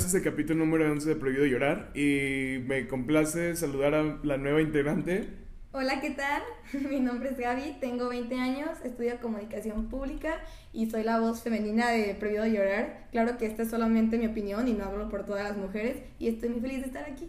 Este 0.00 0.16
es 0.16 0.24
el 0.24 0.32
capítulo 0.32 0.60
número 0.60 0.90
11 0.90 1.10
de 1.10 1.14
Prohibido 1.14 1.44
Llorar 1.44 1.90
y 1.94 2.64
me 2.66 2.88
complace 2.88 3.54
saludar 3.54 3.94
a 3.94 4.18
la 4.22 4.38
nueva 4.38 4.62
integrante. 4.62 5.28
Hola, 5.72 6.00
¿qué 6.00 6.08
tal? 6.08 6.42
Mi 6.90 7.00
nombre 7.00 7.28
es 7.28 7.36
Gaby, 7.36 7.76
tengo 7.82 8.08
20 8.08 8.34
años, 8.34 8.70
estudio 8.82 9.20
comunicación 9.20 9.90
pública 9.90 10.42
y 10.72 10.88
soy 10.88 11.02
la 11.02 11.20
voz 11.20 11.42
femenina 11.42 11.90
de 11.90 12.14
Prohibido 12.14 12.46
Llorar. 12.46 13.08
Claro 13.12 13.36
que 13.36 13.44
esta 13.44 13.62
es 13.62 13.68
solamente 13.68 14.16
mi 14.16 14.26
opinión 14.26 14.68
y 14.68 14.72
no 14.72 14.84
hablo 14.84 15.10
por 15.10 15.26
todas 15.26 15.44
las 15.44 15.58
mujeres 15.58 15.98
y 16.18 16.28
estoy 16.28 16.48
muy 16.48 16.60
feliz 16.60 16.80
de 16.80 16.86
estar 16.86 17.04
aquí. 17.04 17.28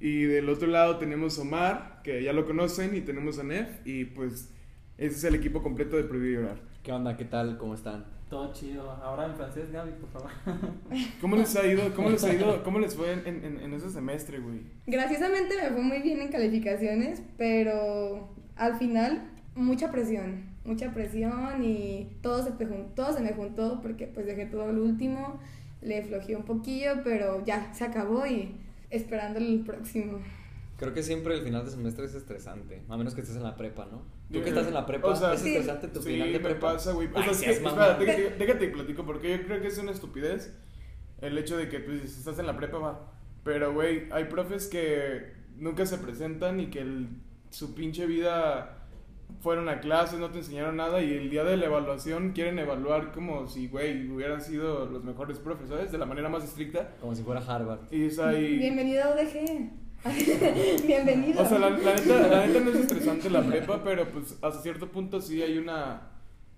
Y 0.00 0.24
del 0.24 0.48
otro 0.48 0.66
lado 0.66 0.98
tenemos 0.98 1.38
a 1.38 1.42
Omar, 1.42 2.00
que 2.02 2.20
ya 2.24 2.32
lo 2.32 2.46
conocen, 2.46 2.96
y 2.96 3.00
tenemos 3.00 3.38
a 3.38 3.44
Nef 3.44 3.68
y 3.86 4.06
pues 4.06 4.52
ese 4.96 5.16
es 5.18 5.22
el 5.22 5.36
equipo 5.36 5.62
completo 5.62 5.96
de 5.96 6.02
Prohibido 6.02 6.40
Llorar. 6.40 6.58
¿Qué 6.82 6.90
onda? 6.90 7.16
¿Qué 7.16 7.26
tal? 7.26 7.58
¿Cómo 7.58 7.74
están? 7.74 8.17
Todo 8.28 8.52
chido. 8.52 8.90
Ahora 8.90 9.26
en 9.26 9.34
francés, 9.34 9.72
Gaby, 9.72 9.92
por 9.92 10.10
favor. 10.10 10.30
¿Cómo 11.20 11.36
les 11.36 11.56
ha 11.56 11.66
ido? 11.66 11.94
¿Cómo 11.94 12.10
les 12.10 12.22
ha 12.24 12.34
ido? 12.34 12.62
¿Cómo 12.62 12.78
les 12.78 12.94
fue 12.94 13.12
en, 13.12 13.26
en, 13.26 13.58
en 13.58 13.72
ese 13.72 13.88
semestre, 13.90 14.38
güey? 14.38 14.60
Graciosamente 14.86 15.56
me 15.56 15.70
fue 15.70 15.82
muy 15.82 16.02
bien 16.02 16.20
en 16.20 16.28
calificaciones, 16.28 17.22
pero 17.38 18.28
al 18.56 18.76
final 18.78 19.30
mucha 19.54 19.90
presión, 19.90 20.44
mucha 20.64 20.92
presión 20.92 21.64
y 21.64 22.18
todo 22.22 22.44
se, 22.44 22.50
me 22.50 22.66
juntó, 22.66 23.02
todo 23.02 23.12
se 23.16 23.22
me 23.22 23.32
juntó 23.32 23.80
porque 23.80 24.06
pues 24.06 24.26
dejé 24.26 24.46
todo 24.46 24.70
el 24.70 24.78
último, 24.78 25.40
le 25.80 26.02
flojeé 26.02 26.36
un 26.36 26.44
poquillo, 26.44 27.02
pero 27.04 27.44
ya 27.44 27.72
se 27.72 27.84
acabó 27.84 28.26
y 28.26 28.54
esperando 28.90 29.38
el 29.38 29.60
próximo. 29.60 30.18
Creo 30.78 30.94
que 30.94 31.02
siempre 31.02 31.34
el 31.34 31.42
final 31.42 31.64
de 31.64 31.70
semestre 31.72 32.04
es 32.06 32.14
estresante, 32.14 32.82
a 32.88 32.96
menos 32.96 33.14
que 33.14 33.20
estés 33.22 33.36
en 33.36 33.42
la 33.42 33.56
prepa, 33.56 33.86
¿no? 33.90 34.02
Tú 34.32 34.40
que 34.42 34.48
estás 34.50 34.68
en 34.68 34.74
la 34.74 34.86
prepa, 34.86 35.08
o 35.08 35.16
sea, 35.16 35.34
¿es 35.34 35.40
sí. 35.40 35.48
estresante 35.56 35.88
tu 35.88 36.00
Sí, 36.00 36.12
final 36.12 36.28
de 36.32 36.38
me 36.38 36.44
prepa? 36.44 36.72
pasa, 36.74 36.92
güey. 36.92 37.08
O 37.08 37.34
sea, 37.34 37.52
mamón. 37.62 37.80
espera, 37.80 37.98
déjate, 37.98 38.30
déjate 38.38 38.64
y 38.66 38.68
platico, 38.70 39.04
porque 39.04 39.36
yo 39.38 39.44
creo 39.44 39.60
que 39.60 39.66
es 39.66 39.78
una 39.78 39.90
estupidez 39.90 40.54
el 41.20 41.36
hecho 41.36 41.56
de 41.56 41.68
que, 41.68 41.80
pues, 41.80 42.02
si 42.12 42.18
estás 42.20 42.38
en 42.38 42.46
la 42.46 42.56
prepa, 42.56 42.78
va. 42.78 43.12
Pero, 43.42 43.74
güey, 43.74 44.04
hay 44.12 44.26
profes 44.26 44.68
que 44.68 45.32
nunca 45.56 45.84
se 45.84 45.98
presentan 45.98 46.60
y 46.60 46.66
que 46.70 46.78
el- 46.80 47.08
su 47.50 47.74
pinche 47.74 48.06
vida 48.06 48.86
fueron 49.40 49.68
a 49.68 49.80
clases, 49.80 50.20
no 50.20 50.30
te 50.30 50.38
enseñaron 50.38 50.76
nada 50.76 51.02
y 51.02 51.12
el 51.12 51.28
día 51.28 51.42
de 51.42 51.56
la 51.56 51.66
evaluación 51.66 52.30
quieren 52.32 52.56
evaluar 52.60 53.10
como 53.12 53.48
si, 53.48 53.66
güey, 53.66 54.08
hubieran 54.10 54.40
sido 54.40 54.86
los 54.86 55.02
mejores 55.02 55.38
profes, 55.40 55.68
¿sabes? 55.70 55.90
De 55.90 55.98
la 55.98 56.06
manera 56.06 56.28
más 56.28 56.44
estricta. 56.44 56.94
Como 57.00 57.16
si 57.16 57.24
fuera 57.24 57.40
Harvard. 57.40 57.80
Y 57.92 58.04
es 58.06 58.18
ahí... 58.20 58.58
Bienvenido 58.58 59.02
a 59.02 59.14
UDG. 59.14 59.70
Bienvenido. 60.86 61.42
O 61.42 61.46
sea, 61.46 61.58
la, 61.58 61.70
la 61.70 61.94
neta, 61.94 62.28
la 62.28 62.46
neta 62.46 62.60
no 62.60 62.70
es 62.70 62.76
estresante 62.76 63.30
la 63.30 63.42
prepa, 63.42 63.82
pero 63.82 64.08
pues 64.08 64.36
hasta 64.42 64.62
cierto 64.62 64.90
punto 64.90 65.20
sí 65.20 65.42
hay 65.42 65.58
una... 65.58 66.02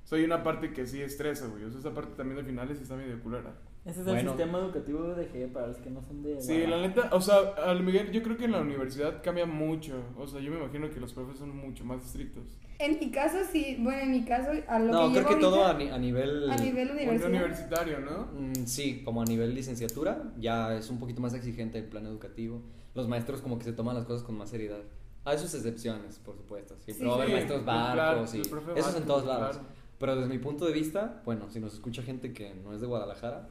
Soy 0.05 0.25
una 0.25 0.43
parte 0.43 0.73
que 0.73 0.87
sí 0.87 1.01
estresa, 1.01 1.47
güey. 1.47 1.65
O 1.65 1.71
sea, 1.71 1.79
esa 1.81 1.95
parte 1.95 2.13
también 2.17 2.37
de 2.39 2.45
finales 2.45 2.77
sí 2.79 2.83
está 2.83 2.97
medio 2.97 3.21
culera. 3.23 3.55
Ese 3.85 4.01
es 4.01 4.05
Bueno. 4.07 4.21
el 4.21 4.27
sistema 4.37 4.59
educativo 4.59 5.05
de 5.05 5.23
UDG 5.25 5.53
para 5.53 5.69
los 5.69 5.77
que 5.79 5.89
no 5.89 6.03
son 6.03 6.23
de. 6.23 6.41
Sí, 6.41 6.67
la 6.67 6.81
neta, 6.81 7.09
o 7.13 7.21
sea, 7.21 7.37
al 7.65 7.83
Miguel, 7.83 8.11
yo 8.11 8.23
creo 8.23 8.37
que 8.37 8.45
en 8.45 8.53
la 8.53 8.61
universidad 8.61 9.23
cambia 9.23 9.47
mucho. 9.47 9.95
O 10.19 10.27
sea, 10.27 10.41
yo 10.41 10.51
me 10.51 10.59
imagino 10.59 10.91
que 10.91 10.99
los 11.01 11.13
profes 11.15 11.39
son 11.39 11.57
mucho 11.57 11.85
más 11.85 12.05
estrictos. 12.05 12.43
En 12.79 12.99
mi 12.99 13.11
caso 13.11 13.39
sí, 13.51 13.77
bueno, 13.81 14.01
en 14.03 14.11
mi 14.11 14.25
caso 14.25 14.51
a 14.69 14.79
lo 14.81 14.93
No, 14.93 15.01
que 15.13 15.21
creo 15.21 15.29
llevo 15.29 15.29
que 15.29 15.41
todo 15.41 15.65
a, 15.65 15.71
ahorita, 15.71 15.85
ni- 15.85 15.95
a 15.95 15.99
nivel... 15.99 16.51
a 16.51 16.57
nivel 16.57 16.91
universitario, 17.25 18.01
¿no? 18.01 18.29
Mm, 18.39 18.67
Sí, 18.67 19.03
como 19.05 19.23
a 19.23 19.25
nivel 19.25 19.55
licenciatura, 19.55 20.25
ya 20.39 20.75
es 20.77 20.91
un 20.91 20.99
poquito 20.99 21.21
más 21.21 21.33
exigente 21.35 21.79
el 21.79 21.85
plan 21.85 22.05
educativo. 22.07 22.63
Los 22.95 23.09
maestros 23.09 23.41
como 23.41 23.59
que 23.59 23.65
se 23.65 23.73
toman 23.73 23.95
las 23.95 24.05
cosas 24.05 24.23
con 24.23 24.37
más 24.37 24.51
seriedad. 24.51 24.81
Hay 25.25 25.39
sus 25.39 25.53
excepciones, 25.55 26.19
por 26.19 26.37
supuesto. 26.37 26.77
Sí, 26.85 26.93
Sí, 26.93 26.99
pero 27.01 27.11
va 27.11 27.17
a 27.17 27.19
haber 27.19 27.29
sí. 27.29 27.33
maestros 27.35 27.65
barcos 27.65 28.35
y 28.35 28.41
eso 28.41 28.89
es 28.91 28.97
en 28.97 29.05
todos 29.05 29.25
lados. 29.27 29.57
claro. 29.57 29.69
Pero 29.99 30.17
desde 30.17 30.29
mi 30.31 30.39
punto 30.39 30.65
de 30.65 30.73
vista, 30.73 31.21
bueno, 31.27 31.51
si 31.51 31.61
nos 31.61 31.75
escucha 31.75 32.03
gente 32.03 32.33
que 32.33 32.55
no 32.55 32.73
es 32.73 32.81
de 32.81 32.87
Guadalajara, 32.87 33.51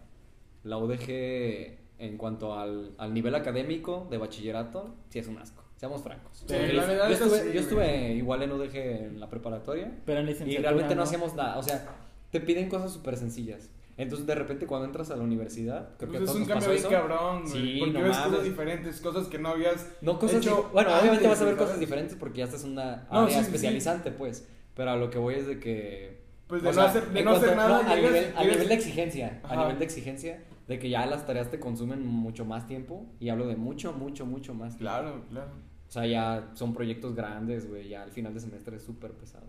la 0.63 0.77
UDG 0.77 1.77
en 1.99 2.17
cuanto 2.17 2.57
al, 2.57 2.95
al 2.97 3.13
nivel 3.13 3.35
académico 3.35 4.07
de 4.09 4.17
bachillerato, 4.17 4.95
sí 5.09 5.19
es 5.19 5.27
un 5.27 5.37
asco. 5.37 5.63
Seamos 5.75 6.01
francos. 6.01 6.43
Sí, 6.45 6.53
la 6.73 6.85
verdad 6.85 7.07
yo 7.07 7.13
es 7.13 7.21
estuve, 7.21 7.39
así, 7.39 7.53
yo 7.53 7.59
estuve 7.61 8.13
igual 8.13 8.41
en 8.41 8.51
UDG 8.51 8.75
en 8.75 9.19
la 9.19 9.29
preparatoria 9.29 9.95
Pero 10.05 10.19
en 10.19 10.49
y 10.49 10.57
realmente 10.57 10.95
no 10.95 11.03
hacíamos 11.03 11.35
nada. 11.35 11.57
O 11.57 11.63
sea, 11.63 11.87
te 12.31 12.41
piden 12.41 12.67
cosas 12.67 12.91
súper 12.91 13.15
sencillas. 13.15 13.69
Entonces, 13.99 14.25
de 14.25 14.33
repente, 14.33 14.65
cuando 14.65 14.85
entras 14.85 15.11
a 15.11 15.17
la 15.17 15.23
universidad, 15.23 15.89
creo 15.97 16.09
que 16.11 16.17
Pues 16.19 16.29
a 16.29 16.33
es 16.33 16.39
un 16.39 16.45
cambio 16.45 16.69
bien 16.69 16.83
cabrón, 16.83 17.41
güey. 17.41 17.51
Sí, 17.53 17.75
porque 17.79 17.93
no 17.99 18.03
ves 18.05 18.17
cosas 18.17 18.43
diferentes, 18.43 19.01
cosas 19.01 19.27
que 19.27 19.37
no 19.39 19.49
habías 19.49 19.91
No, 20.01 20.17
cosas 20.17 20.37
hecho 20.37 20.69
Bueno, 20.73 20.89
obviamente 20.97 21.27
vas 21.27 21.41
a 21.41 21.43
ver 21.45 21.53
¿sabes? 21.55 21.65
cosas 21.67 21.79
diferentes 21.81 22.15
porque 22.15 22.37
ya 22.39 22.45
estás 22.45 22.63
en 22.63 22.71
una 22.71 23.07
No, 23.11 23.19
área 23.23 23.27
sí, 23.27 23.33
sí, 23.35 23.39
sí. 23.41 23.45
especializante, 23.47 24.11
pues. 24.11 24.47
Pero 24.73 24.91
a 24.91 24.95
lo 24.95 25.09
que 25.09 25.17
voy 25.17 25.35
es 25.35 25.47
de 25.47 25.59
que. 25.59 26.21
Pues 26.47 26.61
de 26.63 26.69
no 26.69 26.73
sea, 26.73 26.85
hacer, 26.85 27.09
de 27.09 27.19
en 27.19 27.25
no 27.25 27.31
hacer 27.31 27.53
cuanto- 27.53 27.61
nada, 27.69 27.83
no, 27.83 27.89
a, 27.91 27.95
llegas 27.95 28.11
nivel, 28.13 28.33
a 28.37 28.43
nivel 28.45 28.67
de 28.69 28.73
exigencia. 28.73 29.39
Ajá. 29.43 29.53
A 29.53 29.57
nivel 29.63 29.77
de 29.79 29.85
exigencia, 29.85 30.43
de 30.67 30.79
que 30.79 30.89
ya 30.89 31.05
las 31.05 31.25
tareas 31.27 31.51
te 31.51 31.59
consumen 31.59 32.03
mucho 32.07 32.45
más 32.45 32.65
tiempo. 32.67 33.05
Y 33.19 33.27
hablo 33.29 33.47
de 33.47 33.57
mucho, 33.57 33.91
mucho, 33.91 34.25
mucho 34.25 34.53
más 34.53 34.77
tiempo. 34.77 34.79
Claro, 34.93 35.25
claro. 35.29 35.51
O 35.87 35.91
sea, 35.91 36.05
ya 36.07 36.51
son 36.53 36.73
proyectos 36.73 37.15
grandes, 37.15 37.67
güey. 37.67 37.89
Ya 37.89 38.03
al 38.03 38.11
final 38.11 38.33
de 38.33 38.39
semestre 38.39 38.77
es 38.77 38.83
súper 38.83 39.11
pesado. 39.11 39.47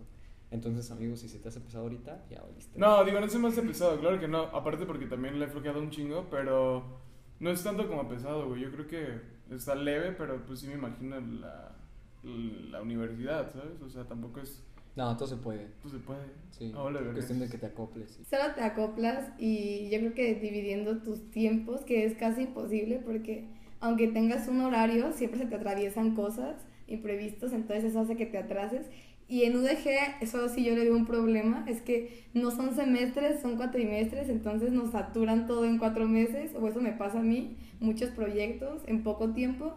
Entonces, 0.50 0.91
amigos, 0.91 1.21
si 1.21 1.28
se 1.28 1.38
te 1.38 1.49
hace 1.49 1.61
pesado 1.61 1.84
ahorita, 1.84 2.25
ya 2.28 2.43
valiste. 2.43 2.78
No, 2.78 3.05
digo, 3.05 3.21
no 3.21 3.28
se 3.28 3.38
me 3.38 3.49
hace 3.49 3.62
pesado, 3.62 4.00
claro 4.00 4.19
que 4.19 4.27
no. 4.27 4.43
Aparte 4.43 4.84
porque 4.84 5.06
también 5.06 5.38
le 5.38 5.44
he 5.44 5.49
floqueado 5.49 5.81
un 5.81 5.91
chingo, 5.91 6.27
pero 6.28 6.99
no 7.38 7.50
es 7.50 7.62
tanto 7.62 7.87
como 7.87 8.09
pesado, 8.09 8.49
güey. 8.49 8.62
Yo 8.62 8.72
creo 8.72 8.87
que 8.89 9.21
está 9.55 9.75
leve, 9.75 10.12
pero 10.12 10.44
pues 10.47 10.60
sí 10.60 10.66
me 10.66 10.75
imagino 10.75 11.21
la, 11.21 11.77
la 12.25 12.83
universidad, 12.83 13.53
¿sabes? 13.53 13.81
O 13.81 13.89
sea, 13.89 14.05
tampoco 14.05 14.41
es... 14.41 14.65
No, 14.97 15.16
todo 15.16 15.28
se 15.28 15.37
puede. 15.37 15.69
Pues 15.83 15.94
se 15.94 16.00
puede. 16.00 16.27
Sí. 16.50 16.72
Ah, 16.77 16.83
vergas. 16.91 17.12
cuestión 17.12 17.39
de 17.39 17.49
que 17.49 17.56
te 17.56 17.66
acoples. 17.66 18.10
sí. 18.10 18.25
Solo 18.28 18.53
te 18.55 18.62
acoplas 18.62 19.33
y 19.39 19.89
yo 19.89 19.99
creo 20.00 20.15
que 20.15 20.34
dividiendo 20.34 20.99
tus 20.99 21.31
tiempos, 21.31 21.83
que 21.83 22.05
es 22.05 22.16
casi 22.16 22.43
imposible 22.43 22.99
porque 22.99 23.49
aunque 23.78 24.09
tengas 24.09 24.49
un 24.49 24.60
horario, 24.60 25.12
siempre 25.12 25.39
se 25.39 25.47
te 25.47 25.55
atraviesan 25.55 26.16
cosas 26.16 26.66
imprevistos, 26.91 27.53
entonces 27.53 27.84
eso 27.84 28.01
hace 28.01 28.17
que 28.17 28.27
te 28.27 28.39
atrases. 28.39 28.87
Y 29.28 29.45
en 29.45 29.56
UDG, 29.56 29.87
eso 30.23 30.49
sí 30.49 30.65
yo 30.65 30.75
le 30.75 30.83
veo 30.84 30.97
un 30.97 31.06
problema, 31.06 31.65
es 31.69 31.81
que 31.81 32.25
no 32.34 32.51
son 32.51 32.75
semestres, 32.75 33.41
son 33.41 33.56
cuatrimestres, 33.56 34.28
entonces 34.28 34.73
nos 34.73 34.91
saturan 34.91 35.47
todo 35.47 35.65
en 35.65 35.78
cuatro 35.78 36.09
meses, 36.09 36.51
o 36.61 36.67
eso 36.67 36.81
me 36.81 36.91
pasa 36.93 37.21
a 37.21 37.23
mí, 37.23 37.56
muchos 37.78 38.11
proyectos 38.11 38.83
en 38.87 39.05
poco 39.05 39.31
tiempo. 39.31 39.77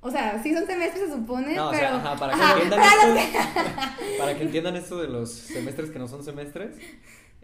O 0.00 0.10
sea, 0.10 0.42
sí 0.42 0.52
son 0.52 0.66
semestres 0.66 1.08
se 1.08 1.14
supone, 1.14 1.54
No, 1.54 1.68
o 1.68 1.70
pero... 1.70 1.80
sea, 1.82 1.96
ajá, 1.96 2.16
para 2.16 2.34
que 2.34 2.42
Ajá, 2.42 2.52
entiendan 2.54 2.80
esto, 2.82 3.38
para 4.18 4.36
que 4.36 4.42
entiendan 4.44 4.76
esto 4.76 5.00
de 5.00 5.08
los 5.08 5.30
semestres 5.32 5.90
que 5.90 5.98
no 5.98 6.08
son 6.08 6.24
semestres. 6.24 6.76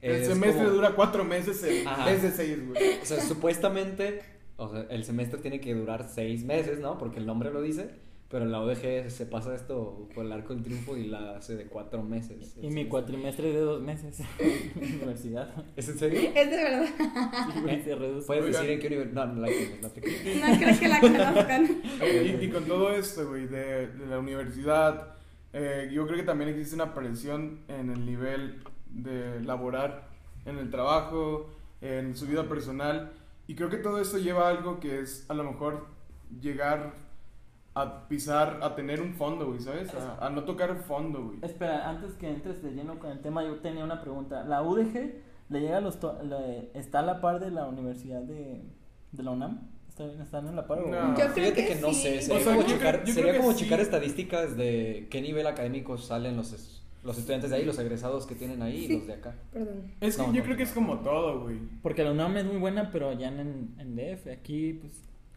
El 0.02 0.16
es 0.16 0.26
semestre 0.28 0.64
como- 0.64 0.74
dura 0.74 0.92
cuatro 0.96 1.24
meses 1.24 1.62
en 1.62 2.04
vez 2.04 2.22
de 2.22 2.30
seis, 2.32 2.58
güey. 2.66 2.98
O 3.02 3.04
sea, 3.06 3.20
supuestamente, 3.20 4.20
o 4.56 4.68
sea, 4.68 4.84
el 4.90 5.04
semestre 5.04 5.40
tiene 5.40 5.60
que 5.60 5.74
durar 5.74 6.08
seis 6.12 6.44
meses, 6.44 6.80
¿no? 6.80 6.98
Porque 6.98 7.18
el 7.18 7.26
nombre 7.26 7.50
lo 7.52 7.62
dice. 7.62 7.90
Pero 8.30 8.44
en 8.44 8.52
la 8.52 8.60
UDG 8.62 9.10
se 9.10 9.26
pasa 9.26 9.54
esto 9.56 10.08
por 10.14 10.24
el 10.24 10.30
arco 10.30 10.54
del 10.54 10.62
triunfo 10.62 10.96
y 10.96 11.08
la 11.08 11.36
hace 11.36 11.56
de 11.56 11.66
cuatro 11.66 12.02
meses. 12.04 12.54
Y 12.62 12.68
mi 12.68 12.86
cuatrimestre 12.86 13.48
es 13.48 13.54
de 13.54 13.60
dos 13.60 13.82
meses 13.82 14.20
en 14.38 14.94
universidad. 14.94 15.52
¿Es 15.74 15.88
en 15.88 15.98
serio? 15.98 16.30
Es 16.32 16.48
de 16.48 16.56
verdad, 16.56 16.86
Sí, 17.52 17.60
güey, 17.60 17.82
se 17.82 17.94
reduce. 17.96 18.26
Puedes 18.28 18.44
Oigan. 18.44 18.62
decir 18.62 18.70
en 18.70 18.80
qué 18.80 18.86
universidad. 18.86 19.26
No, 19.26 19.34
no 19.34 19.40
la 19.40 19.48
quieres, 19.48 19.82
no 19.82 19.88
te 19.90 20.00
creo. 20.00 20.48
no 20.48 20.58
creo 20.58 20.78
que 20.78 20.88
la 20.88 21.00
conozcan. 21.00 21.82
Y, 22.40 22.44
y 22.44 22.50
con 22.50 22.64
todo 22.66 22.92
esto, 22.92 23.28
güey, 23.28 23.48
de, 23.48 23.88
de 23.88 24.06
la 24.06 24.20
universidad, 24.20 25.14
eh, 25.52 25.90
yo 25.92 26.06
creo 26.06 26.18
que 26.18 26.22
también 26.24 26.50
existe 26.50 26.76
una 26.76 26.94
presión 26.94 27.58
en 27.66 27.90
el 27.90 28.06
nivel 28.06 28.62
de 28.90 29.40
laborar, 29.40 30.06
en 30.46 30.56
el 30.58 30.70
trabajo, 30.70 31.50
en 31.80 32.16
su 32.16 32.26
vida 32.28 32.48
personal. 32.48 33.10
Y 33.48 33.56
creo 33.56 33.68
que 33.70 33.78
todo 33.78 34.00
esto 34.00 34.18
lleva 34.18 34.46
a 34.46 34.50
algo 34.50 34.78
que 34.78 35.00
es 35.00 35.26
a 35.28 35.34
lo 35.34 35.42
mejor 35.42 35.86
llegar 36.40 37.09
a 37.74 38.08
pisar, 38.08 38.58
a 38.62 38.74
tener 38.74 39.00
un 39.00 39.14
fondo, 39.14 39.46
güey, 39.46 39.60
¿sabes? 39.60 39.92
A, 39.94 40.26
a 40.26 40.30
no 40.30 40.44
tocar 40.44 40.74
fondo, 40.82 41.24
güey. 41.26 41.38
Espera, 41.42 41.88
antes 41.88 42.14
que 42.14 42.28
entres 42.28 42.62
de 42.62 42.72
lleno 42.72 42.98
con 42.98 43.10
el 43.10 43.20
tema, 43.20 43.44
yo 43.44 43.56
tenía 43.60 43.84
una 43.84 44.00
pregunta. 44.00 44.42
¿La 44.44 44.62
UDG 44.62 45.14
le 45.48 45.60
llega 45.60 45.78
a 45.78 45.80
los 45.80 46.00
to- 46.00 46.20
le- 46.22 46.70
está 46.78 47.00
a 47.00 47.02
la 47.02 47.20
par 47.20 47.38
de 47.40 47.50
la 47.50 47.66
universidad 47.66 48.22
de, 48.22 48.62
de 49.12 49.22
la 49.22 49.30
UNAM? 49.30 49.68
¿Está, 49.88 50.04
¿Están 50.22 50.48
en 50.48 50.56
la 50.56 50.66
par? 50.66 50.80
o- 50.80 50.88
No. 50.88 51.08
Yo 51.10 51.14
creo 51.14 51.30
Fíjate 51.30 51.66
que 51.66 51.74
que, 51.74 51.80
no 51.80 51.88
sí. 51.88 51.94
sé, 52.02 52.18
O 52.18 52.22
sería 52.22 52.40
sea, 52.44 52.54
como, 52.56 52.66
checar, 52.66 52.94
creo- 52.96 53.06
yo 53.06 53.14
sería 53.14 53.30
creo 53.30 53.32
que 53.34 53.46
como 53.46 53.52
sí. 53.58 53.64
checar 53.64 53.80
estadísticas 53.80 54.56
de 54.56 55.06
qué 55.10 55.20
nivel 55.22 55.46
académico 55.46 55.96
salen 55.96 56.36
los, 56.36 56.52
es- 56.52 56.82
los 57.04 57.16
estudiantes 57.18 57.50
de 57.50 57.56
ahí, 57.56 57.64
los 57.64 57.78
egresados 57.78 58.26
que 58.26 58.34
tienen 58.34 58.62
ahí 58.62 58.86
Sí. 58.86 58.92
y 58.94 58.98
los 58.98 59.06
de 59.06 59.12
acá. 59.14 59.34
Perdón. 59.52 59.92
Es 60.00 60.16
que 60.16 60.22
No, 60.22 60.32
yo 60.32 60.38
no, 60.40 60.44
creo 60.44 60.56
que 60.56 60.64
no. 60.64 60.68
es 60.68 60.74
como 60.74 60.98
todo, 60.98 61.40
güey. 61.42 61.58
Porque 61.82 62.02
la 62.04 62.10
UNAM 62.12 62.36
es 62.36 62.44
muy 62.44 62.56
buena, 62.56 62.90
pero 62.92 63.12
ya 63.12 63.28
en, 63.28 63.74
en 63.78 63.96
DF. 63.96 64.30
Aquí, 64.32 64.74
pues, 64.74 64.92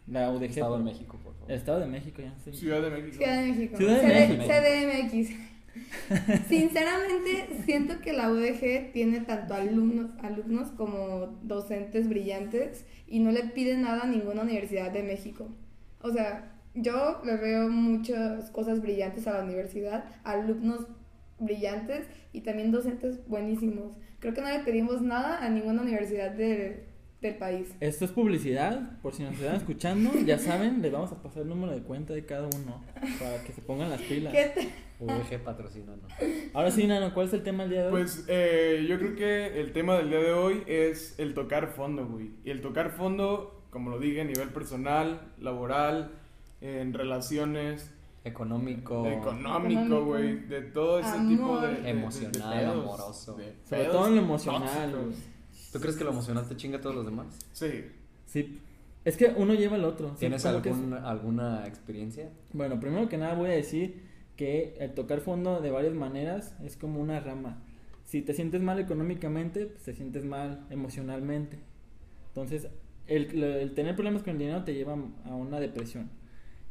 la 0.08 0.32
UDG. 0.32 0.44
Estado 0.44 0.74
pues, 0.74 0.84
México, 0.84 1.18
por 1.24 1.34
favor. 1.34 1.52
Estado 1.52 1.80
de 1.80 1.88
México, 1.88 2.22
ya 2.22 2.36
sé. 2.44 2.54
Ciudad 2.54 2.82
de 2.82 2.90
México. 2.90 3.18
Ciudad 3.18 3.42
de 3.42 3.52
México. 3.52 3.78
Ciudad 3.78 4.02
de 4.02 4.02
CD 4.02 4.88
México. 4.88 5.34
CDMX. 5.34 5.54
Sinceramente, 6.48 7.48
siento 7.66 8.00
que 8.00 8.14
la 8.14 8.32
UDG 8.32 8.92
tiene 8.92 9.22
tanto 9.22 9.54
alumnos, 9.54 10.12
alumnos 10.22 10.70
como 10.72 11.38
docentes 11.42 12.08
brillantes 12.10 12.86
y 13.08 13.20
no 13.20 13.32
le 13.32 13.44
pide 13.46 13.78
nada 13.78 14.02
a 14.04 14.08
ninguna 14.08 14.44
universidad 14.44 14.92
de 14.92 15.04
México. 15.04 15.48
O 16.02 16.12
sea, 16.12 16.52
yo 16.76 17.22
le 17.26 17.38
veo 17.38 17.70
muchas 17.70 18.52
cosas 18.52 18.82
brillantes 18.82 19.28
a 19.28 19.34
la 19.34 19.44
universidad, 19.44 20.06
alumnos 20.24 20.88
brillantes 21.40 22.08
y 22.32 22.42
también 22.42 22.72
docentes 22.72 23.28
buenísimos. 23.28 23.94
Creo 24.20 24.34
que 24.34 24.42
no 24.42 24.50
le 24.50 24.60
pedimos 24.60 25.02
nada 25.02 25.44
a 25.44 25.50
ninguna 25.50 25.82
universidad 25.82 26.32
de, 26.32 26.86
del 27.30 27.38
país. 27.38 27.74
Esto 27.80 28.06
es 28.06 28.12
publicidad, 28.12 29.00
por 29.02 29.14
si 29.14 29.24
nos 29.24 29.34
están 29.34 29.56
escuchando, 29.56 30.12
ya 30.26 30.38
saben, 30.40 30.82
les 30.82 30.92
vamos 30.92 31.12
a 31.12 31.22
pasar 31.22 31.44
el 31.44 31.50
número 31.50 31.72
de 31.74 31.82
cuenta 31.82 32.14
de 32.14 32.26
cada 32.26 32.48
uno 32.48 32.84
para 33.20 33.44
que 33.44 33.52
se 33.54 33.62
pongan 33.62 33.90
las 33.90 34.02
pilas. 34.02 34.34
¿Qué 34.34 34.52
te- 34.56 34.70
VG 35.00 35.44
patrocina, 35.44 35.94
¿no? 35.96 36.08
Ahora 36.54 36.72
sí, 36.72 36.88
Nano, 36.88 37.14
¿cuál 37.14 37.28
es 37.28 37.34
el 37.34 37.44
tema 37.44 37.64
del 37.64 37.72
día 37.72 37.82
de 37.82 37.86
hoy? 37.88 37.92
Pues 37.92 38.24
eh, 38.30 38.86
yo 38.88 38.98
creo 39.00 39.16
que 39.16 39.60
el 39.60 39.74
tema 39.74 39.98
del 39.98 40.10
día 40.10 40.20
de 40.20 40.32
hoy 40.32 40.64
es 40.66 41.20
el 41.20 41.34
tocar 41.34 41.68
fondo, 41.68 42.06
güey. 42.08 42.32
Y 42.46 42.52
el 42.52 42.62
tocar 42.62 42.92
fondo, 42.92 43.66
como 43.70 43.90
lo 43.90 44.00
dije, 44.00 44.22
a 44.22 44.26
nivel 44.26 44.50
personal, 44.50 45.34
laboral, 45.40 46.12
en 46.62 46.94
relaciones, 46.94 47.92
Económico. 48.26 49.06
económico, 49.06 50.06
güey. 50.06 50.36
De 50.48 50.62
todo 50.62 51.00
ese 51.00 51.10
Amor. 51.10 51.28
tipo 51.30 51.60
de, 51.60 51.90
Emocional, 51.90 52.32
de 52.52 52.56
pedos, 52.62 52.84
amoroso. 52.86 53.36
de 53.36 53.54
Sobre 53.68 53.86
todo 53.86 54.08
en 54.08 54.16
lo 54.16 54.22
emocional, 54.22 54.92
güey. 54.92 55.16
¿Tú 55.74 55.80
crees 55.80 55.98
que 55.98 56.04
lo 56.04 56.12
emocional 56.12 56.48
te 56.48 56.56
chinga 56.56 56.78
a 56.78 56.82
todos 56.82 56.96
los 56.96 57.06
demás? 57.06 57.28
Sí. 57.52 57.86
Sí. 58.26 58.60
Es 59.04 59.18
que 59.18 59.34
uno 59.36 59.54
lleva 59.54 59.76
el 59.76 59.84
otro. 59.84 60.12
¿Tienes 60.18 60.46
es- 60.46 60.46
algún, 60.46 60.94
alguna 60.94 61.68
experiencia? 61.68 62.30
Bueno, 62.54 62.80
primero 62.80 63.10
que 63.10 63.18
nada 63.18 63.34
voy 63.34 63.50
a 63.50 63.54
decir 63.54 64.02
que 64.38 64.76
el 64.80 64.94
tocar 64.94 65.20
fondo 65.20 65.60
de 65.62 65.72
varias 65.72 65.94
maneras 65.94 66.56
es 66.64 66.78
como 66.78 67.02
una 67.02 67.20
rama. 67.20 67.62
Si 68.06 68.22
te 68.22 68.34
sientes 68.34 68.62
mal 68.62 68.80
económicamente, 68.80 69.66
pues 69.66 69.84
te 69.84 69.94
sientes 69.94 70.24
mal 70.24 70.66
emocionalmente. 70.70 71.60
Entonces, 72.30 72.68
el 73.08 73.74
tener 73.76 73.96
problemas 73.96 74.24
con 74.24 74.32
el 74.34 74.38
dinero 74.40 74.64
te 74.64 74.74
lleva 74.74 74.94
a 75.26 75.36
una 75.36 75.60
depresión. 75.60 76.10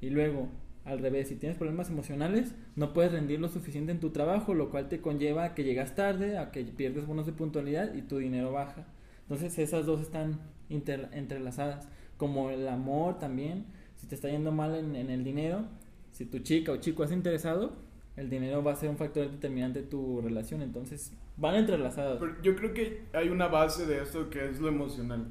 Y 0.00 0.10
luego, 0.10 0.48
al 0.84 0.98
revés, 0.98 1.28
si 1.28 1.36
tienes 1.36 1.58
problemas 1.58 1.90
emocionales, 1.90 2.54
no 2.74 2.92
puedes 2.92 3.12
rendir 3.12 3.40
lo 3.40 3.48
suficiente 3.48 3.92
en 3.92 4.00
tu 4.00 4.10
trabajo, 4.10 4.54
lo 4.54 4.70
cual 4.70 4.88
te 4.88 5.00
conlleva 5.00 5.44
a 5.44 5.54
que 5.54 5.64
llegas 5.64 5.94
tarde, 5.94 6.38
a 6.38 6.50
que 6.50 6.64
pierdes 6.64 7.06
bonos 7.06 7.26
de 7.26 7.32
puntualidad 7.32 7.94
y 7.94 8.02
tu 8.02 8.18
dinero 8.18 8.52
baja. 8.52 8.86
Entonces, 9.22 9.58
esas 9.58 9.86
dos 9.86 10.00
están 10.00 10.40
entrelazadas. 10.68 11.88
Como 12.16 12.50
el 12.50 12.66
amor 12.66 13.18
también, 13.18 13.66
si 13.96 14.06
te 14.06 14.14
está 14.16 14.28
yendo 14.28 14.50
mal 14.50 14.74
en, 14.74 14.96
en 14.96 15.10
el 15.10 15.22
dinero, 15.22 15.64
si 16.10 16.24
tu 16.24 16.40
chica 16.40 16.72
o 16.72 16.76
chico 16.78 17.04
es 17.04 17.12
interesado, 17.12 17.74
el 18.16 18.28
dinero 18.28 18.62
va 18.62 18.72
a 18.72 18.76
ser 18.76 18.90
un 18.90 18.96
factor 18.96 19.30
determinante 19.30 19.82
de 19.82 19.86
tu 19.86 20.20
relación. 20.20 20.62
Entonces, 20.62 21.12
van 21.36 21.54
entrelazadas. 21.54 22.18
Pero 22.18 22.42
yo 22.42 22.56
creo 22.56 22.74
que 22.74 23.02
hay 23.12 23.28
una 23.28 23.48
base 23.48 23.86
de 23.86 24.02
esto 24.02 24.28
que 24.30 24.50
es 24.50 24.60
lo 24.60 24.68
emocional. 24.68 25.26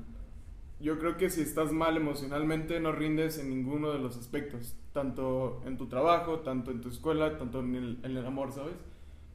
Yo 0.81 0.97
creo 0.99 1.17
que 1.17 1.29
si 1.29 1.41
estás 1.41 1.71
mal 1.71 1.95
emocionalmente 1.95 2.79
no 2.79 2.91
rindes 2.91 3.37
en 3.37 3.49
ninguno 3.49 3.91
de 3.91 3.99
los 3.99 4.17
aspectos, 4.17 4.75
tanto 4.93 5.61
en 5.65 5.77
tu 5.77 5.87
trabajo, 5.87 6.39
tanto 6.39 6.71
en 6.71 6.81
tu 6.81 6.89
escuela, 6.89 7.37
tanto 7.37 7.59
en 7.59 7.75
el, 7.75 7.99
en 8.03 8.17
el 8.17 8.25
amor, 8.25 8.51
¿sabes? 8.51 8.73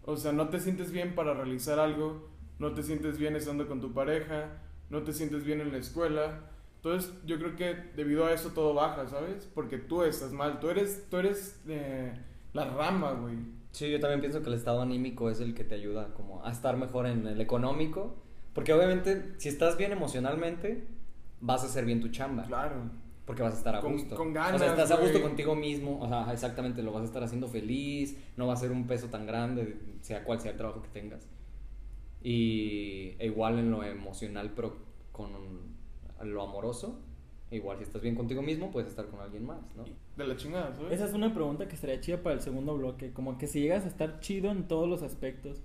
O 0.04 0.16
sea, 0.16 0.32
no 0.32 0.48
te 0.48 0.60
sientes 0.60 0.93
bien 0.93 1.14
para 1.14 1.34
realizar 1.34 1.78
algo, 1.78 2.28
no 2.58 2.72
te 2.72 2.82
sientes 2.82 3.19
bien 3.19 3.37
estando 3.37 3.66
con 3.69 3.81
tu 3.81 3.93
pareja, 3.93 4.58
no 4.90 5.02
te 5.02 5.12
sientes 5.12 5.44
bien 5.44 5.60
en 5.60 5.72
la 5.72 5.78
escuela. 5.78 6.40
Entonces, 6.76 7.12
yo 7.25 7.38
creo 7.38 7.56
que 7.56 7.75
debido 7.96 8.26
a 8.26 8.32
eso 8.32 8.50
todo 8.50 8.75
baja, 8.75 9.08
¿sabes? 9.08 9.49
Porque 9.54 9.78
tú 9.78 10.02
estás 10.02 10.32
mal, 10.32 10.60
tú 10.60 10.70
eres, 10.70 11.06
tú 11.10 11.16
eres 11.16 11.60
eh, 11.69 12.12
la 12.52 12.64
rama, 12.66 13.12
güey. 13.12 13.37
Sí, 13.72 13.90
yo 13.90 14.00
también 14.00 14.20
pienso 14.20 14.42
que 14.42 14.49
el 14.49 14.54
estado 14.54 14.81
anímico 14.81 15.28
es 15.28 15.40
el 15.40 15.54
que 15.54 15.64
te 15.64 15.75
ayuda 15.75 16.14
como 16.14 16.44
a 16.44 16.50
estar 16.50 16.76
mejor 16.76 17.06
en 17.06 17.26
el 17.26 17.40
económico. 17.40 18.16
Porque 18.54 18.72
obviamente, 18.72 19.34
si 19.38 19.49
estás 19.49 19.76
bien 19.76 19.92
emocionalmente, 19.92 20.87
vas 21.46 21.62
a 21.62 21.66
hacer 21.66 21.84
bien 21.84 22.00
tu 22.00 22.08
chamba. 22.08 22.44
Claro. 22.44 22.75
Porque 23.25 23.43
vas 23.43 23.54
a 23.54 23.58
estar 23.58 23.75
a 23.75 23.81
Con- 23.81 23.93
gusto. 23.94 24.14
con 24.14 24.28
O 24.28 24.32
sea, 24.32 24.44
ganas, 24.52 24.62
estás 24.62 24.90
a 24.93 24.96
gusto 25.00 25.20
contigo 25.20 25.54
mismo. 25.56 25.98
O 26.00 26.08
sea, 26.08 26.32
exactamente, 26.32 26.82
lo 26.82 26.93
vas 26.93 27.02
a 27.02 27.06
estar 27.06 27.22
haciendo 27.25 27.48
feliz. 27.48 28.16
No 28.37 28.46
va 28.46 28.52
a 28.52 28.56
ser 28.56 28.70
un 28.70 28.87
peso 28.87 29.08
tan 29.08 29.26
grande, 29.26 29.81
sea 30.00 30.22
cual 30.22 30.38
sea 30.40 30.52
el 30.52 30.56
trabajo 30.56 30.82
que 30.82 30.88
tengas. 30.88 31.26
Y 32.22 33.14
e 33.19 33.26
igual 33.26 33.58
en 33.58 33.70
lo 33.70 33.82
emocional, 33.84 34.52
pero 34.54 34.76
con 35.12 35.31
lo 36.22 36.43
amoroso. 36.43 37.00
Igual 37.50 37.78
si 37.78 37.84
estás 37.84 38.02
bien 38.02 38.16
contigo 38.16 38.42
mismo, 38.42 38.70
puedes 38.72 38.90
estar 38.90 39.06
con 39.06 39.20
alguien 39.20 39.44
más, 39.46 39.58
¿no? 39.76 39.84
De 40.16 40.26
la 40.26 40.37
chingada, 40.37 40.75
¿sabes? 40.75 40.92
Esa 40.92 41.04
es 41.06 41.12
una 41.14 41.32
pregunta 41.32 41.69
que 41.69 41.75
estaría 41.76 42.00
chida 42.00 42.22
para 42.22 42.34
el 42.34 42.40
segundo 42.40 42.76
bloque. 42.76 43.12
Como 43.12 43.38
que 43.38 43.46
si 43.46 43.60
llegas 43.60 43.84
a 43.84 43.88
estar 43.88 44.19
chido 44.20 44.50
en 44.50 44.66
todos 44.66 44.88
los 44.88 45.02
aspectos. 45.02 45.62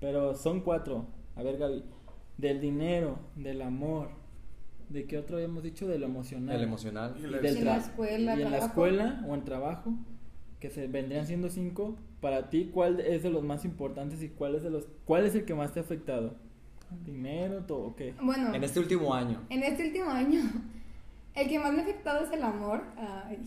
Pero 0.00 0.34
son 0.34 0.60
cuatro. 0.60 1.06
A 1.36 1.42
ver, 1.42 1.56
Gaby. 1.58 1.84
Del 2.36 2.60
dinero, 2.60 3.18
del 3.36 3.62
amor. 3.62 4.10
¿De 4.92 5.04
qué 5.06 5.16
otro 5.18 5.36
habíamos 5.36 5.62
dicho? 5.62 5.86
De 5.88 5.98
lo 5.98 6.06
emocional. 6.06 6.54
El 6.56 6.62
emocional. 6.64 7.14
Y 7.18 7.24
Y 7.24 7.26
la- 7.28 7.38
del 7.38 7.56
En 7.58 7.64
la 7.64 7.76
escuela, 7.78 8.36
Y 8.36 8.42
en 8.42 8.50
la 8.50 8.58
escuela 8.58 9.24
o 9.28 9.34
en 9.34 9.44
trabajo. 9.44 9.94
Que 10.60 10.70
se 10.70 10.86
vendrían 10.86 11.26
siendo 11.26 11.48
cinco. 11.50 11.96
Para 12.20 12.50
ti, 12.50 12.70
¿cuál 12.72 13.00
es 13.00 13.22
de 13.22 13.30
los 13.30 13.42
más 13.42 13.64
importantes 13.64 14.22
y 14.22 14.28
cuál 14.28 14.54
es, 14.54 14.62
de 14.62 14.70
los, 14.70 14.86
cuál 15.04 15.24
es 15.26 15.34
el 15.34 15.44
que 15.44 15.54
más 15.54 15.72
te 15.72 15.80
ha 15.80 15.82
afectado? 15.82 16.36
¿Dinero? 17.04 17.64
¿Todo? 17.64 17.86
¿O 17.86 17.96
qué? 17.96 18.14
Bueno, 18.22 18.54
En 18.54 18.62
este 18.62 18.78
último 18.78 19.12
año. 19.14 19.40
en 19.48 19.62
este 19.62 19.86
último 19.86 20.10
año, 20.10 20.40
el 21.34 21.48
que 21.48 21.58
más 21.58 21.72
me 21.72 21.80
ha 21.80 21.82
afectado 21.82 22.24
es 22.24 22.30
el 22.32 22.42
amor. 22.42 22.84
Ay. 22.96 23.38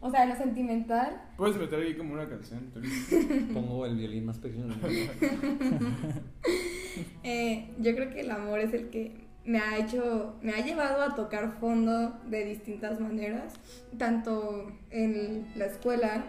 O 0.00 0.10
sea, 0.10 0.26
lo 0.26 0.34
sentimental. 0.34 1.22
Puedes 1.36 1.56
meter 1.56 1.78
ahí 1.78 1.94
como 1.96 2.12
una 2.14 2.28
canción. 2.28 2.70
Pongo 3.54 3.86
el 3.86 3.96
violín 3.96 4.26
más 4.26 4.38
pequeño. 4.38 4.74
Eh, 7.24 7.70
yo 7.78 7.94
creo 7.94 8.10
que 8.10 8.20
el 8.20 8.30
amor 8.30 8.58
es 8.60 8.74
el 8.74 8.90
que 8.90 9.12
me 9.44 9.58
ha 9.58 9.76
hecho, 9.78 10.34
me 10.42 10.52
ha 10.52 10.64
llevado 10.64 11.02
a 11.02 11.14
tocar 11.14 11.58
fondo 11.60 12.10
de 12.26 12.44
distintas 12.44 13.00
maneras, 13.00 13.54
tanto 13.98 14.70
en 14.90 15.48
la 15.56 15.66
escuela 15.66 16.24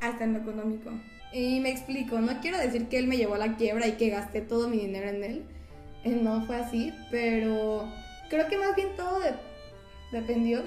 hasta 0.00 0.24
en 0.24 0.34
lo 0.34 0.38
económico. 0.40 0.90
Y 1.32 1.60
me 1.60 1.70
explico, 1.70 2.20
no 2.20 2.40
quiero 2.40 2.56
decir 2.58 2.86
que 2.88 2.98
él 2.98 3.06
me 3.08 3.16
llevó 3.16 3.34
a 3.34 3.38
la 3.38 3.56
quiebra 3.56 3.86
y 3.86 3.92
que 3.92 4.10
gasté 4.10 4.40
todo 4.40 4.68
mi 4.68 4.78
dinero 4.78 5.08
en 5.08 5.24
él. 5.24 5.44
Eh, 6.04 6.18
No 6.22 6.46
fue 6.46 6.56
así, 6.56 6.92
pero 7.10 7.86
creo 8.30 8.46
que 8.48 8.56
más 8.56 8.74
bien 8.76 8.88
todo 8.96 9.18
de- 9.20 9.34
dependió 10.12 10.62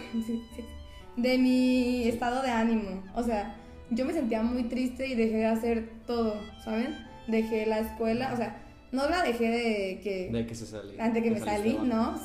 de 1.17 1.37
mi 1.37 2.07
estado 2.07 2.41
de 2.43 2.49
ánimo. 2.49 3.03
O 3.15 3.23
sea, 3.23 3.55
yo 3.89 4.05
me 4.05 4.13
sentía 4.13 4.43
muy 4.43 4.63
triste 4.63 5.07
y 5.07 5.15
dejé 5.15 5.37
de 5.37 5.45
hacer 5.47 5.89
todo, 6.05 6.35
¿saben? 6.63 6.95
Dejé 7.27 7.65
la 7.65 7.79
escuela, 7.79 8.31
o 8.33 8.37
sea, 8.37 8.61
no 8.91 9.09
la 9.09 9.23
dejé 9.23 9.49
de 9.49 9.99
que 10.03 10.29
De 10.31 10.45
que 10.45 10.55
se 10.55 10.65
salí. 10.65 10.99
antes 10.99 11.23
que 11.23 11.31
me 11.31 11.39
salí, 11.39 11.77
¿no? 11.83 12.19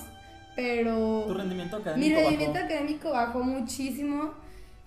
Pero 0.55 1.25
Tu 1.27 1.35
rendimiento 1.35 1.77
mi 1.77 1.83
académico 1.83 2.17
rendimiento 2.21 2.55
bajó. 2.55 2.65
académico 2.67 3.11
bajó 3.11 3.43
muchísimo. 3.45 4.35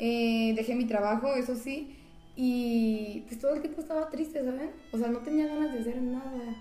eh, 0.01 0.53
dejé 0.55 0.75
mi 0.75 0.86
trabajo, 0.86 1.33
eso 1.36 1.55
sí. 1.55 1.95
Y 2.36 3.25
pues 3.27 3.38
todo 3.39 3.53
el 3.55 3.62
tiempo 3.62 3.81
estaba 3.81 4.09
triste, 4.09 4.39
¿saben? 4.43 4.71
O 4.93 4.98
sea, 4.98 5.09
no 5.09 5.19
tenía 5.19 5.45
ganas 5.48 5.74
de 5.74 5.79
hacer 5.81 6.01
nada. 6.01 6.55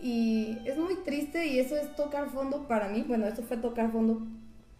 Y 0.00 0.58
es 0.64 0.76
muy 0.78 0.94
triste 1.04 1.46
y 1.46 1.58
eso 1.58 1.76
es 1.76 1.94
tocar 1.96 2.28
fondo 2.30 2.68
para 2.68 2.88
mí. 2.88 3.04
Bueno, 3.06 3.26
esto 3.26 3.42
fue 3.42 3.56
tocar 3.56 3.90
fondo. 3.90 4.26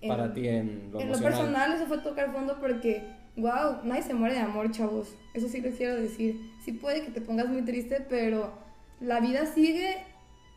en- 0.02 0.08
Para 0.08 0.32
ti 0.32 0.46
en 0.46 0.90
lo 0.92 1.00
en 1.00 1.10
lo 1.10 1.18
personal 1.18 1.72
eso 1.72 1.86
fue 1.86 1.98
tocar 1.98 2.30
fondo 2.32 2.58
porque, 2.60 3.02
wow, 3.36 3.78
nadie 3.82 4.02
se 4.02 4.12
muere 4.14 4.34
de 4.34 4.40
amor, 4.42 4.70
chavos. 4.70 5.08
Eso 5.34 5.48
sí 5.48 5.60
les 5.62 5.74
quiero 5.76 5.96
decir. 5.96 6.38
Sí 6.64 6.72
puede 6.72 7.00
que 7.02 7.10
te 7.10 7.20
pongas 7.22 7.48
muy 7.48 7.62
triste, 7.62 8.04
pero 8.08 8.52
la 9.00 9.20
vida 9.20 9.46
sigue 9.46 9.96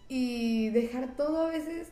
y 0.08 0.70
dejar 0.70 1.16
todo 1.16 1.48
a 1.48 1.50
veces 1.50 1.90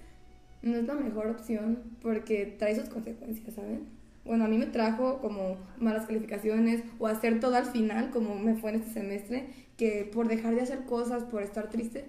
no 0.62 0.78
es 0.78 0.86
la 0.86 0.96
mejor 0.96 1.28
opción 1.28 1.84
porque 2.02 2.56
trae 2.58 2.76
sus 2.76 2.90
consecuencias, 2.90 3.54
¿saben? 3.54 3.88
Bueno, 4.26 4.46
a 4.46 4.48
mí 4.48 4.58
me 4.58 4.66
trajo 4.66 5.20
como 5.20 5.58
malas 5.78 6.06
calificaciones 6.06 6.84
o 7.00 7.08
hacer 7.08 7.40
todo 7.40 7.56
al 7.56 7.66
final, 7.66 8.10
como 8.10 8.36
me 8.36 8.56
fue 8.56 8.72
en 8.72 8.78
este 8.78 8.92
semestre, 8.92 9.48
que 9.78 10.10
por 10.12 10.28
dejar 10.28 10.56
de 10.56 10.62
hacer 10.62 10.84
cosas, 10.84 11.24
por 11.24 11.44
estar 11.44 11.70
triste. 11.70 12.06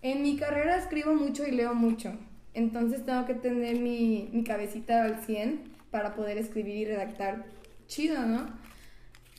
En 0.00 0.22
mi 0.22 0.36
carrera 0.36 0.78
escribo 0.78 1.14
mucho 1.14 1.46
y 1.46 1.50
leo 1.50 1.74
mucho, 1.74 2.12
entonces 2.54 3.04
tengo 3.04 3.26
que 3.26 3.34
tener 3.34 3.78
mi, 3.80 4.30
mi 4.32 4.44
cabecita 4.44 5.04
al 5.04 5.22
100 5.24 5.60
para 5.90 6.14
poder 6.14 6.38
escribir 6.38 6.76
y 6.76 6.84
redactar 6.86 7.44
chido, 7.86 8.24
¿no? 8.24 8.46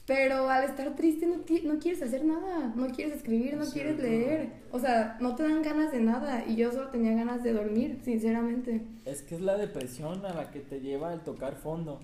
Pero 0.06 0.50
al 0.50 0.66
estar 0.66 0.96
triste 0.96 1.26
no, 1.26 1.38
no 1.38 1.80
quieres 1.80 2.02
hacer 2.02 2.26
nada, 2.26 2.74
no 2.76 2.88
quieres 2.90 3.16
escribir, 3.16 3.56
no 3.56 3.64
Es 3.64 3.72
quieres 3.72 3.96
cierto. 3.96 4.02
leer, 4.02 4.50
o 4.72 4.80
sea, 4.80 5.18
no 5.22 5.34
te 5.36 5.44
dan 5.44 5.62
ganas 5.62 5.92
de 5.94 6.02
nada 6.02 6.44
y 6.46 6.58
yo 6.58 6.72
solo 6.74 6.90
tenía 6.90 7.14
ganas 7.14 7.42
de 7.42 7.54
dormir, 7.54 8.00
sinceramente. 8.04 8.86
Es 9.06 9.22
que 9.22 9.36
es 9.36 9.42
la 9.42 9.58
depresión 9.58 10.26
a 10.26 10.34
la 10.34 10.52
que 10.52 10.60
te 10.60 10.82
lleva 10.82 11.14
el 11.14 11.22
tocar 11.22 11.56
fondo. 11.56 12.00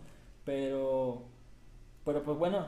Pero, 0.45 1.23
pero 2.05 2.23
pues 2.23 2.37
bueno, 2.37 2.67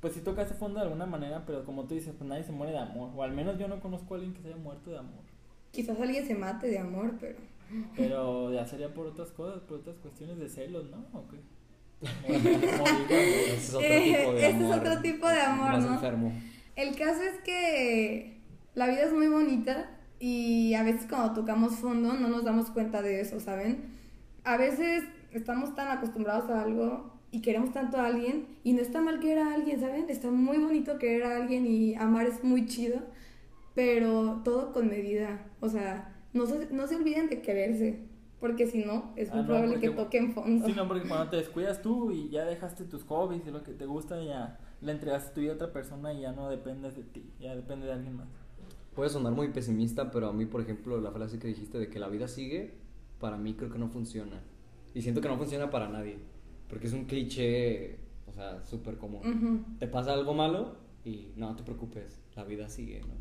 pues 0.00 0.14
sí 0.14 0.20
tocaste 0.20 0.54
fondo 0.54 0.78
de 0.78 0.84
alguna 0.86 1.06
manera, 1.06 1.44
pero 1.46 1.64
como 1.64 1.84
tú 1.84 1.94
dices, 1.94 2.14
pues 2.16 2.28
nadie 2.28 2.44
se 2.44 2.52
muere 2.52 2.72
de 2.72 2.78
amor. 2.78 3.10
O 3.16 3.22
al 3.24 3.32
menos 3.32 3.58
yo 3.58 3.66
no 3.68 3.80
conozco 3.80 4.14
a 4.14 4.18
alguien 4.18 4.34
que 4.34 4.40
se 4.42 4.48
haya 4.48 4.56
muerto 4.56 4.90
de 4.90 4.98
amor. 4.98 5.20
Quizás 5.72 6.00
alguien 6.00 6.26
se 6.26 6.34
mate 6.34 6.68
de 6.68 6.78
amor, 6.78 7.14
pero... 7.20 7.38
Pero 7.96 8.52
ya 8.52 8.66
sería 8.66 8.92
por 8.92 9.06
otras 9.06 9.30
cosas, 9.30 9.60
por 9.62 9.78
otras 9.78 9.96
cuestiones 9.98 10.38
de 10.38 10.48
celos, 10.48 10.90
¿no? 10.90 10.98
¿O 11.18 11.28
qué? 11.28 11.38
Amor. 12.02 12.86
Ese 13.10 13.54
es 13.56 13.74
otro 13.74 13.80
Eh, 13.86 14.00
tipo 14.16 14.32
de 14.32 14.38
ese 14.38 14.48
es 14.48 14.54
amor. 14.56 14.78
otro 14.78 15.00
tipo 15.02 15.28
de 15.28 15.40
amor, 15.40 15.72
Más 15.72 15.84
¿no? 15.84 15.94
enfermo. 15.94 16.32
El 16.76 16.96
caso 16.96 17.22
es 17.22 17.38
que 17.44 18.38
la 18.74 18.86
vida 18.86 19.02
es 19.02 19.12
muy 19.12 19.26
bonita 19.28 19.90
y 20.18 20.74
a 20.74 20.82
veces 20.82 21.06
cuando 21.08 21.34
tocamos 21.34 21.76
fondo 21.76 22.14
no 22.14 22.28
nos 22.28 22.44
damos 22.44 22.70
cuenta 22.70 23.02
de 23.02 23.20
eso, 23.20 23.40
¿saben? 23.40 23.84
A 24.44 24.56
veces 24.56 25.04
estamos 25.32 25.74
tan 25.74 25.88
acostumbrados 25.88 26.50
a 26.50 26.62
algo 26.62 27.12
y 27.30 27.42
queremos 27.42 27.72
tanto 27.72 27.98
a 27.98 28.06
alguien 28.06 28.46
y 28.64 28.72
no 28.72 28.80
está 28.80 29.00
mal 29.02 29.20
querer 29.20 29.38
a 29.40 29.54
alguien, 29.54 29.80
¿saben? 29.80 30.06
Está 30.08 30.30
muy 30.30 30.58
bonito 30.58 30.98
querer 30.98 31.24
a 31.24 31.36
alguien 31.36 31.66
y 31.66 31.94
amar 31.94 32.26
es 32.26 32.42
muy 32.42 32.66
chido, 32.66 33.00
pero 33.74 34.40
todo 34.44 34.72
con 34.72 34.88
medida. 34.88 35.44
O 35.60 35.68
sea, 35.68 36.14
no 36.32 36.46
se, 36.46 36.68
no 36.72 36.86
se 36.86 36.96
olviden 36.96 37.28
de 37.28 37.40
quererse, 37.42 37.98
porque 38.40 38.66
si 38.66 38.84
no, 38.84 39.12
es 39.16 39.30
Ah, 39.30 39.34
muy 39.34 39.42
no, 39.42 39.46
probable 39.48 39.72
porque- 39.74 39.88
que 39.90 39.94
toquen 39.94 40.32
fondo. 40.32 40.66
Sí, 40.66 40.72
no, 40.74 40.88
porque 40.88 41.06
cuando 41.08 41.30
te 41.30 41.36
descuidas 41.36 41.82
tú 41.82 42.10
y 42.10 42.28
ya 42.30 42.44
dejaste 42.44 42.84
tus 42.84 43.04
hobbies 43.04 43.46
y 43.46 43.50
lo 43.50 43.62
que 43.62 43.72
te 43.72 43.86
gusta, 43.86 44.22
ya 44.22 44.58
le 44.80 44.92
entregaste 44.92 45.34
tu 45.34 45.40
vida 45.40 45.52
a 45.52 45.54
otra 45.56 45.72
persona 45.72 46.12
y 46.14 46.22
ya 46.22 46.32
no 46.32 46.48
dependes 46.48 46.96
de 46.96 47.02
ti, 47.04 47.30
ya 47.38 47.54
depende 47.54 47.86
de 47.86 47.92
alguien 47.92 48.16
más. 48.16 48.28
Puede 48.94 49.10
sonar 49.10 49.32
muy 49.32 49.48
pesimista, 49.48 50.10
pero 50.10 50.28
a 50.28 50.32
mí, 50.32 50.46
por 50.46 50.60
ejemplo, 50.60 51.00
la 51.00 51.12
frase 51.12 51.38
que 51.38 51.48
dijiste 51.48 51.78
de 51.78 51.88
que 51.88 51.98
la 52.00 52.08
vida 52.08 52.26
sigue, 52.28 52.74
para 53.20 53.36
mí 53.36 53.54
creo 53.54 53.70
que 53.70 53.78
no 53.78 53.88
funciona. 53.88 54.40
Y 54.94 55.02
siento 55.02 55.20
que 55.20 55.28
no 55.28 55.36
funciona 55.36 55.70
para 55.70 55.88
nadie. 55.88 56.18
Porque 56.68 56.86
es 56.88 56.92
un 56.92 57.04
cliché, 57.04 57.98
o 58.26 58.32
sea, 58.32 58.64
súper 58.64 58.96
común. 58.96 59.20
Ujú. 59.20 59.78
Te 59.78 59.86
pasa 59.86 60.12
algo 60.12 60.34
malo 60.34 60.76
y 61.04 61.28
no 61.36 61.54
te 61.56 61.62
preocupes, 61.62 62.20
la 62.34 62.44
vida 62.44 62.68
sigue, 62.68 63.00
¿no? 63.02 63.14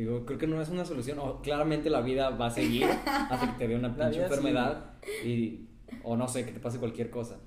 Digo, 0.00 0.24
creo 0.24 0.38
que 0.38 0.46
no 0.46 0.60
es 0.62 0.68
una 0.70 0.84
solución. 0.84 1.18
O, 1.18 1.42
claramente 1.42 1.90
la 1.90 2.00
vida 2.00 2.30
va 2.30 2.46
a 2.46 2.50
seguir 2.50 2.84
hasta 3.06 3.52
que 3.52 3.58
te 3.58 3.68
dé 3.68 3.76
una 3.76 3.94
pinche 3.94 4.22
enfermedad 4.22 4.94
y, 5.24 5.68
o 6.02 6.16
no 6.16 6.26
sé, 6.26 6.46
que 6.46 6.52
te 6.52 6.60
pase 6.60 6.78
cualquier 6.78 7.10
cosa. 7.10 7.38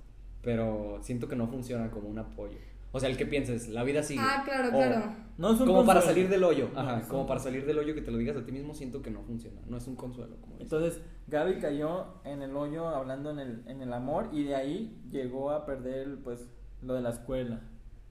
Pero 0.42 1.00
siento 1.02 1.28
que 1.28 1.36
no 1.36 1.48
funciona 1.48 1.90
como 1.90 2.10
un 2.10 2.20
apoyo. 2.20 2.58
O 2.92 3.00
sea, 3.00 3.10
el 3.10 3.18
que 3.18 3.26
pienses, 3.26 3.70
la 3.70 3.84
vida 3.84 4.04
sigue. 4.04 4.22
Ah, 4.24 4.44
claro, 4.46 4.68
O- 4.70 4.72
claro. 4.78 5.16
No 5.40 5.52
es 5.52 5.60
un 5.60 5.66
como 5.66 5.84
para 5.84 6.00
consuelo. 6.02 6.16
salir 6.16 6.30
del 6.30 6.44
hoyo, 6.44 6.70
No, 6.76 6.80
ajá, 6.80 7.00
es 7.00 7.08
como 7.08 7.22
un- 7.22 7.28
para 7.28 7.40
salir 7.40 7.66
del 7.66 7.80
hoyo 7.80 7.96
que 7.96 8.04
te 8.04 8.12
lo 8.12 8.20
digas 8.20 8.38
a 8.38 8.46
ti 8.46 8.52
mismo, 8.52 8.76
siento 8.76 9.02
que 9.02 9.10
no 9.10 9.24
funciona, 9.24 9.62
no 9.66 9.78
es 9.78 9.88
un 9.88 9.96
consuelo, 9.96 10.36
como. 10.40 10.58
Entonces, 10.60 11.02
Gaby 11.26 11.56
cayó 11.58 12.06
en 12.24 12.44
el 12.44 12.56
hoyo 12.56 12.88
hablando 12.90 13.32
en 13.32 13.40
el, 13.40 13.64
en 13.68 13.82
el 13.82 13.92
amor 13.94 14.30
y 14.32 14.44
de 14.44 14.54
ahí 14.56 15.02
llegó 15.10 15.50
a 15.50 15.66
perder 15.66 16.20
pues 16.24 16.48
lo 16.84 16.94
de 16.94 17.02
la 17.02 17.10
escuela 17.10 17.62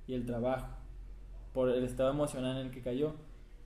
y 0.09 0.15
el 0.15 0.27
trabajo 0.27 0.67
por 1.53 1.69
el 1.69 1.85
estado 1.85 2.11
emocional 2.11 2.57
en 2.59 2.67
el 2.67 2.73
que 2.73 2.81
cayó. 2.83 3.15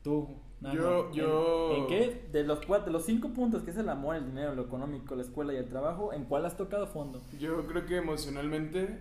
Tú, 0.02 0.28
Nano, 0.60 0.74
Yo- 0.74 1.06
¿en- 1.08 1.12
yo- 1.12 1.76
¿en, 1.76 1.86
qué? 1.86 2.28
De 2.32 2.42
los 2.44 2.64
cuatro, 2.64 2.86
de 2.86 2.92
los 2.92 3.04
cinco 3.04 3.28
puntos 3.30 3.62
que 3.62 3.70
es 3.70 3.76
el 3.76 3.88
amor, 3.90 4.16
el 4.16 4.24
dinero, 4.26 4.54
lo 4.54 4.62
económico, 4.62 5.14
la 5.14 5.22
escuela 5.22 5.52
y 5.52 5.56
el 5.56 5.68
trabajo, 5.68 6.12
¿en 6.14 6.24
cuál 6.24 6.46
has 6.46 6.56
tocado 6.56 6.86
fondo? 6.86 7.20
Yo 7.38 7.66
creo 7.66 7.84
que 7.84 7.96
emocionalmente 7.98 8.98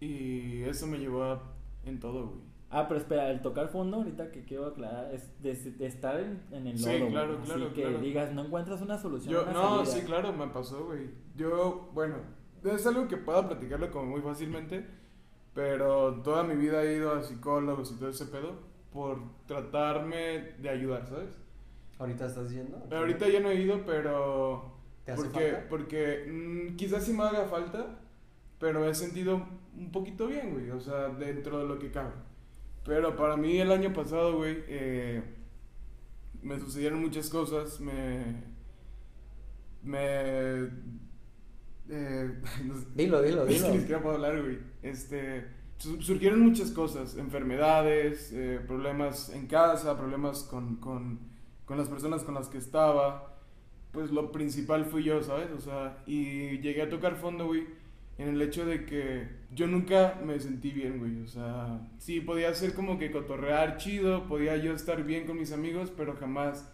y 0.00 0.62
eso 0.62 0.86
me 0.86 0.98
llevó 0.98 1.24
a, 1.24 1.42
en 1.84 1.98
todo, 2.00 2.26
güey. 2.28 2.50
Ah, 2.72 2.86
pero 2.86 3.00
espera, 3.00 3.30
el 3.30 3.42
tocar 3.42 3.68
fondo, 3.68 3.96
ahorita 3.96 4.30
que 4.30 4.44
quiero 4.44 4.66
aclarar, 4.66 5.12
es 5.12 5.42
de, 5.42 5.54
de 5.54 5.86
estar 5.86 6.20
en, 6.20 6.40
en 6.52 6.66
el 6.68 6.78
Sí, 6.78 6.84
lodo. 6.84 6.98
güey. 7.00 7.10
claro, 7.10 7.38
Así 7.42 7.52
claro, 7.52 7.74
que 7.74 7.82
claro. 7.82 7.98
digas, 7.98 8.32
no 8.32 8.44
encuentras 8.44 8.80
una 8.80 8.96
solución. 8.96 9.32
Yo, 9.34 9.42
una 9.42 9.52
no, 9.52 9.68
salida. 9.84 9.86
sí, 9.86 10.06
claro, 10.06 10.32
me 10.32 10.46
pasó, 10.48 10.84
güey. 10.84 11.10
Yo, 11.34 11.90
bueno, 11.94 12.16
es 12.62 12.86
algo 12.86 13.08
que 13.08 13.16
puedo 13.16 13.48
platicarlo 13.48 13.90
como 13.90 14.06
muy 14.06 14.20
fácilmente, 14.20 14.86
pero 15.52 16.20
toda 16.22 16.44
mi 16.44 16.54
vida 16.54 16.84
he 16.84 16.94
ido 16.96 17.12
a 17.12 17.22
psicólogos 17.24 17.90
y 17.90 17.96
todo 17.96 18.08
ese 18.10 18.26
pedo 18.26 18.52
por 18.92 19.20
tratarme 19.46 20.54
de 20.58 20.68
ayudar, 20.68 21.06
¿sabes? 21.06 21.30
¿Ahorita 21.98 22.26
estás 22.26 22.50
yendo? 22.50 22.82
Ahorita 22.90 23.28
ya 23.28 23.40
no 23.40 23.50
he 23.50 23.56
ido, 23.56 23.84
pero... 23.84 24.78
¿Te 25.04 25.12
hace 25.12 25.22
porque, 25.22 25.50
falta? 25.52 25.68
Porque 25.68 26.26
mm, 26.28 26.76
quizás 26.76 27.04
sí 27.04 27.12
me 27.12 27.24
haga 27.24 27.46
falta, 27.46 27.98
pero 28.58 28.80
me 28.80 28.88
he 28.88 28.94
sentido 28.94 29.46
un 29.76 29.92
poquito 29.92 30.26
bien, 30.26 30.52
güey, 30.52 30.70
o 30.70 30.80
sea, 30.80 31.08
dentro 31.08 31.58
de 31.58 31.66
lo 31.66 31.78
que 31.78 31.90
cabe. 31.90 32.12
Pero 32.84 33.14
para 33.16 33.36
mí 33.36 33.58
el 33.58 33.70
año 33.70 33.92
pasado, 33.92 34.36
güey, 34.36 34.64
eh, 34.66 35.22
me 36.42 36.58
sucedieron 36.58 37.00
muchas 37.00 37.28
cosas, 37.28 37.80
me... 37.80 38.42
Me... 39.82 40.70
Eh, 41.88 42.40
no 42.64 42.76
sé, 42.76 42.86
Dilo, 42.94 43.22
dilo, 43.22 43.42
es 43.46 43.48
que 43.48 43.54
dilo. 43.54 43.74
ni 43.74 43.80
siquiera 43.80 44.02
puedo 44.02 44.16
hablar, 44.16 44.40
güey. 44.40 44.58
Este, 44.82 45.59
surgieron 45.80 46.40
muchas 46.40 46.70
cosas, 46.70 47.16
enfermedades, 47.16 48.32
eh, 48.32 48.60
problemas 48.66 49.30
en 49.30 49.46
casa, 49.46 49.98
problemas 49.98 50.42
con, 50.42 50.76
con, 50.76 51.20
con 51.64 51.78
las 51.78 51.88
personas 51.88 52.22
con 52.22 52.34
las 52.34 52.48
que 52.48 52.58
estaba. 52.58 53.36
Pues 53.92 54.10
lo 54.10 54.30
principal 54.30 54.84
fui 54.84 55.02
yo, 55.02 55.22
¿sabes? 55.22 55.50
O 55.50 55.60
sea, 55.60 56.02
y 56.06 56.58
llegué 56.58 56.82
a 56.82 56.88
tocar 56.88 57.16
fondo, 57.16 57.46
güey, 57.46 57.66
en 58.18 58.28
el 58.28 58.40
hecho 58.42 58.64
de 58.64 58.84
que 58.84 59.26
yo 59.52 59.66
nunca 59.66 60.20
me 60.24 60.38
sentí 60.38 60.70
bien, 60.70 60.98
güey. 60.98 61.22
O 61.22 61.26
sea, 61.26 61.88
sí, 61.98 62.20
podía 62.20 62.54
ser 62.54 62.74
como 62.74 62.98
que 62.98 63.10
cotorrear 63.10 63.78
chido, 63.78 64.26
podía 64.28 64.56
yo 64.58 64.74
estar 64.74 65.02
bien 65.02 65.26
con 65.26 65.38
mis 65.38 65.52
amigos, 65.52 65.92
pero 65.96 66.14
jamás 66.16 66.70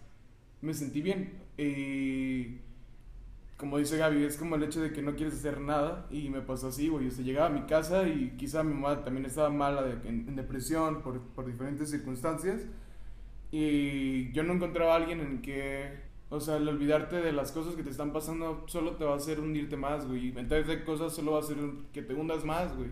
me 0.61 0.75
sentí 0.75 1.01
bien. 1.01 1.33
Y 1.57 2.59
como 3.57 3.79
dice 3.79 3.97
Gaby, 3.99 4.25
es 4.25 4.37
como 4.37 4.57
el 4.57 4.63
hecho 4.65 4.81
de 4.83 4.93
que 4.93 5.03
no 5.03 5.15
quieres 5.17 5.35
hacer 5.35 5.61
nada 5.61 6.07
y 6.11 6.29
me 6.31 6.41
pasó 6.43 6.69
así, 6.69 6.89
güey. 6.89 7.09
O 7.09 7.11
sea, 7.11 7.25
llegaba 7.25 7.47
a 7.47 7.51
mi 7.51 7.63
casa 7.67 8.07
y 8.09 8.35
quizá 8.37 8.63
mi 8.63 8.75
mamá 8.75 9.03
también 9.05 9.27
estaba 9.27 9.51
mala, 9.51 9.83
de- 9.83 10.09
en, 10.09 10.29
en 10.29 10.37
depresión 10.37 11.03
por, 11.03 11.21
por 11.21 11.47
diferentes 11.47 11.91
circunstancias 11.91 12.63
y 13.51 14.33
yo 14.33 14.43
no 14.43 14.55
encontraba 14.55 14.95
a 14.95 14.97
alguien 14.97 15.21
en 15.21 15.43
que, 15.43 15.91
o 16.31 16.41
sea, 16.41 16.57
el 16.57 16.69
olvidarte 16.69 17.17
de 17.17 17.33
las 17.33 17.53
cosas 17.53 17.75
que 17.77 17.83
te 17.83 17.91
están 17.91 18.13
pasando 18.13 18.65
solo 18.67 18.97
te 18.97 19.05
va 19.05 19.15
a 19.15 19.17
hacer 19.17 19.41
hundirte 19.41 19.77
más, 19.77 20.07
güey. 20.07 20.29
Inventarte 20.29 20.85
cosas 20.85 21.15
solo 21.15 21.33
va 21.33 21.39
a 21.39 21.41
hacer 21.43 21.57
que 21.93 22.03
te 22.03 22.15
hundas 22.15 22.45
más, 22.45 22.77
güey. 22.77 22.91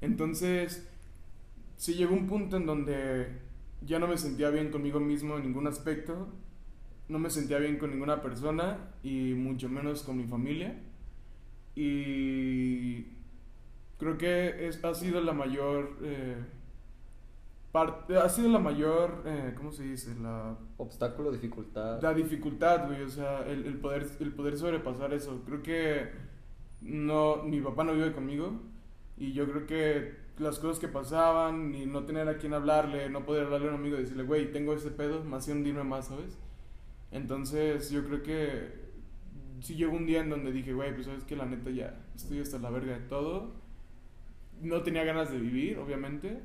Entonces, 0.00 0.88
sí 1.76 1.94
llegó 1.94 2.14
un 2.14 2.26
punto 2.26 2.56
en 2.56 2.66
donde 2.66 3.28
ya 3.82 3.98
no 3.98 4.08
me 4.08 4.18
sentía 4.18 4.50
bien 4.50 4.70
conmigo 4.70 5.00
mismo 5.00 5.36
en 5.36 5.44
ningún 5.44 5.66
aspecto 5.66 6.28
no 7.08 7.18
me 7.18 7.30
sentía 7.30 7.58
bien 7.58 7.78
con 7.78 7.90
ninguna 7.90 8.20
persona 8.22 8.78
y 9.02 9.34
mucho 9.34 9.68
menos 9.68 10.02
con 10.02 10.16
mi 10.16 10.24
familia. 10.24 10.74
Y 11.74 13.04
creo 13.98 14.18
que 14.18 14.66
es, 14.68 14.82
ha 14.84 14.94
sido 14.94 15.20
la 15.20 15.32
mayor 15.32 15.96
eh, 16.02 16.36
parte, 17.70 18.16
ha 18.16 18.28
sido 18.28 18.48
la 18.48 18.58
mayor, 18.58 19.22
eh, 19.26 19.52
¿cómo 19.56 19.72
se 19.72 19.84
dice? 19.84 20.14
La, 20.20 20.56
Obstáculo, 20.78 21.30
dificultad. 21.30 22.00
la 22.02 22.14
dificultad, 22.14 22.86
güey, 22.86 23.02
o 23.02 23.08
sea, 23.08 23.46
el, 23.46 23.66
el 23.66 23.78
poder, 23.78 24.06
el 24.20 24.32
poder 24.32 24.56
sobrepasar 24.56 25.12
eso. 25.12 25.42
Creo 25.44 25.62
que 25.62 26.08
no, 26.80 27.42
mi 27.44 27.60
papá 27.60 27.84
no 27.84 27.92
vive 27.92 28.12
conmigo 28.12 28.52
y 29.16 29.32
yo 29.32 29.48
creo 29.50 29.66
que 29.66 30.26
las 30.38 30.58
cosas 30.58 30.78
que 30.78 30.88
pasaban 30.88 31.74
y 31.74 31.86
no 31.86 32.04
tener 32.04 32.28
a 32.28 32.36
quien 32.38 32.52
hablarle, 32.52 33.08
no 33.08 33.24
poder 33.24 33.44
hablarle 33.44 33.68
a 33.68 33.70
un 33.70 33.76
amigo 33.76 33.96
y 33.96 34.00
decirle, 34.00 34.22
güey, 34.24 34.52
tengo 34.52 34.74
ese 34.74 34.90
pedo, 34.90 35.24
me 35.24 35.36
hacía 35.36 35.54
hundirme 35.54 35.84
más, 35.84 36.08
¿sabes? 36.08 36.38
Entonces 37.16 37.90
yo 37.90 38.04
creo 38.04 38.22
que 38.22 38.72
sí 39.60 39.74
llegó 39.76 39.96
un 39.96 40.06
día 40.06 40.20
en 40.20 40.30
donde 40.30 40.52
dije, 40.52 40.72
güey, 40.74 40.94
pues 40.94 41.06
sabes 41.06 41.24
que 41.24 41.36
la 41.36 41.46
neta 41.46 41.70
ya 41.70 42.06
estoy 42.14 42.40
hasta 42.40 42.58
la 42.58 42.70
verga 42.70 42.94
de 42.98 43.06
todo. 43.06 43.54
No 44.62 44.82
tenía 44.82 45.04
ganas 45.04 45.30
de 45.30 45.38
vivir, 45.38 45.78
obviamente. 45.78 46.40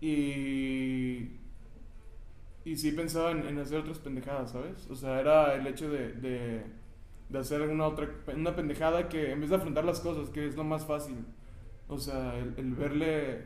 Y... 0.00 1.38
Y 2.64 2.76
sí 2.76 2.92
pensaba 2.92 3.32
en, 3.32 3.58
hacer 3.58 3.80
otras 3.80 3.98
pendejadas, 3.98 4.52
¿sabes? 4.52 4.88
O 4.90 4.94
sea, 4.94 5.20
era 5.20 5.54
el 5.56 5.66
hecho 5.66 5.90
de, 5.90 6.12
de, 6.12 6.62
de 7.28 7.38
hacer 7.38 7.62
una 7.62 7.86
otra 7.88 8.08
una 8.36 8.54
pendejada 8.54 9.08
que 9.08 9.32
en 9.32 9.40
vez 9.40 9.50
de 9.50 9.56
afrontar 9.56 9.84
las 9.84 10.00
cosas, 10.00 10.30
que 10.30 10.46
es 10.46 10.56
lo 10.56 10.64
más 10.64 10.86
fácil. 10.86 11.16
O 11.88 11.98
sea, 11.98 12.38
el, 12.38 12.54
el 12.56 12.74
verle 12.74 13.44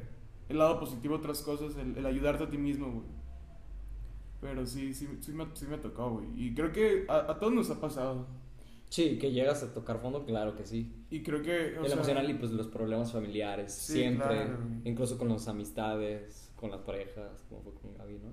el 0.48 0.58
lado 0.58 0.78
positivo 0.80 1.14
a 1.16 1.18
otras 1.18 1.42
cosas, 1.42 1.76
el, 1.78 1.96
el 1.96 2.06
ayudarte 2.06 2.44
a 2.44 2.50
ti 2.50 2.58
mismo, 2.58 2.90
güey. 2.92 3.06
Pero 4.48 4.64
sí, 4.66 4.94
sí, 4.94 5.08
sí 5.20 5.32
me, 5.32 5.46
sí 5.54 5.66
me 5.66 5.78
tocó, 5.78 6.10
güey. 6.10 6.26
Y 6.36 6.54
creo 6.54 6.70
que 6.72 7.04
a, 7.08 7.32
a 7.32 7.38
todos 7.38 7.52
nos 7.52 7.68
ha 7.70 7.80
pasado. 7.80 8.26
Sí, 8.88 9.18
que 9.18 9.32
llegas 9.32 9.62
a 9.64 9.74
tocar 9.74 10.00
fondo, 10.00 10.24
claro 10.24 10.54
que 10.56 10.64
sí. 10.64 10.92
Y 11.10 11.22
creo 11.24 11.42
que... 11.42 11.76
o 11.76 11.80
el 11.80 11.86
sea, 11.86 11.94
emocional 11.94 12.30
y 12.30 12.34
pues 12.34 12.52
los 12.52 12.68
problemas 12.68 13.10
familiares, 13.12 13.72
Sí, 13.72 13.94
siempre, 13.94 14.28
claro. 14.28 14.58
incluso 14.84 15.18
con 15.18 15.28
las 15.28 15.48
amistades, 15.48 16.52
con 16.54 16.70
las 16.70 16.80
parejas, 16.82 17.44
como 17.48 17.62
fue 17.62 17.72
con 17.74 17.94
Gaby, 17.98 18.14
¿no? 18.22 18.32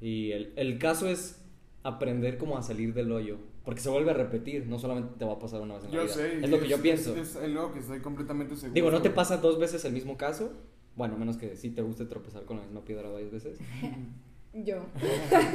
Y 0.00 0.32
el, 0.32 0.54
el 0.56 0.78
caso 0.78 1.06
es 1.06 1.44
aprender 1.82 2.38
como 2.38 2.56
a 2.56 2.62
salir 2.62 2.94
del 2.94 3.12
hoyo, 3.12 3.36
porque 3.64 3.82
se 3.82 3.90
vuelve 3.90 4.10
a 4.10 4.14
repetir, 4.14 4.66
no 4.66 4.78
solamente 4.78 5.14
te 5.18 5.24
va 5.26 5.34
a 5.34 5.38
pasar 5.38 5.60
una 5.60 5.74
vez 5.74 5.84
en 5.84 5.90
la 5.90 5.96
Yo 5.96 6.02
vida. 6.04 6.14
sé. 6.14 6.38
es 6.38 6.48
lo 6.50 6.58
que 6.60 6.68
yo 6.68 6.80
pienso. 6.80 7.14
Es, 7.14 7.30
es 7.30 7.36
algo 7.36 7.72
que 7.74 7.80
estoy 7.80 8.00
completamente 8.00 8.56
seguro. 8.56 8.72
Digo, 8.74 8.90
¿no 8.90 9.02
te 9.02 9.10
pasa 9.10 9.36
dos 9.36 9.58
veces 9.58 9.84
el 9.84 9.92
mismo 9.92 10.16
caso? 10.16 10.50
Bueno, 10.96 11.16
menos 11.18 11.36
que 11.36 11.56
sí 11.56 11.70
te 11.70 11.82
guste 11.82 12.06
tropezar 12.06 12.44
con 12.46 12.56
la 12.56 12.62
misma 12.64 12.80
piedra 12.86 13.10
varias 13.10 13.30
veces. 13.30 13.58
Yo. 14.54 14.86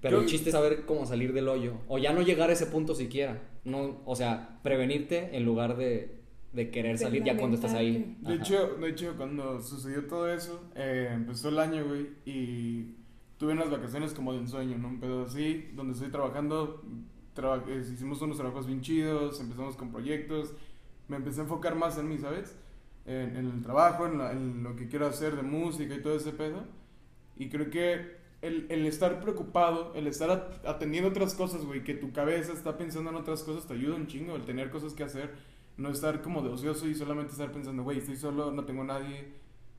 Pero 0.00 0.16
Yo- 0.16 0.22
el 0.22 0.28
chiste 0.28 0.50
es 0.50 0.54
saber 0.54 0.84
cómo 0.86 1.06
salir 1.06 1.32
del 1.32 1.48
hoyo. 1.48 1.74
O 1.88 1.98
ya 1.98 2.12
no 2.12 2.22
llegar 2.22 2.50
a 2.50 2.52
ese 2.52 2.66
punto 2.66 2.94
siquiera. 2.94 3.42
No, 3.64 4.00
o 4.04 4.16
sea, 4.16 4.60
prevenirte 4.62 5.36
en 5.36 5.44
lugar 5.44 5.76
de, 5.76 6.20
de 6.52 6.70
querer 6.70 6.98
salir 6.98 7.22
ya 7.24 7.36
cuando 7.36 7.56
estás 7.56 7.74
ahí. 7.74 8.16
De 8.20 8.34
hecho, 8.36 8.76
de 8.76 8.88
hecho, 8.88 9.14
cuando 9.16 9.60
sucedió 9.60 10.06
todo 10.06 10.32
eso, 10.32 10.62
eh, 10.74 11.10
empezó 11.12 11.48
el 11.50 11.58
año, 11.58 11.84
güey, 11.86 12.08
y 12.24 12.94
tuve 13.36 13.52
unas 13.52 13.70
vacaciones 13.70 14.14
como 14.14 14.32
de 14.32 14.38
ensueño, 14.40 14.78
¿no? 14.78 14.88
Un 14.88 15.00
pedo 15.00 15.24
así, 15.26 15.70
donde 15.74 15.92
estoy 15.94 16.10
trabajando, 16.10 16.82
traba- 17.34 17.64
eh, 17.68 17.82
hicimos 17.92 18.20
unos 18.22 18.36
trabajos 18.38 18.66
bien 18.66 18.80
chidos, 18.80 19.40
empezamos 19.40 19.76
con 19.76 19.90
proyectos, 19.90 20.54
me 21.08 21.16
empecé 21.16 21.40
a 21.40 21.44
enfocar 21.44 21.74
más 21.74 21.98
en 21.98 22.08
mí, 22.08 22.18
¿sabes? 22.18 22.56
En, 23.06 23.36
en 23.36 23.46
el 23.50 23.62
trabajo, 23.62 24.06
en, 24.06 24.18
la- 24.18 24.32
en 24.32 24.62
lo 24.62 24.76
que 24.76 24.88
quiero 24.88 25.06
hacer 25.06 25.36
de 25.36 25.42
música 25.42 25.94
y 25.94 26.00
todo 26.02 26.16
ese 26.16 26.32
pedo. 26.32 26.64
Y 27.40 27.48
creo 27.48 27.70
que 27.70 28.18
el, 28.42 28.66
el 28.70 28.86
estar 28.86 29.20
preocupado, 29.20 29.92
el 29.94 30.06
estar 30.06 30.30
at- 30.30 30.66
atendiendo 30.66 31.10
otras 31.10 31.34
cosas, 31.34 31.64
güey, 31.64 31.84
que 31.84 31.94
tu 31.94 32.12
cabeza 32.12 32.52
está 32.52 32.76
pensando 32.78 33.10
en 33.10 33.16
otras 33.16 33.42
cosas, 33.42 33.66
te 33.66 33.74
ayuda 33.74 33.96
un 33.96 34.06
chingo, 34.06 34.36
el 34.36 34.44
tener 34.44 34.70
cosas 34.70 34.94
que 34.94 35.04
hacer, 35.04 35.34
no 35.76 35.90
estar 35.90 36.22
como 36.22 36.42
de 36.42 36.50
ocioso 36.50 36.88
y 36.88 36.94
solamente 36.94 37.32
estar 37.32 37.52
pensando, 37.52 37.82
güey, 37.82 37.98
estoy 37.98 38.16
solo, 38.16 38.50
no 38.52 38.64
tengo 38.64 38.84
nadie. 38.84 39.32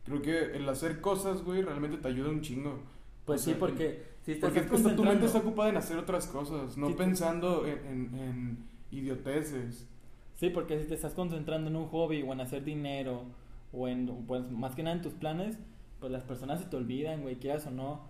Creo 0.06 0.22
que 0.22 0.58
el 0.58 0.68
hacer 0.70 1.02
cosas, 1.02 1.44
güey, 1.44 1.62
realmente 1.62 1.98
te 1.98 2.08
ayuda 2.08 2.30
un 2.30 2.42
chingo. 2.42 2.80
Pues 3.26 3.42
O 3.42 3.46
sí, 3.46 3.56
porque 3.60 4.04
Si 4.26 4.36
te 4.36 4.40
Porque 4.42 4.60
estás 4.60 4.82
tu 4.96 5.04
mente 5.04 5.26
está 5.26 5.40
ocupada 5.40 5.70
en 5.70 5.78
hacer 5.78 5.98
otras 5.98 6.28
cosas, 6.28 6.78
no 6.78 6.96
pensando 6.96 7.66
en, 7.66 7.80
en, 7.88 8.16
en 8.20 8.58
idioteces. 8.92 9.88
Sí, 10.36 10.50
porque 10.50 10.80
si 10.80 10.88
te 10.88 10.96
estás 10.96 11.14
concentrando 11.14 11.70
en 11.70 11.76
un 11.76 11.88
hobby 11.88 12.24
o 12.24 12.34
en 12.34 12.42
hacer 12.42 12.64
dinero 12.64 13.24
o 13.72 13.88
en, 13.88 14.08
pues 14.28 14.50
más 14.52 14.76
que 14.76 14.84
nada 14.84 14.96
en 14.96 15.02
tus 15.02 15.14
planes, 15.14 15.58
pues 16.02 16.12
las 16.12 16.24
personas 16.24 16.60
se 16.60 16.66
te 16.66 16.76
olvidan, 16.76 17.22
güey, 17.22 17.38
quieras 17.38 17.66
o 17.68 17.72
no. 17.72 18.02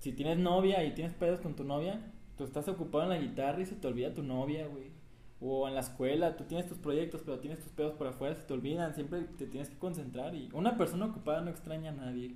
Si 0.00 0.12
tienes 0.12 0.36
novia 0.36 0.84
y 0.84 0.92
tienes 0.92 1.14
pedos 1.14 1.40
con 1.40 1.54
tu 1.54 1.64
novia, 1.64 2.12
tú 2.36 2.44
estás 2.44 2.68
ocupado 2.68 3.04
en 3.04 3.10
la 3.10 3.18
guitarra 3.18 3.62
y 3.62 3.66
se 3.66 3.76
te 3.76 3.86
olvida 3.86 4.12
tu 4.12 4.22
novia, 4.22 4.66
güey. 4.66 4.90
O 5.40 5.66
en 5.68 5.74
la 5.74 5.80
escuela, 5.80 6.36
tú 6.36 6.44
tienes 6.44 6.66
tus 6.66 6.78
proyectos, 6.78 7.22
pero 7.24 7.38
tienes 7.38 7.60
tus 7.60 7.72
pedos 7.72 7.94
por 7.94 8.06
afuera, 8.06 8.34
se 8.34 8.42
te 8.42 8.52
olvidan, 8.52 8.94
siempre 8.94 9.22
te 9.22 9.46
tienes 9.46 9.70
que 9.70 9.78
concentrar 9.78 10.34
y 10.34 10.50
una 10.52 10.76
persona 10.76 11.06
ocupada 11.06 11.40
no 11.40 11.50
extraña 11.50 11.90
a 11.90 11.94
nadie. 11.94 12.34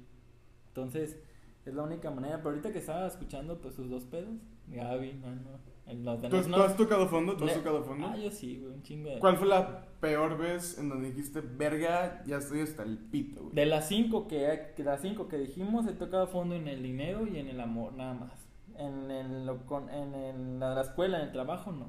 Entonces, 0.68 1.18
es 1.66 1.74
la 1.74 1.82
única 1.82 2.10
manera. 2.10 2.38
Pero 2.38 2.50
ahorita 2.50 2.72
que 2.72 2.78
estaba 2.78 3.06
escuchando, 3.06 3.60
pues 3.60 3.74
sus 3.74 3.90
dos 3.90 4.04
pedos, 4.04 4.38
Gaby, 4.68 5.14
no, 5.14 5.26
no. 5.28 5.34
en 5.34 5.69
Los 5.94 6.20
de 6.22 6.28
¿Tú, 6.28 6.42
tú 6.42 6.62
has 6.62 6.76
tocado 6.76 7.06
fondo? 7.08 7.36
¿Tú 7.36 7.44
has 7.44 7.54
tocado 7.54 7.82
fondo? 7.84 8.06
Ah, 8.08 8.16
yo 8.16 8.30
sí, 8.30 8.58
güey, 8.58 8.72
un 8.74 8.82
chingo 8.82 9.10
de. 9.10 9.18
¿Cuál 9.18 9.36
fue 9.36 9.46
la 9.48 9.86
peor 10.00 10.38
vez 10.38 10.78
en 10.78 10.88
donde 10.88 11.08
dijiste, 11.10 11.40
verga, 11.42 12.22
ya 12.26 12.36
estoy 12.38 12.60
hasta 12.62 12.82
el 12.82 12.98
pito, 12.98 13.42
güey? 13.42 13.54
De 13.54 13.66
las 13.66 13.88
cinco 13.88 14.26
que, 14.28 14.72
que 14.76 14.82
las 14.84 15.00
cinco 15.00 15.28
que 15.28 15.36
dijimos, 15.38 15.86
he 15.86 15.92
tocado 15.92 16.26
fondo 16.26 16.54
en 16.54 16.68
el 16.68 16.82
dinero 16.82 17.26
y 17.26 17.38
en 17.38 17.48
el 17.48 17.60
amor, 17.60 17.92
nada 17.94 18.14
más. 18.14 18.32
En, 18.76 19.10
el, 19.10 19.44
lo 19.46 19.66
con- 19.66 19.90
en, 19.90 20.14
el- 20.14 20.58
la, 20.60 20.74
la 20.74 20.80
escuela, 20.82 21.18
en 21.18 21.26
el 21.26 21.32
trabajo, 21.32 21.70
no. 21.72 21.88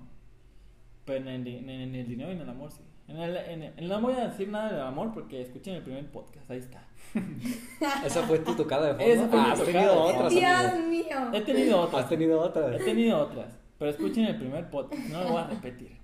Pero 1.05 1.19
en 1.19 1.27
el, 1.29 1.47
en 1.47 1.69
el- 1.69 1.81
en 1.81 1.95
el 1.95 2.07
dinero 2.07 2.31
y 2.31 2.35
en 2.35 2.41
el 2.41 2.49
amor, 2.49 2.71
sí. 2.71 2.81
En 3.07 3.17
el, 3.17 3.35
en 3.35 3.63
el- 3.63 3.87
no 3.89 3.99
voy 4.01 4.13
a 4.13 4.27
decir 4.29 4.47
nada 4.49 4.71
del 4.71 4.81
amor 4.81 5.11
porque 5.13 5.41
escuchen 5.41 5.75
el 5.75 5.83
primer 5.83 6.09
podcast, 6.11 6.49
ahí 6.51 6.59
está. 6.59 6.85
Esa 8.05 8.23
fue 8.23 8.39
tu 8.39 8.53
tocada 8.55 8.87
de 8.87 8.95
fondo. 8.95 9.05
Esa 9.13 9.27
fue 9.27 9.39
mi 9.39 9.45
Ah, 9.45 9.51
has 9.53 9.59
tocada 9.59 9.73
tenido 9.73 9.93
de 9.93 10.13
otras, 10.13 10.31
Dios 10.33 10.43
amigo. 10.53 10.87
mío. 10.89 11.29
He 11.33 11.41
tenido 11.41 11.81
otras. 11.81 12.03
Has 12.03 12.09
tenido 12.09 12.41
He 12.43 12.47
otras. 12.47 12.85
tenido 12.85 13.19
otras, 13.19 13.59
pero 13.81 13.89
escuchen 13.89 14.25
el 14.25 14.37
primer 14.37 14.69
podcast, 14.69 15.01
no 15.09 15.23
lo 15.23 15.29
voy 15.29 15.41
a 15.41 15.47
repetir. 15.47 15.97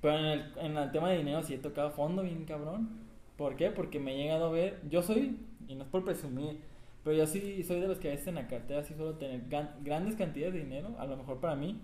Pero 0.00 0.16
en 0.20 0.24
el, 0.26 0.52
en 0.60 0.76
el 0.76 0.92
tema 0.92 1.10
de 1.10 1.18
dinero 1.18 1.42
sí 1.42 1.54
he 1.54 1.58
tocado 1.58 1.90
fondo 1.90 2.22
bien 2.22 2.44
cabrón. 2.44 2.88
¿Por 3.36 3.56
qué? 3.56 3.70
Porque 3.72 3.98
me 3.98 4.14
he 4.14 4.18
llegado 4.18 4.46
a 4.46 4.50
ver, 4.52 4.80
yo 4.88 5.02
soy, 5.02 5.36
y 5.66 5.74
no 5.74 5.82
es 5.82 5.88
por 5.90 6.04
presumir, 6.04 6.60
pero 7.02 7.16
yo 7.16 7.26
sí 7.26 7.64
soy 7.64 7.80
de 7.80 7.88
los 7.88 7.98
que 7.98 8.06
a 8.06 8.12
veces 8.12 8.28
en 8.28 8.36
la 8.36 8.46
cartera 8.46 8.84
sí 8.84 8.94
suelo 8.94 9.14
tener 9.14 9.48
gan- 9.48 9.70
grandes 9.82 10.14
cantidades 10.14 10.54
de 10.54 10.60
dinero, 10.60 10.90
a 10.96 11.06
lo 11.06 11.16
mejor 11.16 11.38
para 11.40 11.56
mí, 11.56 11.80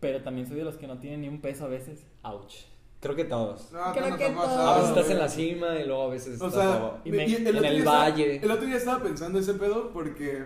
pero 0.00 0.22
también 0.22 0.46
soy 0.46 0.56
de 0.56 0.64
los 0.64 0.78
que 0.78 0.86
no 0.86 0.96
tienen 0.98 1.20
ni 1.20 1.28
un 1.28 1.42
peso 1.42 1.66
a 1.66 1.68
veces. 1.68 2.06
Ouch. 2.22 2.54
Creo 3.00 3.14
que 3.14 3.24
todos. 3.26 3.70
No, 3.72 3.92
Creo 3.92 4.16
que 4.16 4.30
todos. 4.30 4.48
A 4.48 4.74
veces 4.78 4.88
estás 4.88 5.10
en 5.10 5.18
la 5.18 5.28
cima 5.28 5.78
y 5.78 5.86
luego 5.86 6.04
a 6.04 6.08
veces 6.08 6.40
O 6.40 6.46
estás 6.48 6.62
sea, 6.62 6.74
abajo. 6.76 6.98
Y 7.04 7.10
me- 7.10 7.26
y 7.28 7.34
el 7.34 7.46
en 7.46 7.56
el 7.56 7.60
día 7.62 7.72
estaba- 7.78 7.98
valle. 7.98 8.36
el 8.42 8.50
otro 8.50 8.66
día 8.66 8.76
estaba 8.76 9.02
pensando 9.02 9.38
ese 9.38 9.52
pedo 9.54 9.90
porque 9.92 10.44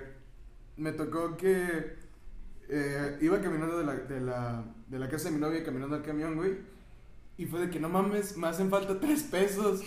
me 0.77 0.91
tocó 0.93 1.37
que 1.37 2.02
eh, 2.75 3.19
iba 3.21 3.41
caminando 3.41 3.79
de 3.79 3.85
la, 3.85 3.95
de, 3.95 4.21
la, 4.21 4.65
de 4.89 4.99
la 4.99 5.09
casa 5.09 5.29
de 5.29 5.35
mi 5.35 5.41
novia, 5.41 5.63
caminando 5.63 5.95
al 5.97 6.03
camión, 6.03 6.37
güey. 6.37 6.53
Y 7.37 7.45
fue 7.47 7.61
de 7.61 7.71
que 7.71 7.79
no 7.79 7.89
mames, 7.89 8.37
me 8.37 8.47
hacen 8.49 8.71
falta 8.71 8.99
tres 8.99 9.23
pesos. 9.25 9.83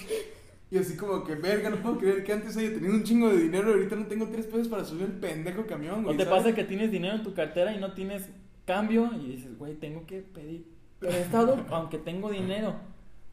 Y 0.69 0.77
así 0.77 0.95
como 0.95 1.23
que, 1.23 1.35
verga, 1.35 1.69
no 1.69 1.77
puedo 1.77 1.97
creer 1.97 2.23
que 2.23 2.33
antes 2.33 2.55
haya 2.57 2.73
tenido 2.73 2.93
un 2.93 3.03
chingo 3.03 3.29
de 3.29 3.37
dinero 3.37 3.69
y 3.69 3.73
ahorita 3.73 3.95
no 3.95 4.07
tengo 4.07 4.27
tres 4.27 4.45
pesos 4.45 4.67
para 4.67 4.83
subir 4.85 5.03
el 5.03 5.13
pendejo 5.13 5.65
camión, 5.65 6.01
¿O 6.01 6.03
güey. 6.05 6.17
te 6.17 6.25
¿sabes? 6.25 6.39
pasa 6.43 6.55
que 6.55 6.63
tienes 6.63 6.91
dinero 6.91 7.15
en 7.15 7.23
tu 7.23 7.33
cartera 7.33 7.73
y 7.73 7.79
no 7.79 7.93
tienes 7.93 8.29
cambio 8.65 9.11
y 9.19 9.31
dices, 9.35 9.57
güey, 9.57 9.75
tengo 9.75 10.05
que 10.05 10.21
pedir 10.21 10.65
prestado 10.99 11.63
aunque 11.69 11.97
tengo 11.97 12.31
dinero? 12.31 12.75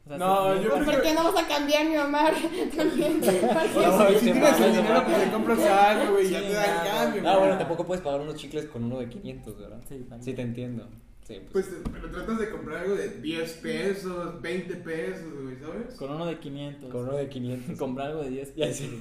O 0.05 0.09
sea, 0.09 0.17
No, 0.17 0.61
yo 0.61 0.69
¿Por 0.71 0.83
creo 0.85 1.01
qué 1.01 1.13
no 1.13 1.31
vas 1.31 1.43
a 1.43 1.47
cambiar 1.47 1.85
mi 1.87 1.95
mamá? 1.95 2.31
También. 2.75 3.21
No, 3.21 4.09
si 4.19 4.31
tienes 4.31 4.59
el 4.59 4.71
dinero, 4.75 4.93
no 4.95 5.05
pues 5.05 5.23
te 5.23 5.31
compras 5.31 5.59
algo, 5.65 6.13
güey, 6.13 6.27
y 6.27 6.29
ya 6.29 6.41
te 6.41 6.53
dan 6.53 6.75
nada. 6.77 7.03
cambio, 7.05 7.21
Ah, 7.25 7.31
güey. 7.31 7.39
bueno, 7.39 7.57
tampoco 7.57 7.85
puedes 7.85 8.03
pagar 8.03 8.21
unos 8.21 8.35
chicles 8.35 8.65
con 8.65 8.83
uno 8.83 8.99
de 8.99 9.07
500, 9.09 9.57
¿verdad? 9.59 9.81
Sí, 9.87 9.95
también. 9.99 10.23
Sí, 10.23 10.33
te 10.33 10.41
entiendo. 10.41 10.87
Sí, 11.25 11.39
pues. 11.53 11.67
Pues, 11.67 11.81
pero 11.93 12.11
tratas 12.11 12.37
de 12.37 12.49
comprar 12.49 12.79
algo 12.79 12.95
de 12.95 13.07
10 13.21 13.53
pesos, 13.53 14.41
20 14.41 14.75
pesos, 14.75 15.33
güey, 15.41 15.55
¿sabes? 15.57 15.95
Con 15.95 16.11
uno 16.11 16.25
de 16.25 16.37
500. 16.37 16.91
Con 16.91 17.03
uno 17.07 17.15
de 17.15 17.29
500. 17.29 17.77
Comprar 17.79 18.07
algo 18.07 18.23
de 18.23 18.29
10 18.29 18.55
Ya 18.55 18.65
pesos, 18.65 18.87
sí. 18.89 18.99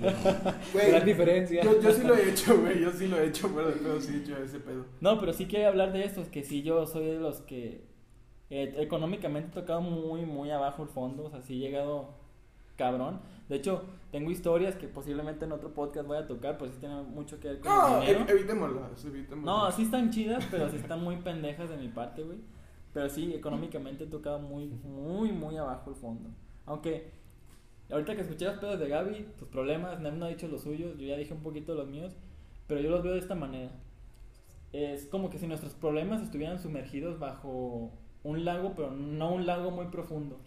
güey. 0.72 0.88
Gran 0.88 1.04
diferencia. 1.04 1.64
Yo, 1.64 1.80
yo 1.82 1.92
sí 1.92 2.02
lo 2.04 2.14
he 2.14 2.30
hecho, 2.30 2.56
güey, 2.60 2.80
yo 2.80 2.92
sí 2.92 3.08
lo 3.08 3.18
he 3.18 3.26
hecho, 3.26 3.50
pero 3.52 4.00
sí 4.00 4.14
he 4.14 4.18
hecho 4.18 4.36
ese 4.40 4.60
pedo. 4.60 4.86
No, 5.00 5.18
pero 5.18 5.32
sí 5.32 5.46
quiero 5.46 5.66
hablar 5.66 5.92
de 5.92 6.04
esto, 6.04 6.24
que 6.30 6.44
sí 6.44 6.62
yo 6.62 6.86
soy 6.86 7.06
de 7.06 7.18
los 7.18 7.40
que 7.40 7.90
eh, 8.54 8.74
económicamente 8.78 9.48
he 9.48 9.60
tocado 9.62 9.80
muy, 9.80 10.26
muy 10.26 10.50
abajo 10.50 10.82
el 10.82 10.88
fondo, 10.90 11.24
o 11.24 11.30
sea, 11.30 11.40
sí 11.40 11.54
he 11.54 11.58
llegado 11.68 12.10
cabrón. 12.76 13.20
De 13.48 13.56
hecho, 13.56 13.82
tengo 14.10 14.30
historias 14.30 14.76
que 14.76 14.88
posiblemente 14.88 15.44
en 15.46 15.52
otro 15.52 15.72
podcast 15.72 16.06
voy 16.06 16.18
a 16.18 16.26
tocar, 16.26 16.58
pues 16.58 16.72
sí 16.72 16.80
tienen 16.80 17.10
mucho 17.14 17.40
que 17.40 17.48
ver 17.48 17.60
con 17.60 17.70
No, 17.72 17.96
el 17.96 18.00
dinero. 18.06 18.20
ev- 18.26 18.30
evitémoslas, 18.30 19.04
evitémoslas. 19.06 19.44
No, 19.44 19.70
sí 19.72 19.82
están 19.84 20.10
chidas, 20.10 20.46
pero 20.50 20.68
sí 20.68 20.76
están 20.76 21.02
muy 21.02 21.16
pendejas 21.16 21.70
de 21.70 21.76
mi 21.78 21.88
parte, 21.88 22.22
güey. 22.22 22.38
Pero 22.92 23.08
sí, 23.08 23.32
económicamente 23.34 24.04
he 24.04 24.06
tocado 24.06 24.38
muy, 24.38 24.66
muy, 24.68 25.32
muy 25.32 25.56
abajo 25.56 25.88
el 25.90 25.96
fondo. 25.96 26.28
Aunque, 26.66 27.10
ahorita 27.90 28.14
que 28.14 28.20
escuché 28.22 28.44
las 28.44 28.58
pedas 28.58 28.78
de 28.78 28.88
Gaby, 28.88 29.28
tus 29.38 29.48
problemas, 29.48 29.98
Nem 30.00 30.18
no 30.18 30.26
ha 30.26 30.28
dicho 30.28 30.46
los 30.46 30.60
suyos, 30.62 30.98
yo 30.98 31.06
ya 31.06 31.16
dije 31.16 31.32
un 31.32 31.42
poquito 31.42 31.74
los 31.74 31.88
míos, 31.88 32.14
pero 32.66 32.80
yo 32.80 32.90
los 32.90 33.02
veo 33.02 33.12
de 33.14 33.18
esta 33.20 33.34
manera. 33.34 33.70
Es 34.72 35.06
como 35.06 35.28
que 35.30 35.38
si 35.38 35.46
nuestros 35.46 35.72
problemas 35.74 36.22
estuvieran 36.22 36.58
sumergidos 36.58 37.18
bajo 37.18 37.92
un 38.24 38.44
lago, 38.44 38.72
pero 38.76 38.90
no 38.90 39.32
un 39.32 39.46
lago 39.46 39.70
muy 39.70 39.87
profundo. 39.87 40.38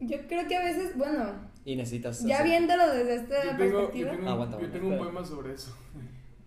Yo 0.00 0.16
creo 0.26 0.48
que 0.48 0.56
a 0.56 0.64
veces, 0.64 0.96
bueno, 0.96 1.32
Y 1.64 1.76
necesitas. 1.76 2.24
ya 2.24 2.36
hacer- 2.36 2.46
viéndolo 2.48 2.88
desde 2.92 3.14
esta 3.16 3.36
Yo 3.44 3.50
tengo, 3.50 3.64
yo 3.64 3.76
perspectiva, 3.78 4.10
tengo, 4.10 4.22
un- 4.24 4.28
Aguanta, 4.28 4.60
yo 4.60 4.70
tengo 4.70 4.88
un 4.88 4.98
poema 4.98 5.24
sobre 5.24 5.54
eso. 5.54 5.76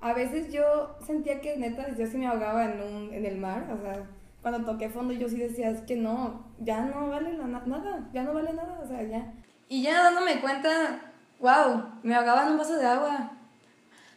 a 0.02 0.13
veces 0.13 0.52
yo 0.52 0.95
sentía 1.06 1.39
que 1.41 1.58
neta 1.58 1.95
yo 1.95 2.06
sí 2.06 2.17
me 2.17 2.28
ahogaba 2.28 2.65
en, 2.65 2.82
un, 2.82 3.13
en 3.13 3.26
el 3.26 3.38
mar, 3.38 3.71
o 3.71 3.82
sea, 3.82 4.04
cuando 4.41 4.69
toqué 4.71 4.89
fondo 4.89 5.13
yo 5.13 5.28
sí 5.30 5.38
decía, 5.38 5.69
es 5.69 5.82
que 5.82 5.95
no, 5.95 6.45
ya 6.60 6.82
no 6.86 7.08
vale 7.10 7.34
la 7.38 7.48
na- 7.48 7.63
nada, 7.65 8.08
ya 8.13 8.24
no 8.24 8.34
vale 8.34 8.54
nada, 8.54 8.80
o 8.84 8.88
sea, 8.88 9.02
ya. 9.04 9.34
Y 9.69 9.82
ya 9.82 10.04
dándome 10.04 10.41
cuenta, 10.41 11.12
wow, 11.39 11.86
me 12.04 12.13
ahogaba 12.13 12.45
en 12.45 12.52
un 12.52 12.58
vaso 12.58 12.76
de 12.78 12.86
agua. 12.86 13.32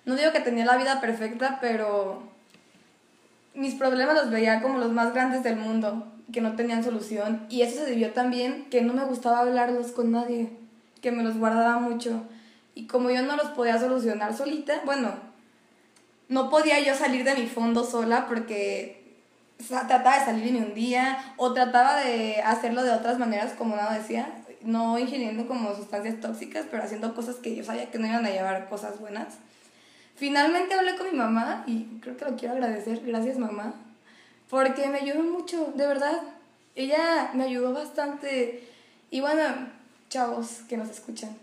No 0.04 0.16
digo 0.16 0.32
que 0.32 0.40
tenía 0.40 0.66
la 0.66 0.76
vida 0.76 1.00
perfecta, 1.00 1.58
pero 1.60 2.22
mis 3.58 3.74
problemas 3.74 4.14
los 4.14 4.30
veía 4.30 4.62
como 4.62 4.78
los 4.78 4.92
más 4.92 5.12
grandes 5.12 5.42
del 5.42 5.56
mundo, 5.56 6.06
que 6.32 6.40
no 6.40 6.54
tenían 6.54 6.84
solución. 6.84 7.44
Y 7.50 7.62
eso 7.62 7.80
se 7.80 7.90
debió 7.90 8.12
también 8.12 8.66
que 8.70 8.82
no 8.82 8.94
me 8.94 9.04
gustaba 9.04 9.40
hablarlos 9.40 9.90
con 9.90 10.12
nadie, 10.12 10.50
que 11.02 11.10
me 11.10 11.24
los 11.24 11.36
guardaba 11.36 11.80
mucho. 11.80 12.22
Y 12.76 12.86
como 12.86 13.10
yo 13.10 13.22
no 13.22 13.36
los 13.36 13.48
podía 13.48 13.80
solucionar 13.80 14.36
solita, 14.36 14.80
bueno, 14.84 15.12
no 16.28 16.50
podía 16.50 16.78
yo 16.78 16.94
salir 16.94 17.24
de 17.24 17.34
mi 17.34 17.46
fondo 17.46 17.84
sola 17.84 18.26
porque 18.28 19.16
trataba 19.66 20.20
de 20.20 20.24
salirme 20.24 20.64
un 20.64 20.74
día 20.74 21.34
o 21.36 21.52
trataba 21.52 21.96
de 21.96 22.40
hacerlo 22.42 22.84
de 22.84 22.92
otras 22.92 23.18
maneras, 23.18 23.54
como 23.58 23.74
nada 23.74 23.98
decía, 23.98 24.28
no 24.62 25.00
ingiriendo 25.00 25.48
como 25.48 25.74
sustancias 25.74 26.20
tóxicas, 26.20 26.66
pero 26.70 26.84
haciendo 26.84 27.12
cosas 27.12 27.36
que 27.36 27.56
yo 27.56 27.64
sabía 27.64 27.90
que 27.90 27.98
no 27.98 28.06
iban 28.06 28.24
a 28.24 28.30
llevar 28.30 28.68
cosas 28.68 29.00
buenas. 29.00 29.38
Finalmente 30.18 30.74
hablé 30.74 30.96
con 30.96 31.10
mi 31.10 31.16
mamá 31.16 31.62
y 31.66 31.84
creo 32.00 32.16
que 32.16 32.24
lo 32.24 32.36
quiero 32.36 32.54
agradecer, 32.54 33.00
gracias 33.04 33.38
mamá, 33.38 33.72
porque 34.50 34.88
me 34.88 34.98
ayudó 34.98 35.22
mucho, 35.22 35.72
de 35.76 35.86
verdad. 35.86 36.20
Ella 36.74 37.30
me 37.34 37.44
ayudó 37.44 37.72
bastante. 37.72 38.64
Y 39.12 39.20
bueno, 39.20 39.42
chavos 40.08 40.62
que 40.68 40.76
nos 40.76 40.88
escuchan, 40.90 41.36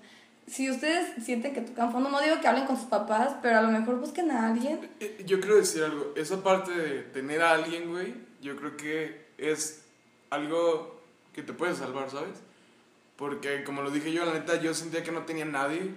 si 0.47 0.69
ustedes 0.69 1.23
sienten 1.23 1.53
que 1.53 1.61
tocan 1.61 1.91
fondo, 1.91 2.09
no 2.09 2.21
digo 2.21 2.39
que 2.41 2.47
hablen 2.47 2.65
con 2.65 2.75
sus 2.75 2.87
papás, 2.87 3.35
pero 3.41 3.57
a 3.57 3.61
lo 3.61 3.69
mejor 3.69 3.99
busquen 3.99 4.29
a 4.29 4.47
alguien. 4.47 4.79
Eh, 4.99 5.23
Yo 5.25 5.39
quiero 5.39 5.55
decir 5.55 5.83
algo, 5.83 6.13
esa 6.15 6.43
parte 6.43 6.71
de 6.71 7.01
tener 7.03 7.41
a 7.41 7.51
alguien, 7.53 7.89
güey, 7.89 8.13
yo 8.41 8.57
creo 8.57 8.75
que 8.75 9.25
es 9.37 9.85
algo 10.29 11.01
que 11.33 11.43
te 11.43 11.53
puede 11.53 11.75
salvar, 11.75 12.09
¿sabes? 12.11 12.39
Porque 13.15 13.63
como 13.63 13.81
lo 13.81 13.89
dije 13.89 14.11
yo, 14.11 14.25
la 14.25 14.33
neta, 14.33 14.61
yo 14.61 14.73
sentía 14.73 15.01
que 15.01 15.11
no 15.11 15.21
tenía 15.23 15.45
nadie 15.45 15.93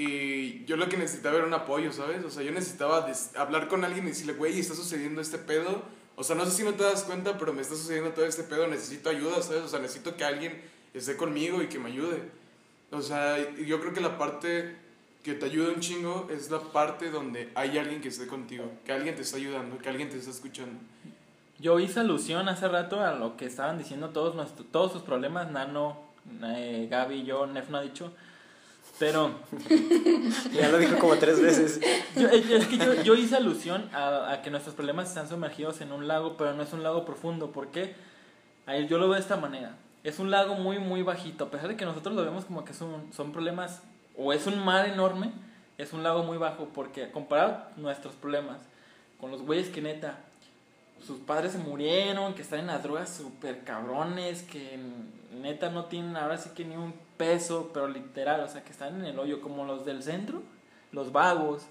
y 0.00 0.64
yo 0.64 0.76
lo 0.76 0.88
que 0.88 0.96
necesitaba 0.96 1.38
era 1.38 1.46
un 1.46 1.54
apoyo, 1.54 1.92
¿sabes? 1.92 2.24
O 2.24 2.30
sea, 2.30 2.44
yo 2.44 2.52
necesitaba 2.52 3.04
hablar 3.34 3.66
con 3.66 3.84
alguien 3.84 4.04
y 4.04 4.10
decirle, 4.10 4.34
güey, 4.34 4.56
está 4.56 4.76
sucediendo 4.76 5.20
este 5.20 5.38
pedo. 5.38 5.82
O 6.14 6.22
sea, 6.22 6.36
no 6.36 6.44
sé 6.44 6.52
si 6.52 6.62
no 6.62 6.74
te 6.74 6.84
das 6.84 7.02
cuenta, 7.02 7.36
pero 7.36 7.52
me 7.52 7.62
está 7.62 7.74
sucediendo 7.74 8.10
todo 8.12 8.24
este 8.24 8.44
pedo, 8.44 8.68
necesito 8.68 9.10
ayuda, 9.10 9.42
¿sabes? 9.42 9.62
O 9.62 9.68
sea, 9.68 9.80
necesito 9.80 10.16
que 10.16 10.22
alguien 10.22 10.62
esté 10.94 11.16
conmigo 11.16 11.60
y 11.64 11.66
que 11.66 11.80
me 11.80 11.88
ayude. 11.88 12.22
O 12.92 13.02
sea, 13.02 13.38
yo 13.56 13.80
creo 13.80 13.92
que 13.92 14.00
la 14.00 14.16
parte 14.16 14.76
que 15.24 15.34
te 15.34 15.46
ayuda 15.46 15.72
un 15.72 15.80
chingo 15.80 16.28
es 16.30 16.48
la 16.48 16.60
parte 16.60 17.10
donde 17.10 17.50
hay 17.56 17.76
alguien 17.76 18.00
que 18.00 18.06
esté 18.06 18.28
contigo, 18.28 18.70
que 18.84 18.92
alguien 18.92 19.16
te 19.16 19.22
está 19.22 19.36
ayudando, 19.36 19.78
que 19.78 19.88
alguien 19.88 20.08
te 20.10 20.16
está 20.16 20.30
escuchando. 20.30 20.78
Yo 21.58 21.80
hice 21.80 21.98
alusión 21.98 22.48
hace 22.48 22.68
rato 22.68 23.00
a 23.00 23.14
lo 23.14 23.36
que 23.36 23.46
estaban 23.46 23.78
diciendo 23.78 24.10
todos 24.10 24.36
nuestros, 24.36 24.70
todos 24.70 24.92
sus 24.92 25.02
problemas, 25.02 25.50
Nano, 25.50 25.98
eh, 26.44 26.86
Gaby, 26.88 27.24
yo, 27.24 27.48
Nef 27.48 27.68
no 27.68 27.78
ha 27.78 27.82
dicho. 27.82 28.12
Pero 28.98 29.32
Ya 30.52 30.68
lo 30.70 30.78
dijo 30.78 30.98
como 30.98 31.16
tres 31.16 31.40
veces. 31.40 31.80
yo, 32.16 32.28
es 32.28 32.66
que 32.66 32.78
yo, 32.78 32.94
yo 33.02 33.14
hice 33.14 33.36
alusión 33.36 33.88
a, 33.92 34.32
a 34.32 34.42
que 34.42 34.50
nuestros 34.50 34.74
problemas 34.74 35.08
están 35.08 35.28
sumergidos 35.28 35.80
en 35.80 35.92
un 35.92 36.08
lago, 36.08 36.36
pero 36.36 36.54
no 36.54 36.62
es 36.62 36.72
un 36.72 36.82
lago 36.82 37.04
profundo. 37.04 37.52
¿Por 37.52 37.68
qué? 37.68 37.94
Ahí 38.66 38.86
yo 38.86 38.98
lo 38.98 39.06
veo 39.06 39.14
de 39.14 39.20
esta 39.20 39.36
manera. 39.36 39.76
Es 40.04 40.18
un 40.18 40.30
lago 40.30 40.54
muy, 40.54 40.78
muy 40.78 41.02
bajito. 41.02 41.44
A 41.44 41.50
pesar 41.50 41.68
de 41.68 41.76
que 41.76 41.84
nosotros 41.84 42.14
lo 42.14 42.24
vemos 42.24 42.44
como 42.44 42.64
que 42.64 42.74
son, 42.74 43.12
son 43.12 43.32
problemas, 43.32 43.82
o 44.16 44.32
es 44.32 44.46
un 44.46 44.62
mar 44.64 44.86
enorme, 44.86 45.32
es 45.78 45.92
un 45.92 46.02
lago 46.02 46.22
muy 46.22 46.38
bajo, 46.38 46.68
porque 46.74 47.10
comparado 47.10 47.62
nuestros 47.76 48.14
problemas 48.14 48.58
con 49.20 49.30
los 49.30 49.42
güeyes 49.42 49.68
que 49.70 49.80
neta, 49.80 50.18
sus 51.04 51.18
padres 51.20 51.52
se 51.52 51.58
murieron, 51.58 52.34
que 52.34 52.42
están 52.42 52.60
en 52.60 52.66
las 52.68 52.82
drogas 52.82 53.08
súper 53.10 53.64
cabrones, 53.64 54.42
que 54.42 54.78
neta 55.40 55.70
no 55.70 55.86
tienen 55.86 56.16
ahora 56.16 56.36
sí 56.38 56.50
que 56.54 56.64
ni 56.64 56.76
un 56.76 56.92
peso, 57.16 57.70
pero 57.72 57.88
literal, 57.88 58.40
o 58.40 58.48
sea, 58.48 58.62
que 58.62 58.70
están 58.72 59.00
en 59.00 59.06
el 59.06 59.18
hoyo, 59.18 59.40
como 59.40 59.64
los 59.64 59.84
del 59.84 60.02
centro, 60.02 60.42
los 60.92 61.12
vagos, 61.12 61.62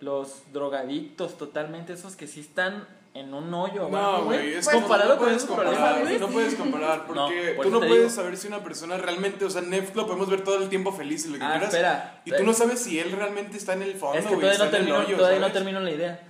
los 0.00 0.42
drogadictos 0.52 1.38
totalmente, 1.38 1.92
esos 1.92 2.16
que 2.16 2.26
sí 2.26 2.40
están 2.40 2.86
en 3.14 3.32
un 3.32 3.52
hoyo. 3.54 3.88
No, 3.88 4.24
güey, 4.24 4.54
es 4.54 4.66
Pues, 4.66 4.76
comparado 4.76 5.14
no 5.14 5.16
con 5.16 5.26
puedes 5.28 5.44
comparar, 5.46 5.94
problemas, 5.94 6.20
no 6.20 6.28
puedes 6.28 6.54
comparar, 6.54 6.98
No, 6.98 7.06
porque 7.06 7.52
por 7.56 7.64
tú 7.64 7.70
no 7.72 7.78
puedes 7.78 7.96
digo. 7.96 8.10
saber 8.10 8.36
si 8.36 8.46
una 8.48 8.62
persona 8.62 8.98
realmente, 8.98 9.44
o 9.46 9.50
sea, 9.50 9.62
Nef 9.62 9.94
lo 9.96 10.06
podemos 10.06 10.28
ver 10.28 10.44
todo 10.44 10.62
el 10.62 10.68
tiempo 10.68 10.92
feliz 10.92 11.24
y 11.24 11.30
lo 11.30 11.38
que 11.38 11.44
Ah, 11.44 11.52
quieras, 11.52 11.68
espera. 11.72 12.20
y 12.26 12.32
tú 12.32 12.42
no 12.44 12.52
sabes 12.52 12.80
si 12.80 12.98
él 13.00 13.12
realmente 13.12 13.56
está 13.56 13.72
en 13.72 13.82
el 13.82 13.94
fondo, 13.94 14.18
Es 14.18 14.26
que 14.26 14.34
todavía, 14.34 14.58
no 14.58 14.64
está 14.64 14.76
en 14.76 14.82
el 14.82 14.88
termino, 14.88 14.98
hoyo, 15.06 15.16
todavía 15.16 15.40
no 15.40 15.52
termino 15.52 15.80
la 15.80 15.90
idea. 15.90 16.20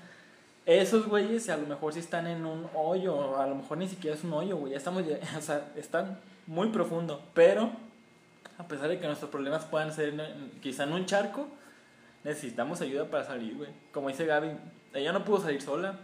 Esos 0.67 1.07
güeyes 1.07 1.49
a 1.49 1.57
lo 1.57 1.69
mejor 1.69 1.93
sí 1.93 2.01
están 2.01 2.27
en 2.27 2.45
un 2.45 2.69
hoyo, 2.75 3.39
a 3.39 3.47
lo 3.47 3.55
mejor 3.55 3.79
ni 3.79 3.89
siquiera 3.89 4.17
es 4.17 4.25
un 4.25 4.33
hoyo, 4.33 4.57
güey. 4.57 4.73
Ya 4.73 4.79
estamos, 4.79 5.05
o 5.39 5.41
sea, 5.41 5.73
están 5.77 6.19
muy 6.47 6.71
profundo. 6.71 7.23
Pero, 7.35 7.71
a 8.59 8.67
pesar 8.67 8.89
de 8.89 8.99
que 8.99 9.07
nuestros 9.07 9.31
problemas 9.31 9.65
puedan 9.65 9.93
ser 9.93 10.15
quizá 10.61 10.83
en 10.83 10.93
un 10.93 11.07
charco, 11.07 11.47
necesitamos 12.25 12.81
ayuda 12.81 13.09
para 13.09 13.25
salir, 13.25 13.57
güey. 13.57 13.71
Como 13.93 14.09
dice 14.09 14.27
Gaby, 14.27 14.51
ella 14.93 15.13
no 15.13 15.25
pudo 15.25 15.41
salir 15.41 15.63
sola. 15.63 16.01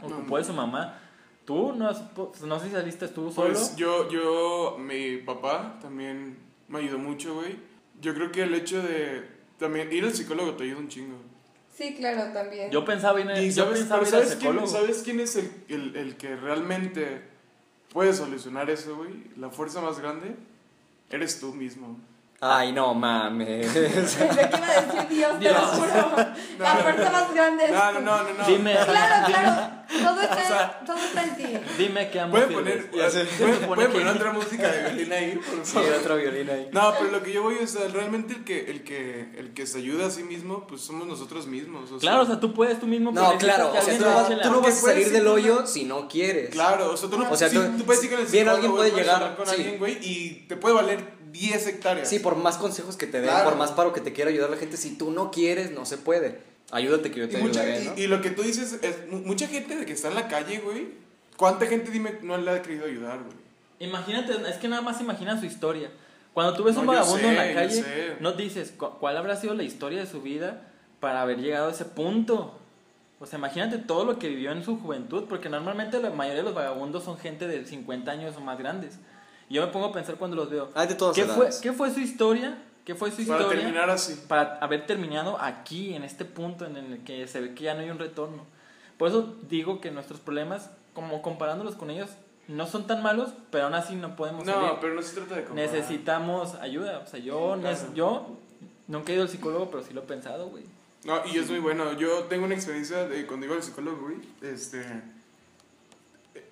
Ocupó 0.00 0.38
de 0.38 0.44
su 0.44 0.52
mamá. 0.52 0.98
Tú 1.44 1.72
no, 1.72 1.88
has 1.88 2.02
no 2.42 2.60
sé 2.60 2.66
si 2.66 2.72
saliste 2.72 3.08
tú 3.08 3.32
solo. 3.32 3.48
Pues 3.48 3.74
yo, 3.74 4.08
yo, 4.08 4.76
mi 4.78 5.16
papá 5.16 5.78
también 5.82 6.38
me 6.68 6.78
ayudó 6.78 6.98
mucho, 6.98 7.34
güey. 7.34 7.56
Yo 8.00 8.14
creo 8.14 8.30
que 8.30 8.44
el 8.44 8.54
hecho 8.54 8.80
de 8.80 9.28
también 9.58 9.92
ir 9.92 10.04
al 10.04 10.12
psicólogo 10.12 10.54
te 10.54 10.62
ayuda 10.62 10.78
un 10.78 10.88
chingo. 10.88 11.16
Sí, 11.80 11.94
claro, 11.94 12.30
también. 12.34 12.70
Yo 12.70 12.84
pensaba 12.84 13.18
ir, 13.20 13.30
Y 13.42 13.50
yo 13.50 13.64
sabes, 13.64 13.78
pensaba 13.80 14.02
pero 14.04 14.18
ir 14.18 14.24
¿sabes, 14.24 14.36
quién. 14.38 14.68
¿sabes 14.68 15.00
quién 15.02 15.20
es 15.20 15.36
el, 15.36 15.50
el, 15.68 15.96
el 15.96 16.16
que 16.18 16.36
realmente 16.36 17.22
puede 17.90 18.12
solucionar 18.12 18.68
eso, 18.68 18.96
güey? 18.96 19.24
La 19.38 19.48
fuerza 19.48 19.80
más 19.80 19.98
grande 19.98 20.36
eres 21.08 21.40
tú 21.40 21.54
mismo. 21.54 21.98
Ay, 22.38 22.72
no 22.72 22.92
mames. 22.92 23.66
Pensé 23.72 24.28
que 24.28 24.56
iba 24.56 24.66
a 24.68 24.80
decir 24.82 25.08
Dios, 25.08 25.38
te 25.38 25.44
lo 25.44 25.50
Dios. 25.52 25.70
juro. 25.70 26.16
La 26.58 26.76
fuerza 26.76 27.10
más 27.12 27.34
grande 27.34 27.64
es 27.64 27.70
No, 27.72 27.92
tú. 27.92 28.00
no, 28.00 28.22
no, 28.22 28.22
no. 28.24 28.38
no. 28.38 28.46
Dime, 28.46 28.72
Claro, 28.72 29.26
claro. 29.26 29.79
Todo 29.90 30.20
está, 30.22 30.34
O 30.34 30.46
sea- 30.46 30.80
todo 30.86 30.96
está 30.98 31.24
en 31.24 31.36
ti. 31.36 31.44
dime 31.78 32.10
que 32.10 32.20
amo 32.20 32.30
Pueden 32.32 32.52
poner, 32.52 32.90
ya 32.92 33.10
sé, 33.10 33.26
Se 33.26 33.36
pueden, 33.44 33.66
pueden 33.66 33.92
poner 33.92 34.06
otra 34.08 34.32
música 34.32 34.68
de 34.70 34.82
violín 34.94 35.12
ahí, 35.12 35.32
por 35.36 35.66
Sí, 35.66 35.72
favor. 35.72 35.92
otro 36.00 36.16
violín 36.16 36.48
ahí. 36.50 36.68
No, 36.72 36.94
pero 36.98 37.10
lo 37.10 37.22
que 37.22 37.32
yo 37.32 37.42
voy 37.42 37.56
es, 37.60 37.74
o 37.74 37.78
sea, 37.80 37.88
realmente 37.88 38.34
el 38.34 38.44
que, 38.44 38.70
el 38.70 38.84
que, 38.84 39.28
el 39.36 39.52
que 39.52 39.66
se 39.66 39.78
ayuda 39.78 40.06
a 40.06 40.10
sí 40.10 40.22
mismo, 40.22 40.66
pues 40.66 40.80
somos 40.82 41.06
nosotros 41.06 41.46
mismos. 41.46 41.84
o 41.90 41.98
sea, 41.98 41.98
Claro, 41.98 42.22
o 42.22 42.26
sea, 42.26 42.38
tú 42.40 42.54
puedes 42.54 42.78
tú 42.78 42.86
mismo. 42.86 43.10
No, 43.12 43.36
claro, 43.38 43.72
o 43.72 43.82
sea, 43.82 43.96
tú 43.98 44.04
no, 44.04 44.14
vas, 44.14 44.28
te 44.28 44.36
tú 44.36 44.40
no 44.40 44.44
eche 44.44 44.48
vas 44.48 44.56
a 44.58 44.60
puedes 44.60 44.80
salir 44.80 45.06
ir 45.08 45.12
del 45.12 45.26
hoyo 45.26 45.56
una- 45.58 45.66
si 45.66 45.84
no 45.84 46.08
quieres. 46.08 46.50
Claro, 46.50 46.92
o 46.92 46.96
sea, 46.96 47.10
tú 47.10 47.18
no 47.18 47.30
O 47.30 47.36
sea, 47.36 47.48
sí, 47.48 47.56
tú- 47.56 47.78
tú 47.78 47.84
puedes 47.84 48.02
ir 48.04 48.10
con 48.10 48.20
el 48.20 48.26
bien, 48.26 48.48
alguien 48.48 48.72
puede 48.72 48.90
llegar, 48.92 49.36
con 49.36 49.46
sí. 49.46 49.54
alguien, 49.56 49.78
güey, 49.78 49.98
y 50.02 50.46
te 50.48 50.56
puede 50.56 50.74
valer 50.74 51.18
10 51.32 51.66
hectáreas. 51.66 52.08
Sí, 52.08 52.18
por 52.18 52.36
más 52.36 52.56
consejos 52.58 52.96
que 52.96 53.06
te 53.06 53.20
den, 53.20 53.30
Claro. 53.30 53.50
por 53.50 53.58
más 53.58 53.70
paro 53.72 53.92
que 53.92 54.00
te 54.00 54.12
quiera 54.12 54.30
ayudar 54.30 54.50
la 54.50 54.56
gente, 54.56 54.76
si 54.76 54.96
tú 54.96 55.10
no 55.10 55.30
quieres, 55.30 55.70
no 55.72 55.84
se 55.86 55.96
puede. 55.98 56.48
Ayúdate 56.70 57.10
que 57.10 57.20
yo 57.20 57.24
y, 57.26 57.28
te 57.28 57.38
mucha- 57.38 57.62
ayudaré, 57.62 57.82
y- 57.82 57.88
¿no? 57.88 57.94
y 57.96 58.06
lo 58.06 58.20
que 58.22 58.30
tú 58.30 58.42
dices 58.42 58.78
es, 58.82 59.08
mu- 59.10 59.18
mucha 59.20 59.46
gente 59.48 59.76
de 59.76 59.86
que 59.86 59.92
está 59.92 60.08
en 60.08 60.14
la 60.14 60.28
calle, 60.28 60.58
güey, 60.60 60.88
¿cuánta 61.36 61.66
gente, 61.66 61.90
dime, 61.90 62.18
no 62.22 62.36
le 62.38 62.50
ha 62.50 62.62
querido 62.62 62.86
ayudar, 62.86 63.18
güey? 63.18 63.36
Imagínate, 63.80 64.32
es 64.48 64.56
que 64.58 64.68
nada 64.68 64.82
más 64.82 65.00
imagina 65.00 65.38
su 65.40 65.46
historia. 65.46 65.90
Cuando 66.34 66.54
tú 66.54 66.62
ves 66.64 66.76
un 66.76 66.86
No, 66.86 66.92
yo 66.92 66.98
vagabundo 67.00 67.28
en 67.28 67.34
sé, 67.34 67.36
la 67.38 67.48
yo 67.48 67.54
calle, 67.82 68.16
no 68.20 68.32
dices 68.32 68.72
cu- 68.76 68.90
cuál 69.00 69.16
habrá 69.16 69.36
sido 69.36 69.54
la 69.54 69.62
historia 69.64 69.98
de 70.00 70.06
su 70.06 70.20
vida 70.22 70.62
para 71.00 71.22
haber 71.22 71.38
llegado 71.38 71.68
a 71.68 71.72
ese 71.72 71.84
punto. 71.86 72.56
O 73.18 73.26
sea, 73.26 73.38
imagínate 73.38 73.78
todo 73.78 74.04
lo 74.04 74.18
que 74.18 74.28
vivió 74.28 74.52
en 74.52 74.62
su 74.64 74.78
juventud, 74.78 75.24
porque 75.28 75.48
normalmente 75.48 76.00
la 76.00 76.10
mayoría 76.10 76.38
de 76.42 76.44
los 76.44 76.54
vagabundos 76.54 77.04
son 77.04 77.18
gente 77.18 77.48
de 77.48 77.64
50 77.66 78.10
años 78.12 78.34
o 78.36 78.40
más 78.40 78.58
grandes. 78.58 78.98
Y 79.48 79.54
yo 79.54 79.66
me 79.66 79.72
pongo 79.72 79.86
a 79.86 79.92
pensar 79.92 80.14
cuando 80.16 80.36
los 80.36 80.48
veo. 80.50 80.70
Hay 80.74 80.86
de 80.86 80.94
todas 80.94 81.16
¿Qué 81.16 81.24
fue. 81.24 81.48
¿Qué 81.60 81.72
fue 81.72 81.90
su 81.92 82.00
historia? 82.00 82.56
¿Qué 82.84 82.94
fue 82.94 83.10
su 83.10 83.26
Para 83.26 83.40
historia? 83.42 83.62
terminar 83.62 83.90
así. 83.90 84.20
para 84.26 84.56
haber 84.58 84.86
terminado 84.86 85.40
aquí, 85.40 85.94
en 85.94 86.02
este 86.02 86.24
punto 86.24 86.64
en 86.66 86.76
el 86.76 87.04
que 87.04 87.26
se 87.28 87.40
ve 87.40 87.54
que 87.54 87.64
ya 87.64 87.74
no 87.74 87.80
hay 87.80 87.90
un 87.90 87.98
retorno. 87.98 88.44
Por 88.98 89.08
eso 89.08 89.36
digo 89.48 89.80
que 89.80 89.90
nuestros 89.90 90.20
problemas, 90.20 90.70
como 90.94 91.22
comparándolos 91.22 91.74
con 91.76 91.90
ellos, 91.90 92.10
no 92.48 92.66
son 92.66 92.86
tan 92.86 93.02
malos, 93.02 93.32
pero 93.50 93.64
aún 93.66 93.74
así 93.74 93.94
no 93.94 94.16
podemos 94.16 94.44
salir. 94.44 94.68
No, 94.68 94.80
pero 94.80 94.94
no 94.94 95.02
se 95.02 95.14
trata 95.14 95.36
de 95.36 95.44
comparar. 95.44 95.70
Necesitamos 95.70 96.54
ayuda. 96.56 96.98
O 96.98 97.06
sea, 97.06 97.20
yo, 97.20 97.56
yo 97.94 98.36
nunca 98.88 99.12
he 99.12 99.14
ido 99.14 99.22
al 99.22 99.28
psicólogo, 99.28 99.70
pero 99.70 99.84
sí 99.84 99.94
lo 99.94 100.00
he 100.02 100.06
pensado, 100.06 100.48
güey. 100.48 100.64
No, 101.04 101.22
y 101.26 101.38
es 101.38 101.48
muy 101.48 101.60
bueno. 101.60 101.92
Yo 101.94 102.24
tengo 102.24 102.44
una 102.44 102.54
experiencia 102.54 103.06
de 103.06 103.26
cuando 103.26 103.46
iba 103.46 103.54
al 103.54 103.62
psicólogo, 103.62 104.02
güey. 104.02 104.16
Este. 104.42 104.84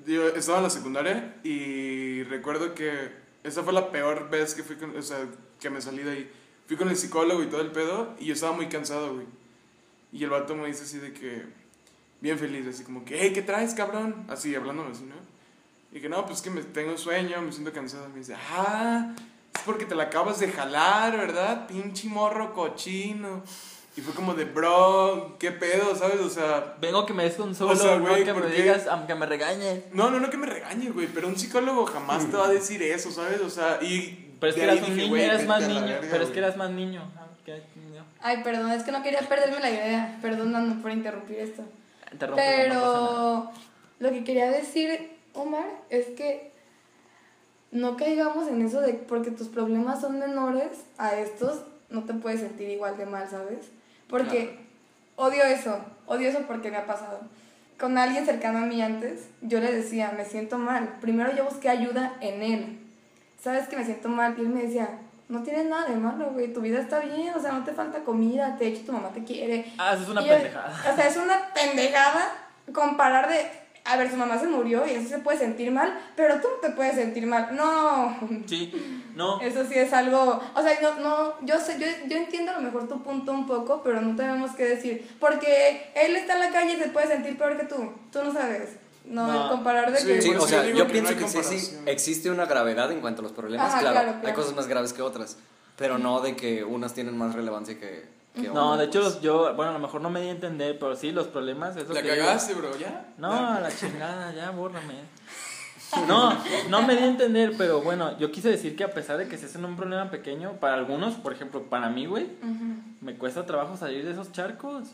Yo 0.07 0.29
estaba 0.29 0.59
en 0.59 0.65
la 0.65 0.71
secundaria 0.71 1.35
y 1.43 2.23
recuerdo 2.25 2.75
que 2.75 3.11
esa 3.45 3.63
fue 3.63 3.73
la 3.73 3.91
peor 3.91 4.31
vez 4.31 4.55
que 4.55 4.63
fui 4.63 4.77
o 4.77 5.03
sea, 5.03 5.27
que 5.61 5.71
me 5.71 5.81
salí 5.81 6.03
de 6.03 6.11
ahí. 6.11 6.33
Fui 6.67 6.77
con 6.77 6.89
el 6.89 6.97
psicólogo 6.97 7.43
y 7.43 7.47
todo 7.47 7.61
el 7.61 7.71
pedo 7.71 8.15
y 8.19 8.27
yo 8.27 8.35
estaba 8.35 8.53
muy 8.53 8.69
cansado, 8.69 9.15
güey. 9.15 9.27
Y 10.13 10.25
el 10.25 10.31
vato 10.31 10.55
me 10.55 10.67
dice 10.67 10.85
así 10.85 10.99
de 10.99 11.13
que, 11.13 11.45
bien 12.21 12.39
feliz, 12.39 12.67
así 12.67 12.85
como 12.85 13.05
que, 13.05 13.19
hey, 13.21 13.33
¿qué 13.33 13.43
traes, 13.43 13.75
cabrón? 13.75 14.27
Así, 14.29 14.55
hablándome 14.55 14.91
así, 14.91 15.05
¿no? 15.05 15.17
Y 15.93 16.01
que 16.01 16.09
no, 16.09 16.27
pues 16.27 16.43
que 16.43 16.51
me 16.51 16.63
tengo 16.63 16.97
sueño, 16.99 17.41
me 17.41 17.53
siento 17.53 17.73
cansado. 17.73 18.09
Me 18.11 18.19
dice, 18.19 18.37
ah, 18.51 19.15
es 19.55 19.63
porque 19.63 19.87
te 19.87 19.95
la 19.95 20.05
acabas 20.05 20.41
de 20.41 20.51
jalar, 20.51 21.17
¿verdad? 21.17 21.67
Pinche 21.67 22.09
morro 22.09 22.53
cochino. 22.53 23.43
Y 23.99 24.01
fue 24.01 24.15
como 24.15 24.35
de, 24.35 24.45
bro, 24.45 25.35
¿qué 25.41 25.51
pedo, 25.51 25.97
sabes? 25.97 26.21
O 26.21 26.31
sea, 26.31 26.77
Vengo 26.81 27.05
que 27.05 27.13
me 27.13 27.25
des 27.25 27.35
consuelo, 27.35 27.73
O 27.73 27.77
sea, 27.77 27.99
no 27.99 28.15
que 28.15 28.33
me 28.33 28.47
digas, 28.47 28.87
aunque 28.87 29.17
me 29.17 29.27
regañes. 29.27 29.93
no, 29.93 30.09
no, 30.09 30.21
no 30.21 30.31
que 30.31 30.37
me 30.37 30.47
regañes, 30.47 30.95
güey, 30.95 31.09
pero 31.09 31.27
un 31.27 31.37
psicólogo 31.37 31.85
jamás 31.85 32.31
te 32.31 32.37
va 32.37 32.47
a 32.47 32.53
decir 32.53 32.81
eso, 32.81 33.11
¿sabes? 33.11 33.41
O 33.41 33.51
sea, 33.51 33.81
y. 33.83 34.37
Pero 34.39 34.51
es 34.51 34.57
que 34.57 34.63
eras 34.63 34.77
un 34.77 34.85
dije, 34.85 34.95
niño, 34.95 35.09
güey, 35.09 35.25
eras 35.25 35.47
más 35.49 35.67
niño. 35.67 35.81
verga, 35.81 35.99
pero 36.03 36.15
es 36.15 36.21
güey. 36.21 36.33
que 36.33 36.39
eras 36.39 36.57
más 36.57 36.71
niño. 36.71 37.03
Ah. 37.17 37.25
Ay, 38.21 38.45
perdón, 38.45 38.71
es 38.71 38.85
que 38.85 38.93
no 38.93 39.03
quería 39.03 39.21
perderme 39.29 39.59
la 39.59 39.71
idea. 39.71 40.19
Perdóname 40.23 40.81
por 40.81 40.93
interrumpir 40.93 41.41
esto. 41.41 41.63
No. 42.21 42.37
Pero 42.37 43.51
lo 43.99 44.11
que 44.11 44.23
quería 44.23 44.49
decir, 44.49 45.11
Omar, 45.35 45.67
es 45.91 46.07
que 46.11 46.53
no 47.73 47.97
caigamos 47.97 48.47
en 48.47 48.63
eso 48.63 48.81
de 48.81 48.95
porque 48.95 49.33
tus 49.33 49.49
problemas 49.49 50.01
son 50.01 50.21
menores 50.21 50.85
a 50.99 51.17
estos, 51.17 51.63
no 51.91 52.05
te 52.05 52.15
puedes 52.15 52.41
sentir 52.41 52.69
igual 52.71 52.97
de 52.97 53.07
mal, 53.07 53.29
¿sabes? 53.29 53.71
Porque 54.09 54.59
odio 55.17 55.43
eso, 55.45 55.79
odio 56.07 56.29
eso 56.29 56.41
porque 56.47 56.71
me 56.71 56.77
ha 56.79 56.87
pasado. 56.87 57.21
Con 57.79 57.97
alguien 57.97 58.27
cercano 58.27 58.59
a 58.59 58.63
mí 58.63 58.83
antes, 58.83 59.29
yo 59.41 59.61
le 59.61 59.73
decía, 59.73 60.13
me 60.17 60.25
siento 60.25 60.59
mal. 60.59 60.97
Primero 61.01 61.35
yo 61.35 61.45
busqué 61.45 61.69
ayuda 61.69 62.15
en 62.21 62.43
él. 62.43 62.79
¿Sabes 63.41 63.69
que 63.69 63.77
me 63.77 63.85
siento 63.85 64.09
mal? 64.09 64.35
Y 64.37 64.41
él 64.43 64.49
me 64.49 64.63
decía, 64.63 64.89
no 65.29 65.43
tienes 65.43 65.67
nada 65.67 65.87
de 65.87 65.97
malo, 65.97 66.31
güey, 66.33 66.53
tu 66.53 66.61
vida 66.61 66.81
está 66.81 67.01
bien, 67.01 67.33
o 67.37 67.41
sea, 67.41 67.53
no 67.53 67.63
te 67.65 67.73
falta 67.73 68.01
comida, 68.01 68.57
te 68.59 68.67
hecho, 68.67 68.87
tu 68.87 68.93
mamá 68.93 69.11
te 69.11 69.23
quiere. 69.23 69.73
Ah, 69.79 69.93
eso 69.93 70.03
es 70.05 70.09
una 70.09 70.23
yo- 70.23 70.35
pendejada. 70.35 70.93
O 70.93 70.97
sea, 70.97 71.07
es 71.07 71.17
una 71.17 71.53
pendejada 71.55 72.33
comparar 72.75 73.29
de, 73.29 73.47
a 73.91 73.97
ver, 73.97 74.11
su 74.11 74.17
mamá 74.17 74.39
se 74.39 74.47
murió 74.47 74.87
y 74.87 74.91
eso 74.91 75.09
se 75.09 75.19
puede 75.19 75.39
sentir 75.39 75.71
mal, 75.71 75.99
pero 76.15 76.35
tú 76.41 76.49
no 76.49 76.69
te 76.69 76.75
puedes 76.75 76.95
sentir 76.95 77.27
mal. 77.27 77.49
No, 77.57 78.19
Sí, 78.47 78.73
no. 79.17 79.41
eso 79.41 79.65
sí 79.65 79.75
es 79.75 79.93
algo, 79.93 80.41
o 80.55 80.63
sea, 80.63 80.79
no, 80.83 80.95
no 81.01 81.35
yo 81.43 81.59
sé, 81.59 81.79
yo, 81.81 81.87
yo 82.07 82.17
entiendo 82.19 82.53
a 82.53 82.57
lo 82.57 82.61
mejor 82.61 82.87
tu 82.89 83.03
punto 83.03 83.33
un 83.33 83.47
poco, 83.47 83.81
pero 83.83 84.01
no 84.01 84.15
tenemos 84.15 84.53
que 84.53 84.65
decir, 84.67 85.09
porque 85.19 85.91
él 85.95 86.17
está 86.17 86.35
en 86.35 86.41
la 86.41 86.51
calle 86.51 86.75
y 86.75 86.77
se 86.77 86.89
puede 86.91 87.07
sentir 87.09 87.37
peor 87.39 87.57
que 87.57 87.65
tú, 87.67 87.93
tú 88.13 88.23
no 88.23 88.33
sabes. 88.33 88.77
No, 89.07 89.27
No. 89.27 89.45
el 89.45 89.51
comparar 89.53 89.91
de 89.91 89.99
Sí, 90.01 90.07
que... 90.07 90.21
Sí, 90.23 90.31
o 90.35 90.47
sea, 90.47 90.63
yo 90.65 90.69
yo, 90.69 90.75
digo 90.75 90.87
que 90.87 90.93
pienso 90.93 91.13
no 91.13 91.19
que 91.19 91.29
sí, 91.29 91.59
sí, 91.59 91.79
existe 91.87 92.31
una 92.31 92.45
gravedad 92.45 92.93
en 92.93 93.01
cuanto 93.01 93.23
a 93.23 93.25
los 93.25 93.33
problemas, 93.33 93.69
Ajá, 93.73 93.81
claro, 93.81 93.95
claro, 93.95 94.13
hay 94.17 94.21
claro. 94.21 94.37
cosas 94.37 94.55
más 94.55 94.67
graves 94.67 94.93
que 94.93 95.01
otras, 95.01 95.39
pero 95.79 95.97
no 95.97 96.21
de 96.21 96.37
que 96.37 96.63
unas 96.63 96.93
tienen 96.93 97.17
más 97.17 97.35
relevancia 97.35 97.79
que, 97.79 98.05
No, 98.55 98.77
de 98.77 98.85
hecho, 98.87 99.01
pues. 99.01 99.15
los- 99.15 99.23
yo, 99.23 99.55
bueno, 99.55 99.71
a 99.71 99.75
lo 99.75 99.81
mejor 99.81 100.01
no 100.01 100.11
me 100.11 100.21
di 100.21 100.29
a 100.29 100.33
entender, 100.33 100.79
pero 100.79 100.95
sí, 100.97 101.11
los 101.13 101.27
problemas 101.27 101.77
es 101.77 101.89
lo 101.89 101.95
La 101.95 102.03
que 102.03 102.09
cagaste, 102.09 102.55
bro, 102.55 102.77
¿ya? 102.79 103.07
No, 103.19 103.33
a 103.33 103.61
la 103.61 103.71
chingada, 103.75 104.33
ya, 104.33 104.51
bórrame. 104.51 104.95
No, 106.07 106.37
no 106.69 106.83
me 106.83 106.95
di 106.97 107.03
a 107.03 107.07
entender, 107.07 107.55
pero 107.57 107.81
bueno, 107.81 108.19
yo 108.19 108.31
quise 108.31 108.51
decir 108.51 108.77
que 108.77 108.85
a 108.85 108.91
pesar 108.93 109.17
de 109.17 109.27
que 109.27 109.39
se 109.39 109.47
hacen 109.47 109.65
un 109.65 109.75
problema 109.75 110.11
pequeño, 110.11 110.53
para 110.61 110.75
algunos, 110.75 111.15
por 111.15 111.33
ejemplo, 111.33 111.63
para 111.63 111.89
mí, 111.89 112.05
güey, 112.05 112.27
me 113.01 113.15
cuesta 113.17 113.47
trabajo 113.47 113.75
salir 113.77 114.05
de 114.05 114.13
esos 114.13 114.31
charcos. 114.33 114.89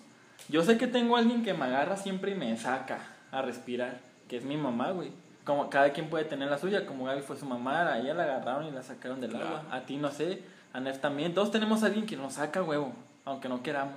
Yo 0.49 0.63
sé 0.63 0.79
que 0.79 0.87
tengo 0.87 1.17
a 1.17 1.19
alguien 1.19 1.43
que 1.43 1.53
me 1.53 1.65
agarra 1.65 1.97
siempre 1.97 2.31
y 2.31 2.35
me 2.37 2.57
saca 2.57 2.99
a 3.33 3.43
respirar, 3.43 3.99
que 4.29 4.37
es 4.37 4.45
mi 4.45 4.57
mamá, 4.57 4.93
güey. 4.93 5.11
Como 5.45 5.69
cada 5.69 5.91
quien 5.93 6.09
puede 6.09 6.25
tener 6.27 6.49
la 6.49 6.59
suya, 6.59 6.87
como 6.87 7.07
Gaby 7.07 7.23
fue 7.23 7.37
su 7.37 7.45
mamá, 7.45 7.93
a 7.93 7.99
ella 7.99 8.15
la 8.15 8.23
agarraron 8.23 8.67
y 8.67 8.71
la 8.71 8.83
sacaron 8.85 9.21
del 9.21 9.35
agua. 9.35 9.65
A 9.73 9.81
ti 9.81 9.97
no 9.97 10.13
sé, 10.13 10.43
a 10.73 10.79
Nef 10.81 11.01
también. 11.01 11.35
Todos 11.35 11.51
tenemos 11.51 11.83
a 11.83 11.87
alguien 11.87 12.07
que 12.07 12.17
nos 12.17 12.35
saca 12.35 12.63
huevo, 12.63 12.93
aunque 13.25 13.49
no 13.49 13.63
queramos. 13.63 13.97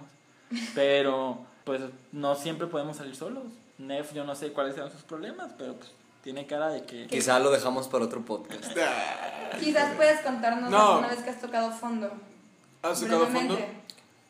Pero, 0.75 1.39
pues, 1.63 1.81
no 2.11 2.35
siempre 2.35 2.67
podemos 2.67 2.97
salir 2.97 3.15
solos. 3.15 3.43
Nef, 3.77 4.13
yo 4.13 4.23
no 4.23 4.35
sé 4.35 4.53
cuáles 4.53 4.75
sean 4.75 4.89
sus 4.91 5.01
problemas, 5.03 5.51
pero 5.57 5.75
pues 5.75 5.91
tiene 6.23 6.47
cara 6.47 6.69
de 6.69 6.83
que... 6.83 7.07
Quizá 7.07 7.39
lo 7.39 7.51
dejamos 7.51 7.87
para 7.87 8.05
otro 8.05 8.21
podcast. 8.25 8.65
Quizás 9.59 9.95
puedes 9.95 10.21
contarnos 10.21 10.69
No. 10.71 10.93
alguna 10.93 11.07
vez 11.09 11.19
que 11.21 11.29
has 11.29 11.39
tocado 11.41 11.71
fondo. 11.71 12.11
¿Has 12.81 12.99
tocado 12.99 13.27
fondo? 13.27 13.57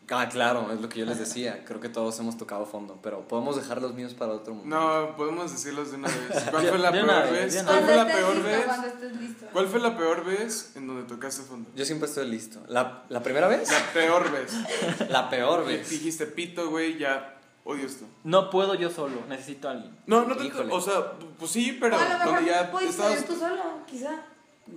Ah, 0.10 0.30
claro, 0.30 0.72
es 0.72 0.80
lo 0.80 0.88
que 0.88 1.00
yo 1.00 1.06
les 1.06 1.20
decía. 1.20 1.65
Creo 1.65 1.82
que 1.82 1.89
todos 1.89 2.17
hemos 2.20 2.38
tocado 2.38 2.65
fondo, 2.65 2.98
pero 3.04 3.28
podemos 3.28 3.58
dejar 3.58 3.82
los 3.82 3.93
míos 3.93 4.13
para 4.13 4.32
otro 4.32 4.54
momento. 4.56 4.76
No, 4.76 5.15
podemos 5.17 5.52
decirlos 5.52 5.91
de 5.91 5.98
una 5.98 6.08
vez. 6.08 6.43
¿Cuál 6.50 6.67
fue 6.67 6.78
la 6.80 6.91
peor 6.91 7.32
vez, 7.32 7.63
¿Cuál 7.63 7.65
Cuando 7.65 7.86
fue 7.86 7.96
la 7.96 8.02
estés 8.08 8.15
peor 8.15 8.36
listo, 8.36 8.48
vez? 8.50 8.65
cuando 8.65 8.88
estés 8.88 9.15
listo. 9.22 9.46
¿Cuál 9.52 9.67
fue 9.67 9.80
la 9.82 9.98
peor 9.98 10.24
vez 10.26 10.72
en 10.76 10.88
donde 10.88 11.04
tocaste 11.04 11.41
fondo? 11.43 11.70
Yo 11.76 11.84
siempre 11.86 12.08
estoy 12.08 12.28
listo. 12.30 12.60
¿La, 12.70 13.04
la 13.10 13.22
primera 13.22 13.48
vez? 13.48 13.70
La 13.70 13.93
peor 13.93 14.32
vez. 14.32 14.54
La 15.10 15.30
peor 15.30 15.65
vez. 15.65 15.89
Dijiste 15.89 16.26
pito, 16.26 16.70
güey, 16.70 16.98
ya 16.98 17.38
odio 17.65 17.86
esto. 17.86 18.06
No 18.24 18.50
puedo 18.50 18.76
yo 18.76 18.89
solo, 18.89 19.17
necesito 19.28 19.67
a 19.67 19.72
alguien. 19.72 19.93
No, 20.06 20.24
no 20.26 20.38
te. 20.38 20.50
O 20.72 20.80
sea, 20.80 21.13
pues 21.38 21.52
sí, 21.52 21.78
pero 21.82 21.98
a 21.98 22.26
lo 22.26 22.32
donde 22.32 22.50
ya 22.50 22.72
puedes 22.72 22.91
estabas. 22.91 23.13
salir 23.20 23.28
tú 23.28 23.36
solo, 23.38 23.62
quizá. 23.86 24.22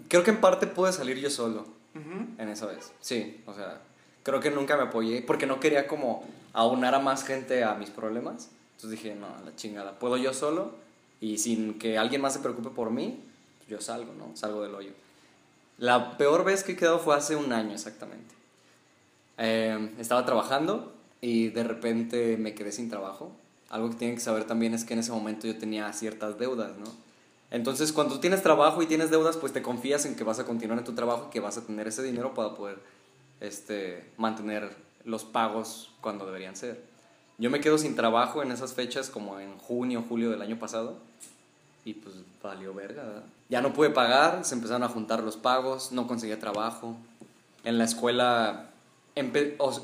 Creo 0.08 0.24
que 0.24 0.30
en 0.30 0.40
parte 0.40 0.66
pude 0.66 0.92
salir 0.92 1.18
yo 1.18 1.30
solo 1.30 1.60
Ujú. 1.94 2.26
en 2.38 2.48
esa 2.48 2.66
vez. 2.66 2.92
Sí, 3.00 3.42
o 3.46 3.54
sea, 3.54 3.80
creo 4.22 4.40
que 4.40 4.50
nunca 4.50 4.76
me 4.76 4.84
apoyé 4.84 5.22
porque 5.22 5.46
no 5.46 5.60
quería 5.60 5.86
como 5.86 6.24
aunar 6.52 6.94
a 6.94 6.98
más 6.98 7.24
gente 7.24 7.64
a 7.64 7.74
mis 7.74 7.90
problemas. 7.90 8.50
Entonces 8.76 9.02
dije, 9.02 9.14
no, 9.14 9.28
la 9.44 9.54
chingada, 9.56 9.98
puedo 9.98 10.16
yo 10.16 10.32
solo 10.32 10.72
y 11.20 11.38
sin 11.38 11.78
que 11.78 11.98
alguien 11.98 12.20
más 12.20 12.32
se 12.32 12.40
preocupe 12.40 12.70
por 12.70 12.90
mí, 12.90 13.20
yo 13.68 13.80
salgo, 13.80 14.12
¿no? 14.14 14.36
Salgo 14.36 14.62
del 14.62 14.74
hoyo. 14.74 14.92
La 15.78 16.16
peor 16.18 16.44
vez 16.44 16.64
que 16.64 16.72
he 16.72 16.76
quedado 16.76 16.98
fue 16.98 17.14
hace 17.14 17.36
un 17.36 17.52
año 17.52 17.72
exactamente. 17.72 18.34
Eh, 19.38 19.94
estaba 19.98 20.24
trabajando 20.26 20.92
y 21.20 21.48
de 21.48 21.64
repente 21.64 22.36
me 22.36 22.54
quedé 22.54 22.72
sin 22.72 22.90
trabajo. 22.90 23.32
Algo 23.70 23.90
que 23.90 23.96
tienen 23.96 24.16
que 24.16 24.22
saber 24.22 24.44
también 24.44 24.74
es 24.74 24.84
que 24.84 24.94
en 24.94 25.00
ese 25.00 25.12
momento 25.12 25.46
yo 25.46 25.56
tenía 25.56 25.92
ciertas 25.92 26.38
deudas, 26.38 26.76
¿no? 26.76 26.86
Entonces, 27.50 27.92
cuando 27.92 28.20
tienes 28.20 28.42
trabajo 28.42 28.82
y 28.82 28.86
tienes 28.86 29.10
deudas, 29.10 29.36
pues 29.36 29.52
te 29.52 29.62
confías 29.62 30.06
en 30.06 30.14
que 30.14 30.22
vas 30.22 30.38
a 30.38 30.44
continuar 30.44 30.78
en 30.78 30.84
tu 30.84 30.94
trabajo 30.94 31.26
y 31.28 31.30
que 31.32 31.40
vas 31.40 31.56
a 31.56 31.66
tener 31.66 31.88
ese 31.88 32.02
dinero 32.02 32.32
para 32.32 32.54
poder 32.54 32.78
este, 33.40 34.04
mantener 34.16 34.70
los 35.04 35.24
pagos 35.24 35.90
cuando 36.00 36.26
deberían 36.26 36.56
ser. 36.56 36.82
Yo 37.38 37.50
me 37.50 37.60
quedo 37.60 37.78
sin 37.78 37.96
trabajo 37.96 38.42
en 38.42 38.52
esas 38.52 38.74
fechas 38.74 39.08
como 39.08 39.40
en 39.40 39.56
junio, 39.58 40.04
julio 40.06 40.30
del 40.30 40.42
año 40.42 40.58
pasado 40.58 40.98
y 41.84 41.94
pues 41.94 42.16
valió 42.42 42.74
verga, 42.74 43.02
¿verdad? 43.02 43.22
Ya 43.48 43.60
no 43.62 43.72
pude 43.72 43.90
pagar, 43.90 44.44
se 44.44 44.54
empezaron 44.54 44.82
a 44.82 44.88
juntar 44.88 45.22
los 45.22 45.36
pagos, 45.36 45.92
no 45.92 46.06
conseguía 46.06 46.38
trabajo. 46.38 46.96
En 47.64 47.78
la 47.78 47.84
escuela, 47.84 48.70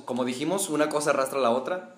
como 0.04 0.24
dijimos, 0.24 0.68
una 0.68 0.88
cosa 0.88 1.10
arrastra 1.10 1.38
a 1.38 1.42
la 1.42 1.50
otra. 1.50 1.94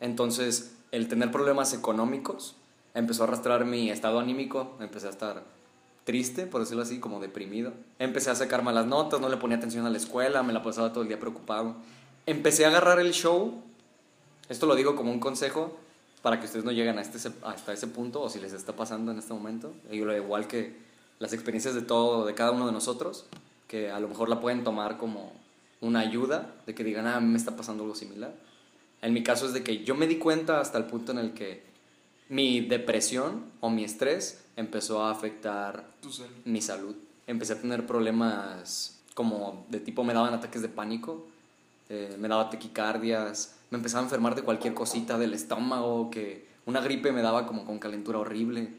Entonces, 0.00 0.74
el 0.90 1.08
tener 1.08 1.30
problemas 1.30 1.72
económicos 1.72 2.54
empezó 2.94 3.24
a 3.24 3.26
arrastrar 3.26 3.64
mi 3.64 3.90
estado 3.90 4.20
anímico, 4.20 4.76
empecé 4.80 5.06
a 5.06 5.10
estar 5.10 5.42
triste, 6.04 6.46
por 6.46 6.60
decirlo 6.60 6.82
así, 6.82 6.98
como 6.98 7.20
deprimido. 7.20 7.72
Empecé 7.98 8.30
a 8.30 8.34
sacar 8.34 8.62
malas 8.62 8.86
notas, 8.86 9.20
no 9.20 9.28
le 9.28 9.36
ponía 9.36 9.56
atención 9.56 9.86
a 9.86 9.90
la 9.90 9.96
escuela, 9.96 10.42
me 10.42 10.52
la 10.52 10.62
pasaba 10.62 10.92
todo 10.92 11.02
el 11.02 11.08
día 11.08 11.20
preocupado. 11.20 11.76
Empecé 12.26 12.64
a 12.64 12.68
agarrar 12.68 13.00
el 13.00 13.12
show, 13.12 13.62
esto 14.48 14.66
lo 14.66 14.74
digo 14.74 14.96
como 14.96 15.12
un 15.12 15.20
consejo 15.20 15.76
para 16.22 16.38
que 16.38 16.46
ustedes 16.46 16.64
no 16.64 16.70
lleguen 16.70 16.98
a 16.98 17.02
este, 17.02 17.18
hasta 17.42 17.72
ese 17.72 17.88
punto 17.88 18.22
o 18.22 18.28
si 18.28 18.38
les 18.38 18.52
está 18.52 18.74
pasando 18.74 19.10
en 19.12 19.18
este 19.18 19.34
momento. 19.34 19.72
Igual 19.90 20.46
que 20.46 20.76
las 21.18 21.32
experiencias 21.32 21.74
de 21.74 21.82
todo, 21.82 22.24
de 22.24 22.34
cada 22.34 22.52
uno 22.52 22.66
de 22.66 22.72
nosotros, 22.72 23.26
que 23.66 23.90
a 23.90 23.98
lo 24.00 24.08
mejor 24.08 24.28
la 24.28 24.40
pueden 24.40 24.64
tomar 24.64 24.98
como 24.98 25.32
una 25.80 26.00
ayuda, 26.00 26.54
de 26.66 26.74
que 26.74 26.84
digan, 26.84 27.06
ah, 27.06 27.20
me 27.20 27.36
está 27.36 27.56
pasando 27.56 27.82
algo 27.82 27.96
similar. 27.96 28.32
En 29.02 29.12
mi 29.12 29.24
caso 29.24 29.46
es 29.46 29.52
de 29.52 29.64
que 29.64 29.82
yo 29.82 29.96
me 29.96 30.06
di 30.06 30.18
cuenta 30.18 30.60
hasta 30.60 30.78
el 30.78 30.84
punto 30.84 31.10
en 31.10 31.18
el 31.18 31.32
que 31.32 31.64
mi 32.32 32.62
depresión 32.62 33.44
o 33.60 33.68
mi 33.68 33.84
estrés 33.84 34.42
empezó 34.56 35.04
a 35.04 35.10
afectar 35.10 35.84
salud. 36.00 36.30
mi 36.46 36.62
salud. 36.62 36.96
Empecé 37.26 37.52
a 37.52 37.60
tener 37.60 37.86
problemas 37.86 39.02
como 39.12 39.66
de 39.68 39.80
tipo 39.80 40.02
me 40.02 40.14
daban 40.14 40.32
ataques 40.32 40.62
de 40.62 40.70
pánico, 40.70 41.26
eh, 41.90 42.16
me 42.18 42.28
daba 42.28 42.48
taquicardias, 42.48 43.56
me 43.70 43.76
empezaba 43.76 44.00
a 44.00 44.04
enfermar 44.04 44.34
de 44.34 44.40
cualquier 44.40 44.72
cosita 44.72 45.18
del 45.18 45.34
estómago, 45.34 46.10
que 46.10 46.46
una 46.64 46.80
gripe 46.80 47.12
me 47.12 47.20
daba 47.20 47.46
como 47.46 47.66
con 47.66 47.78
calentura 47.78 48.18
horrible. 48.18 48.72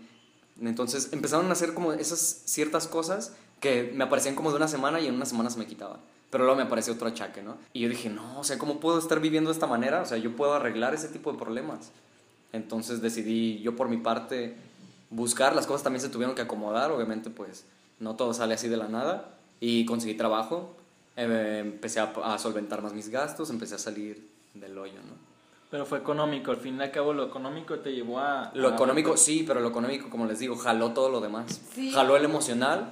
Entonces 0.60 1.13
empezaron 1.13 1.48
a 1.50 1.52
hacer 1.52 1.76
como 1.76 1.94
esas 1.94 2.20
ciertas 2.46 2.88
cosas 2.88 3.36
que 3.60 3.92
me 3.94 4.04
aparecían 4.04 4.34
como 4.34 4.50
de 4.50 4.58
una 4.58 4.68
semana 4.68 5.00
y 5.00 5.06
en 5.06 5.13
una 5.13 5.26
semana 5.26 5.52
se 5.52 5.60
me 5.60 5.68
quitaban. 5.68 6.00
Pero 6.32 6.46
luego 6.46 6.58
me 6.58 6.63
apareció 6.63 6.94
otro 6.94 7.08
achaque, 7.08 7.44
¿no? 7.44 7.58
Y 7.72 7.82
yo 7.82 7.89
dije, 7.89 8.10
no, 8.10 8.39
o 8.39 8.44
sea, 8.44 8.58
¿cómo 8.58 8.80
puedo 8.80 8.98
estar 8.98 9.20
viviendo 9.20 9.52
de 9.52 9.54
esta 9.54 9.68
manera? 9.68 10.02
O 10.02 10.06
sea, 10.08 10.18
yo 10.18 10.36
puedo 10.36 10.56
arreglar 10.56 10.96
ese 10.96 11.10
tipo 11.10 11.32
de 11.32 11.38
problemas. 11.38 11.92
Entonces 12.54 13.02
decidí 13.02 13.60
yo 13.62 13.76
por 13.76 13.89
mi 13.89 13.98
parte 13.98 14.56
buscar, 15.10 15.56
las 15.56 15.68
cosas 15.68 15.84
también 15.84 16.02
se 16.02 16.10
tuvieron 16.10 16.36
que 16.36 16.42
acomodar, 16.44 16.92
obviamente 16.92 17.30
pues 17.30 17.66
no 18.00 18.16
todo 18.16 18.34
sale 18.34 18.54
así 18.54 18.68
de 18.70 18.78
la 18.78 18.88
nada 18.88 19.30
y 19.60 19.86
conseguí 19.86 20.13
trabajo, 20.16 20.76
eh, 21.18 21.60
empecé 21.66 22.00
a, 22.00 22.13
a 22.24 22.38
solventar 22.39 22.82
más 22.82 22.94
mis 22.94 23.10
gastos, 23.10 23.50
empecé 23.50 23.76
a 23.76 23.80
salir 23.80 24.28
del 24.54 24.78
hoyo, 24.78 24.94
¿no? 25.08 25.34
Pero 25.72 25.86
fue 25.88 25.98
económico, 25.98 26.52
al 26.52 26.58
fin 26.58 26.78
y 26.78 26.82
al 26.84 26.92
cabo 26.92 27.13
lo 27.13 27.24
económico 27.26 27.80
te 27.80 27.92
llevó 27.94 28.20
a... 28.20 28.52
Lo 28.54 28.70
a- 28.70 28.74
económico, 28.76 29.18
sí, 29.18 29.44
pero 29.48 29.60
lo 29.60 29.70
económico, 29.70 30.10
como 30.12 30.28
les 30.28 30.38
digo, 30.38 30.56
jaló 30.56 30.92
todo 30.94 31.10
lo 31.10 31.20
demás. 31.20 31.62
Sí. 31.74 31.92
Jaló 31.92 32.16
el 32.16 32.24
emocional 32.26 32.92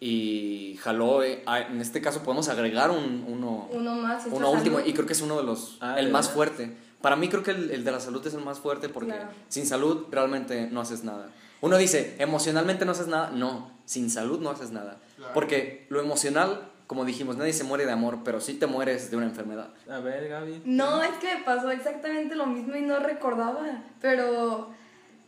y 0.00 0.76
jaló, 0.82 1.22
eh, 1.22 1.42
en 1.70 1.80
este 1.80 2.00
caso 2.00 2.22
podemos 2.22 2.48
agregar 2.48 2.90
un, 2.90 3.24
uno, 3.28 3.68
Uno 3.72 3.94
más. 3.94 4.24
uno 4.30 4.50
último 4.50 4.80
y 4.80 4.92
creo 4.92 5.06
que 5.06 5.12
es 5.12 5.20
uno 5.22 5.36
de 5.36 5.44
los, 5.44 5.78
Ah, 5.80 5.98
el 5.98 6.06
¿de 6.06 6.12
más 6.12 6.26
verdad? 6.26 6.34
fuerte. 6.34 6.76
Para 7.00 7.16
mí 7.16 7.28
creo 7.28 7.42
que 7.42 7.50
el, 7.52 7.70
el 7.70 7.84
de 7.84 7.92
la 7.92 8.00
salud 8.00 8.26
es 8.26 8.34
el 8.34 8.40
más 8.44 8.58
fuerte 8.58 8.88
porque 8.88 9.10
Claro. 9.12 9.28
sin 9.48 9.66
salud 9.66 10.06
realmente 10.10 10.68
no 10.70 10.80
haces 10.80 11.04
nada. 11.04 11.28
Uno 11.60 11.76
dice, 11.78 12.16
emocionalmente 12.18 12.84
no 12.84 12.92
haces 12.92 13.06
nada. 13.06 13.30
No, 13.30 13.70
sin 13.84 14.10
salud 14.10 14.40
no 14.40 14.50
haces 14.50 14.70
nada. 14.70 14.98
Claro. 15.16 15.32
Porque 15.34 15.86
lo 15.90 16.00
emocional, 16.00 16.70
como 16.86 17.04
dijimos, 17.04 17.36
nadie 17.36 17.52
se 17.52 17.64
muere 17.64 17.86
de 17.86 17.92
amor, 17.92 18.18
pero 18.24 18.40
sí 18.40 18.54
te 18.54 18.66
mueres 18.66 19.10
de 19.10 19.16
una 19.16 19.26
enfermedad. 19.26 19.70
A 19.90 19.98
ver, 20.00 20.28
Gaby. 20.28 20.62
No, 20.64 21.02
es 21.02 21.10
que 21.20 21.34
me 21.36 21.44
pasó 21.44 21.70
exactamente 21.70 22.34
lo 22.34 22.46
mismo 22.46 22.76
y 22.76 22.82
no 22.82 22.98
recordaba. 23.00 23.82
Pero, 24.00 24.70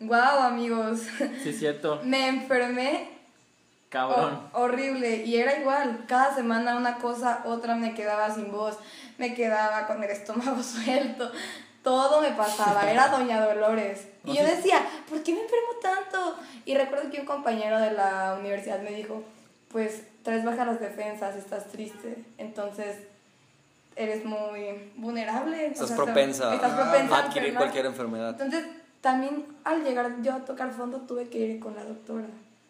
wow, 0.01 0.39
amigos. 0.43 1.01
Sí, 1.43 1.51
es 1.51 1.59
cierto. 1.59 2.01
Me 2.05 2.29
enfermé 2.29 3.18
Cabrón. 3.89 4.49
Hor- 4.53 4.71
horrible. 4.71 5.25
Y 5.25 5.37
era 5.37 5.59
igual. 5.59 6.05
Cada 6.07 6.35
semana 6.35 6.77
una 6.77 6.99
cosa, 6.99 7.43
otra 7.45 7.75
me 7.75 7.95
quedaba 7.95 8.33
sin 8.35 8.51
voz. 8.53 8.79
Me 9.19 9.35
quedaba 9.35 9.87
con 9.87 10.03
el 10.03 10.11
estómago 10.11 10.63
suelto. 10.63 11.31
Todo 11.83 12.21
me 12.21 12.33
pasaba. 12.33 12.91
Era 12.91 13.09
Doña 13.17 13.41
Dolores. 13.45 14.09
Y 14.25 14.37
yo 14.37 14.45
decía, 14.45 14.81
¿por 15.09 15.23
qué 15.23 15.33
me 15.33 15.41
enfermo 15.41 15.69
tanto? 15.81 16.37
Y 16.67 16.75
recuerdo 16.77 17.11
que 17.11 17.21
un 17.21 17.27
compañero 17.27 17.79
de 17.81 17.93
la 17.93 18.37
universidad 18.39 18.81
me 18.83 18.91
dijo, 18.91 19.23
pues 19.73 20.03
traes 20.23 20.45
bajas 20.45 20.67
las 20.67 20.81
defensas, 20.81 21.35
estás 21.37 21.69
triste. 21.69 22.25
Entonces 22.37 22.97
eres 23.97 24.25
muy 24.25 24.93
vulnerable. 24.97 25.65
o 25.69 25.71
Estás 25.73 25.89
sea, 25.89 25.97
propensa 25.97 26.55
estás 26.55 26.73
propensa 26.73 27.17
a 27.17 27.19
adquirir 27.21 27.49
enfermar". 27.49 27.57
cualquier 27.63 27.87
enfermedad. 27.87 28.31
Entonces, 28.41 28.65
también 29.01 29.47
al 29.65 29.83
llegar 29.83 30.21
yo 30.23 30.35
a 30.35 30.39
tocar 30.45 30.73
fondo 30.73 30.99
tuve 31.03 31.29
que 31.29 31.39
ir 31.39 31.61
con 31.61 31.75
la 31.75 31.85
doctora, 31.85 32.27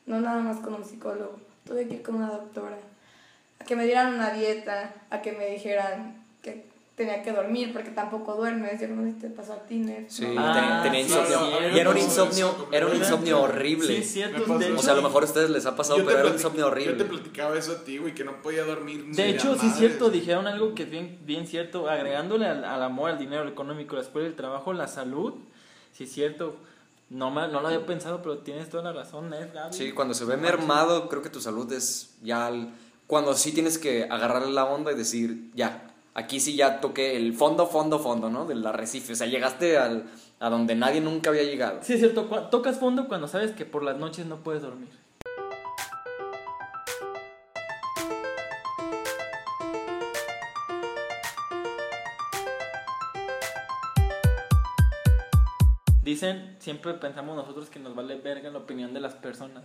no 0.08 0.20
nada 0.20 0.40
más 0.40 0.58
con 0.58 0.74
un 0.74 0.84
psicólogo, 0.84 1.38
tuve 1.66 1.86
que 1.86 1.94
ir 1.96 2.02
con 2.02 2.16
una 2.16 2.30
doctora, 2.30 2.76
a 3.60 3.64
que 3.64 3.76
me 3.76 3.84
dieran 3.84 4.14
una 4.14 4.30
dieta, 4.30 4.92
a 5.10 5.20
que 5.22 5.32
me 5.32 5.46
dijeran 5.50 6.24
que 6.42 6.66
tenía 6.96 7.22
que 7.22 7.30
dormir 7.32 7.72
porque 7.72 7.90
tampoco 7.90 8.34
duermes, 8.34 8.80
yo 8.80 8.88
no 8.88 9.04
sé 9.04 9.12
si 9.12 9.18
te 9.20 9.28
pasó 9.30 9.52
a 9.52 9.58
ti, 9.66 9.76
Ned, 9.76 10.06
Sí, 10.08 10.26
¿no? 10.34 10.40
Ah, 10.44 10.52
tenía, 10.52 10.82
tenía 10.82 11.04
sí, 11.04 11.12
insomnio. 11.12 11.38
sí, 11.38 11.74
y 11.74 11.78
era 11.78 11.90
un 11.90 11.96
sí, 11.96 12.02
insomnio, 12.02 12.50
sí, 12.58 12.64
era 12.72 12.86
un 12.86 12.92
sí, 12.92 12.98
insomnio 12.98 13.36
Sí, 13.36 13.42
horrible. 13.44 13.98
es 13.98 14.10
cierto. 14.12 14.52
O 14.52 14.60
hecho, 14.60 14.82
sea, 14.82 14.92
a 14.94 14.96
lo 14.96 15.02
mejor 15.02 15.22
a 15.22 15.26
ustedes 15.26 15.50
les 15.50 15.66
ha 15.66 15.76
pasado, 15.76 15.98
pero 16.04 16.18
era 16.18 16.26
un 16.28 16.32
insomnio 16.34 16.64
Yo 16.64 16.72
te 16.74 16.80
horrible. 16.80 17.04
platicaba 17.04 17.56
eso 17.56 17.72
a 17.72 17.84
ti, 17.84 17.98
güey, 17.98 18.14
que 18.14 18.24
no 18.24 18.42
podía 18.42 18.64
dormir. 18.64 19.04
De 19.14 19.28
hecho, 19.30 19.56
sí 19.56 19.68
es 19.68 19.76
cierto, 19.76 20.10
dijeron 20.10 20.48
algo 20.48 20.74
que 20.74 20.84
es 20.84 20.90
bien, 20.90 21.18
bien 21.24 21.46
cierto, 21.46 21.88
agregándole 21.88 22.46
al, 22.46 22.64
al 22.64 22.82
amor, 22.82 23.10
al 23.10 23.18
dinero, 23.18 23.42
al 23.42 23.48
económico, 23.48 23.94
la 23.94 24.02
escuela, 24.02 24.26
el 24.26 24.34
trabajo, 24.34 24.72
la 24.72 24.88
salud, 24.88 25.34
sí 25.92 26.02
es 26.04 26.10
cierto. 26.12 26.56
No, 27.10 27.30
me- 27.30 27.48
no 27.48 27.60
lo 27.60 27.68
había 27.68 27.86
pensado, 27.86 28.20
pero 28.22 28.38
tienes 28.38 28.68
toda 28.68 28.82
la 28.82 28.92
razón, 28.92 29.30
Ned, 29.30 29.48
Gaby. 29.54 29.74
Sí, 29.74 29.92
cuando 29.92 30.12
se 30.14 30.24
ve 30.26 30.36
mermado, 30.36 31.08
creo 31.08 31.22
que 31.22 31.30
tu 31.30 31.40
salud 31.40 31.70
es 31.72 32.16
ya... 32.22 32.46
al- 32.46 32.74
Cuando 33.06 33.32
sí 33.34 33.52
tienes 33.52 33.78
que 33.78 34.04
agarrarle 34.04 34.52
la 34.52 34.66
onda 34.66 34.92
y 34.92 34.94
decir, 34.94 35.50
ya, 35.54 35.94
aquí 36.12 36.38
sí 36.40 36.54
ya 36.56 36.80
toqué 36.80 37.16
el 37.16 37.32
fondo, 37.32 37.66
fondo, 37.66 37.98
fondo, 37.98 38.28
¿no? 38.28 38.44
Del 38.44 38.66
arrecife. 38.66 39.14
O 39.14 39.16
sea, 39.16 39.26
llegaste 39.26 39.78
al, 39.78 40.04
a 40.38 40.50
donde 40.50 40.74
nadie 40.74 41.00
nunca 41.00 41.30
había 41.30 41.44
llegado. 41.44 41.78
Sí, 41.82 41.94
es 41.94 42.00
cierto, 42.00 42.24
tocas 42.50 42.78
fondo 42.78 43.08
cuando 43.08 43.26
sabes 43.26 43.52
que 43.52 43.64
por 43.64 43.82
las 43.82 43.96
noches 43.96 44.26
no 44.26 44.36
puedes 44.42 44.60
dormir. 44.60 44.90
Dicen, 56.12 56.56
siempre 56.58 56.94
pensamos 56.94 57.36
nosotros 57.36 57.68
que 57.68 57.78
nos 57.78 57.94
vale 57.94 58.16
verga 58.16 58.48
la 58.50 58.60
opinión 58.60 58.94
de 58.94 59.00
las 59.00 59.12
personas 59.12 59.62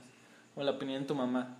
o 0.55 0.61
la 0.63 0.71
opinión 0.71 1.03
de 1.03 1.07
tu 1.07 1.15
mamá, 1.15 1.55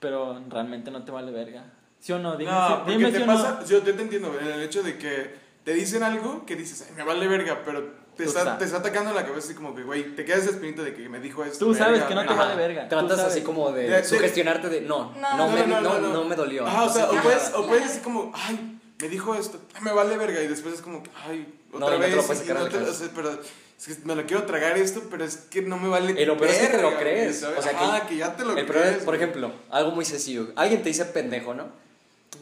pero 0.00 0.42
realmente 0.48 0.90
no 0.90 1.04
te 1.04 1.12
vale 1.12 1.30
verga. 1.30 1.62
¿Sí 2.00 2.10
o 2.12 2.18
no? 2.18 2.36
Dime, 2.36 2.50
No, 2.50 2.84
si- 2.84 2.90
dime 2.90 3.12
te 3.12 3.22
o 3.22 3.26
pasa, 3.26 3.58
no. 3.60 3.66
yo 3.66 3.80
te 3.80 3.90
entiendo, 3.92 4.36
el 4.40 4.60
hecho 4.62 4.82
de 4.82 4.98
que 4.98 5.36
te 5.62 5.72
dicen 5.72 6.02
algo 6.02 6.44
que 6.44 6.56
dices, 6.56 6.84
"Ay, 6.88 6.96
me 6.96 7.04
vale 7.04 7.28
verga, 7.28 7.62
pero 7.64 7.92
te 8.16 8.24
está, 8.24 8.58
te 8.58 8.64
está 8.64 8.78
atacando 8.78 9.10
en 9.10 9.16
la 9.16 9.22
cabeza 9.24 9.46
así 9.46 9.54
como 9.54 9.72
que, 9.72 9.84
güey, 9.84 10.16
te 10.16 10.24
quedas 10.24 10.40
esa 10.40 10.50
espinita 10.50 10.82
de 10.82 10.94
que 10.94 11.08
me 11.08 11.20
dijo 11.20 11.44
esto. 11.44 11.66
Tú 11.66 11.72
sabes 11.72 11.92
verga, 12.00 12.08
que 12.08 12.14
no 12.16 12.22
te 12.22 12.26
verga". 12.28 12.42
vale 12.44 12.56
verga. 12.56 12.88
Tratas 12.88 13.20
así 13.20 13.42
como 13.42 13.70
de, 13.70 13.88
De- 13.88 14.04
sugestionarte 14.04 14.68
de, 14.68 14.80
no, 14.80 15.12
no, 15.14 15.36
No, 15.36 15.48
me, 15.48 15.64
no, 15.64 15.80
no, 16.00 16.24
me 16.24 16.34
dolió. 16.34 16.66
Ajá, 16.66 16.82
o 16.82 16.88
sea, 16.88 17.08
o 17.08 17.22
puedes, 17.22 17.54
o 17.54 17.66
puedes 17.68 17.84
decir 17.86 18.02
como, 18.02 18.32
ay, 18.34 18.80
me 19.00 19.08
dijo 19.08 19.32
esto, 19.36 19.60
"Ay, 19.76 19.82
me 19.82 19.92
vale 19.92 20.16
verga. 20.16 20.42
Y 20.42 20.48
después 20.48 20.74
es 20.74 20.82
como, 20.82 21.04
ay, 21.24 21.54
No, 21.72 21.86
otra 21.86 21.96
y 21.96 21.98
no 22.00 22.04
te 22.04 22.10
vez. 22.10 22.16
lo 22.16 22.22
puedes 22.26 22.42
y 22.42 22.46
sacar 22.48 22.56
no 22.64 22.64
de 22.68 22.70
la 22.72 22.78
te- 22.78 22.84
cabeza. 22.84 23.38
O 23.78 23.80
sea, 23.80 23.86
pero 23.86 23.94
es 23.94 23.98
que 23.98 24.06
me 24.06 24.14
lo 24.16 24.26
quiero 24.26 24.42
tragar 24.44 24.76
esto, 24.76 25.02
pero 25.08 25.24
es 25.24 25.36
que 25.36 25.62
no 25.62 25.78
me 25.78 25.88
vale 25.88 26.12
peor 26.12 26.44
es 26.44 26.58
que 26.58 26.66
te 26.66 26.82
lo 26.82 26.98
crees. 26.98 27.44
O 27.44 27.62
sea, 27.62 27.70
que, 27.70 27.84
Ajá, 27.84 28.06
que 28.08 28.16
ya 28.16 28.34
te 28.34 28.44
lo 28.44 28.56
el 28.56 28.66
crees. 28.66 28.66
problema 28.66 29.04
por 29.04 29.14
ejemplo, 29.14 29.52
algo 29.70 29.92
muy 29.92 30.04
sencillo. 30.04 30.48
Alguien 30.56 30.82
te 30.82 30.88
dice 30.88 31.04
pendejo, 31.04 31.54
¿no? 31.54 31.68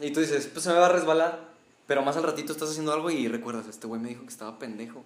Y 0.01 0.11
tú 0.11 0.19
dices, 0.19 0.47
pues 0.51 0.63
se 0.63 0.71
me 0.71 0.79
va 0.79 0.87
a 0.87 0.91
resbalar. 0.91 1.47
Pero 1.85 2.01
más 2.01 2.17
al 2.17 2.23
ratito 2.23 2.51
estás 2.51 2.71
haciendo 2.71 2.91
algo 2.91 3.09
y 3.11 3.27
recuerdas, 3.27 3.67
este 3.67 3.87
güey 3.87 4.01
me 4.01 4.09
dijo 4.09 4.23
que 4.23 4.29
estaba 4.29 4.59
pendejo. 4.59 5.03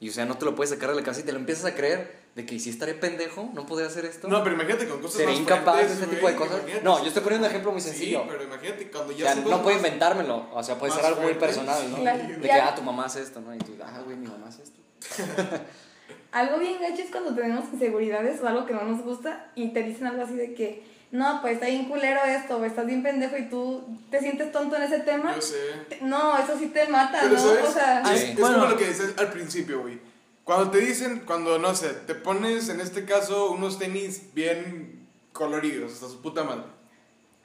Y 0.00 0.08
o 0.08 0.12
sea, 0.12 0.24
no 0.24 0.36
te 0.36 0.44
lo 0.44 0.54
puedes 0.54 0.70
sacar 0.70 0.90
de 0.90 0.96
la 0.96 1.02
cabeza 1.02 1.20
y 1.20 1.24
te 1.24 1.32
lo 1.32 1.38
empiezas 1.38 1.66
a 1.66 1.74
creer 1.74 2.24
de 2.34 2.44
que 2.44 2.58
si 2.58 2.68
estaré 2.68 2.94
pendejo, 2.94 3.50
no 3.54 3.64
podría 3.64 3.88
hacer 3.88 4.04
esto. 4.04 4.28
No, 4.28 4.42
pero 4.42 4.56
imagínate 4.56 4.88
con 4.88 5.00
cosas 5.00 5.18
Seré 5.18 5.32
más 5.32 5.40
incapaz 5.40 5.88
de 5.88 6.06
güey, 6.06 6.16
tipo 6.16 6.26
de 6.26 6.34
cosas. 6.34 6.62
No, 6.82 7.00
yo 7.00 7.08
estoy 7.08 7.22
poniendo 7.22 7.46
un 7.46 7.50
ejemplo 7.50 7.70
muy 7.70 7.80
sencillo. 7.80 8.22
Sí, 8.22 8.28
pero 8.28 8.42
imagínate 8.42 8.90
cuando 8.90 9.12
O 9.12 9.16
ya 9.16 9.32
sea, 9.32 9.42
son 9.42 9.50
no 9.50 9.62
puedo 9.62 9.76
inventármelo. 9.76 10.48
O 10.52 10.62
sea, 10.62 10.78
puede 10.78 10.92
ser 10.92 11.04
algo 11.04 11.22
muy 11.22 11.34
personal, 11.34 11.90
¿no? 11.90 11.98
Claro. 11.98 12.28
De 12.28 12.40
que, 12.40 12.52
ah, 12.52 12.74
tu 12.74 12.82
mamá 12.82 13.04
hace 13.04 13.22
esto, 13.22 13.40
¿no? 13.40 13.54
Y 13.54 13.58
tú, 13.58 13.76
ah, 13.84 14.00
güey, 14.04 14.16
mi 14.16 14.26
mamá 14.26 14.48
hace 14.48 14.62
esto. 14.64 14.80
Algo 16.32 16.58
bien 16.58 16.80
gacho 16.80 17.02
es 17.02 17.10
cuando 17.10 17.32
tenemos 17.34 17.64
inseguridades 17.72 18.40
o 18.40 18.48
algo 18.48 18.66
que 18.66 18.74
no 18.74 18.82
nos 18.84 19.02
gusta 19.02 19.50
y 19.54 19.68
te 19.72 19.82
dicen 19.84 20.08
algo 20.08 20.22
así 20.24 20.34
de 20.34 20.52
que, 20.54 20.82
no, 21.12 21.40
pues 21.40 21.54
está 21.54 21.66
bien 21.66 21.84
culero 21.84 22.24
esto, 22.24 22.56
o 22.56 22.64
estás 22.64 22.86
bien 22.86 23.04
pendejo 23.04 23.36
y 23.36 23.48
tú 23.48 23.84
te 24.10 24.18
sientes 24.18 24.50
tonto 24.50 24.74
en 24.74 24.82
ese 24.82 24.98
tema. 25.00 25.32
Yo 25.36 25.40
sé. 25.40 25.56
te- 25.88 26.00
No, 26.02 26.36
eso 26.36 26.58
sí 26.58 26.66
te 26.66 26.88
mata, 26.88 27.18
Pero 27.22 27.34
¿no? 27.34 27.40
¿sabes? 27.40 27.64
O 27.68 27.72
sea, 27.72 28.02
es, 28.12 28.22
es 28.22 28.36
Bueno. 28.40 28.58
como 28.58 28.70
lo 28.70 28.76
que 28.76 28.88
dices 28.88 29.14
al 29.16 29.30
principio, 29.30 29.82
güey. 29.82 30.00
Cuando 30.42 30.72
te 30.72 30.78
dicen, 30.78 31.22
cuando, 31.24 31.58
no 31.60 31.72
sé, 31.76 31.90
te 31.90 32.16
pones, 32.16 32.68
en 32.68 32.80
este 32.80 33.04
caso, 33.04 33.52
unos 33.52 33.78
tenis 33.78 34.34
bien 34.34 35.06
coloridos, 35.32 35.92
hasta 35.94 36.08
su 36.08 36.20
puta 36.20 36.42
madre. 36.42 36.64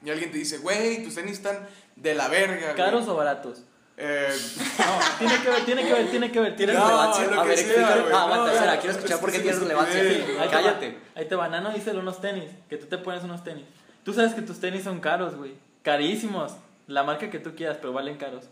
Y 0.04 0.10
alguien 0.10 0.32
te 0.32 0.38
dice, 0.38 0.58
güey, 0.58 1.04
tus 1.04 1.14
tenis 1.14 1.34
están 1.34 1.68
de 1.94 2.14
la 2.14 2.26
verga, 2.26 2.60
güey". 2.72 2.76
¿Caros 2.76 3.06
o 3.06 3.14
baratos? 3.14 3.62
Eh, 4.02 4.28
No, 4.78 5.18
tiene 5.18 5.42
que 5.42 5.50
ver, 5.50 5.64
tiene 5.64 5.84
que 5.84 5.92
ver, 5.92 6.10
tiene 6.10 6.32
que 6.32 6.40
ver. 6.40 6.56
Tiene 6.56 6.72
¿Tiene 6.72 6.72
No, 6.72 6.86
relevancia? 6.88 7.26
lo 7.26 7.40
A 7.40 7.44
ver, 7.44 7.58
sea, 7.58 7.66
explícale. 7.66 8.14
Ah, 8.14 8.22
aguanta, 8.22 8.46
No, 8.46 8.52
espera, 8.52 8.76
quiero 8.78 8.96
escuchar 8.96 9.16
es 9.16 9.20
por 9.20 9.30
qué 9.30 9.36
que 9.36 9.42
tiene 9.42 9.56
es 9.56 9.62
relevancia. 9.62 10.00
Ahí 10.00 10.24
te 10.48 10.50
Cállate. 10.50 10.98
Ahí 11.14 11.24
te 11.26 11.34
va, 11.36 11.48
Nano 11.48 11.70
dice 11.70 11.90
unos 11.90 12.20
tenis, 12.20 12.50
que 12.68 12.76
tú 12.78 12.86
te 12.86 12.98
pones 12.98 13.22
unos 13.24 13.44
tenis. 13.44 13.64
Tú 14.04 14.14
sabes 14.14 14.32
que 14.34 14.42
tus 14.42 14.58
tenis 14.58 14.84
son 14.84 15.00
caros, 15.00 15.36
güey. 15.36 15.52
Carísimos. 15.82 16.52
La 16.86 17.04
marca 17.04 17.30
que 17.30 17.38
tú 17.38 17.54
quieras, 17.54 17.76
pero 17.80 17.92
valen 17.92 18.16
caros. 18.16 18.46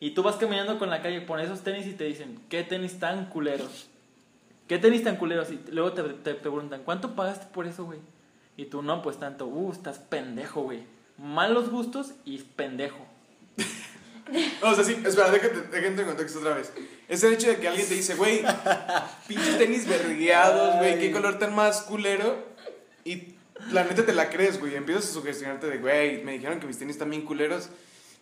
Y 0.00 0.10
tú 0.10 0.22
vas 0.22 0.36
caminando 0.36 0.78
con 0.78 0.90
la 0.90 1.00
calle, 1.00 1.20
pones 1.22 1.46
esos 1.46 1.62
tenis 1.62 1.86
y 1.86 1.92
te 1.94 2.04
dicen, 2.04 2.38
¿qué 2.50 2.64
tenis 2.64 2.98
tan 2.98 3.26
culeros? 3.26 3.88
¿Qué 4.68 4.78
tenis 4.78 5.04
tan 5.04 5.16
culeros? 5.16 5.50
Y 5.50 5.60
luego 5.70 5.92
te, 5.92 6.02
te 6.02 6.34
preguntan, 6.34 6.82
¿cuánto 6.84 7.14
pagaste 7.14 7.46
por 7.46 7.66
eso, 7.66 7.84
güey? 7.84 8.00
Y 8.56 8.66
tú, 8.66 8.82
no, 8.82 9.00
pues 9.02 9.18
tanto. 9.18 9.46
Uh, 9.46 9.72
estás 9.72 9.98
pendejo, 9.98 10.62
güey. 10.62 10.82
Malos 11.18 11.70
gustos 11.70 12.12
y 12.24 12.38
pendejo. 12.38 12.98
o 14.62 14.74
sea, 14.74 14.84
sí, 14.84 14.96
espera, 15.04 15.30
déjate, 15.30 15.62
déjate 15.70 16.00
en 16.00 16.06
contexto 16.06 16.40
otra 16.40 16.54
vez. 16.54 16.72
Es 17.08 17.22
el 17.22 17.34
hecho 17.34 17.48
de 17.48 17.56
que 17.56 17.68
alguien 17.68 17.86
te 17.86 17.94
dice, 17.94 18.14
güey, 18.14 18.42
pinches 19.28 19.58
tenis 19.58 19.86
vergueados, 19.86 20.76
güey, 20.78 20.98
qué 20.98 21.12
color 21.12 21.38
tan 21.38 21.54
más 21.54 21.82
culero. 21.82 22.44
Y 23.04 23.36
la 23.70 23.84
neta 23.84 24.04
te 24.04 24.12
la 24.12 24.30
crees, 24.30 24.58
güey. 24.58 24.74
Empiezas 24.74 25.10
a 25.10 25.12
sugestionarte 25.12 25.68
de, 25.68 25.78
güey, 25.78 26.24
me 26.24 26.32
dijeron 26.32 26.58
que 26.58 26.66
mis 26.66 26.78
tenis 26.78 26.96
están 26.96 27.10
bien 27.10 27.22
culeros. 27.22 27.68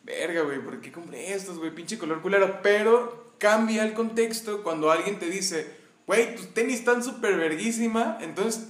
Verga, 0.03 0.43
güey, 0.43 0.59
¿por 0.59 0.81
qué 0.81 0.93
compré 0.93 1.33
estos, 1.33 1.59
güey? 1.59 1.75
Pinche 1.75 1.99
color 1.99 2.21
culero. 2.21 2.61
Pero 2.63 3.35
cambia 3.39 3.85
el 3.85 3.95
contexto 3.95 4.63
cuando 4.63 4.91
alguien 4.91 5.19
te 5.19 5.31
dice, 5.31 5.67
güey, 6.07 6.37
tus 6.37 6.53
tenis 6.53 6.81
están 6.81 7.03
súper 7.03 7.37
verguísima. 7.37 8.19
Entonces 8.21 8.67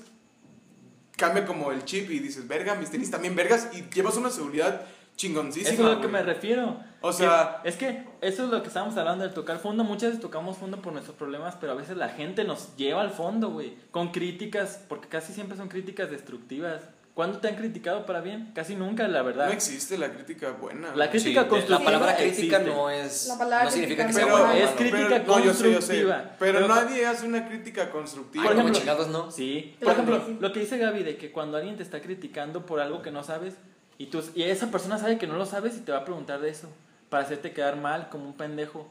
cambia 1.16 1.44
como 1.46 1.72
el 1.72 1.84
chip 1.84 2.10
y 2.10 2.20
dices, 2.20 2.46
verga, 2.46 2.76
mis 2.76 2.90
tenis 2.90 3.10
también 3.10 3.34
vergas. 3.34 3.68
Y 3.72 3.82
llevas 3.92 4.16
una 4.16 4.30
seguridad 4.30 4.86
chingoncísima. 5.16 5.70
Eso 5.74 5.82
es 5.82 5.88
a 5.88 5.94
lo 5.94 6.00
que 6.00 6.08
me 6.08 6.22
refiero. 6.22 6.78
O 7.00 7.12
sea- 7.12 7.60
Que- 7.62 7.68
es 7.68 7.76
que 7.76 8.04
eso 8.20 8.44
es 8.44 8.50
lo 8.50 8.62
que 8.62 8.68
estábamos 8.68 8.96
hablando 8.96 9.24
del 9.24 9.34
tocar 9.34 9.58
fondo. 9.58 9.84
Muchas 9.84 10.10
veces 10.10 10.20
tocamos 10.20 10.56
fondo 10.56 10.80
por 10.80 10.92
nuestros 10.92 11.16
problemas, 11.16 11.54
pero 11.60 11.72
a 11.72 11.74
veces 11.76 11.96
la 11.96 12.08
gente 12.08 12.44
nos 12.44 12.74
lleva 12.76 13.02
al 13.02 13.10
fondo, 13.10 13.50
güey. 13.50 13.76
Con 13.90 14.10
críticas, 14.10 14.80
porque 14.88 15.08
casi 15.08 15.32
siempre 15.32 15.56
son 15.56 15.68
críticas 15.68 16.10
destructivas. 16.10 16.82
¿Cuándo 17.14 17.38
te 17.38 17.46
han 17.46 17.54
criticado 17.54 18.06
para 18.06 18.20
bien? 18.22 18.50
Casi 18.56 18.74
nunca, 18.74 19.06
la 19.06 19.22
verdad. 19.22 19.46
No 19.46 19.52
existe 19.52 19.96
la 19.96 20.10
crítica 20.12 20.50
buena. 20.50 20.96
La 20.96 21.10
crítica 21.10 21.42
Sí, 21.44 21.48
constructiva 21.48 21.78
La 21.78 21.84
palabra 21.84 22.16
crítica 22.16 22.56
existe. 22.56 22.74
no 22.74 22.90
es. 22.90 23.26
La 23.28 23.38
palabra 23.38 23.64
no 23.66 23.70
significa 23.70 24.06
que 24.08 24.12
sea 24.14 24.24
Pero, 24.24 24.36
buena. 24.38 24.58
es 24.58 24.70
crítica 24.70 25.08
pero- 25.10 25.24
no, 25.26 25.38
yo 25.38 25.38
sé, 25.38 25.46
yo 25.46 25.54
sé. 25.54 25.64
constructiva. 25.76 26.24
Pero, 26.40 26.58
Pero- 26.60 26.68
nadie 26.74 27.06
hace 27.06 27.24
una 27.26 27.46
crítica 27.46 27.90
constructiva. 27.92 28.42
Por 28.42 28.54
como 28.54 28.62
ejemplo- 28.62 28.80
chingados 28.80 29.08
no. 29.08 29.30
Sí. 29.30 29.76
Por 29.80 29.92
ejemplo, 29.92 30.24
lo 30.40 30.52
que 30.52 30.58
dice 30.58 30.76
Gaby 30.76 31.04
de 31.04 31.16
que 31.16 31.30
cuando 31.30 31.56
alguien 31.56 31.76
te 31.76 31.84
está 31.84 32.00
criticando 32.02 32.66
por 32.66 32.80
algo 32.80 33.00
que 33.00 33.12
no 33.12 33.22
sabes 33.22 33.54
y, 33.98 34.06
tú, 34.06 34.22
y 34.34 34.42
esa 34.42 34.70
persona 34.70 34.98
sabe 34.98 35.18
que 35.18 35.26
no 35.26 35.36
lo 35.36 35.46
sabes 35.46 35.76
y 35.76 35.80
te 35.80 35.92
va 35.92 35.98
a 35.98 36.04
preguntar 36.04 36.40
de 36.40 36.50
eso 36.50 36.68
para 37.08 37.24
hacerte 37.24 37.52
quedar 37.52 37.76
mal 37.76 38.08
como 38.10 38.24
un 38.26 38.34
pendejo. 38.36 38.86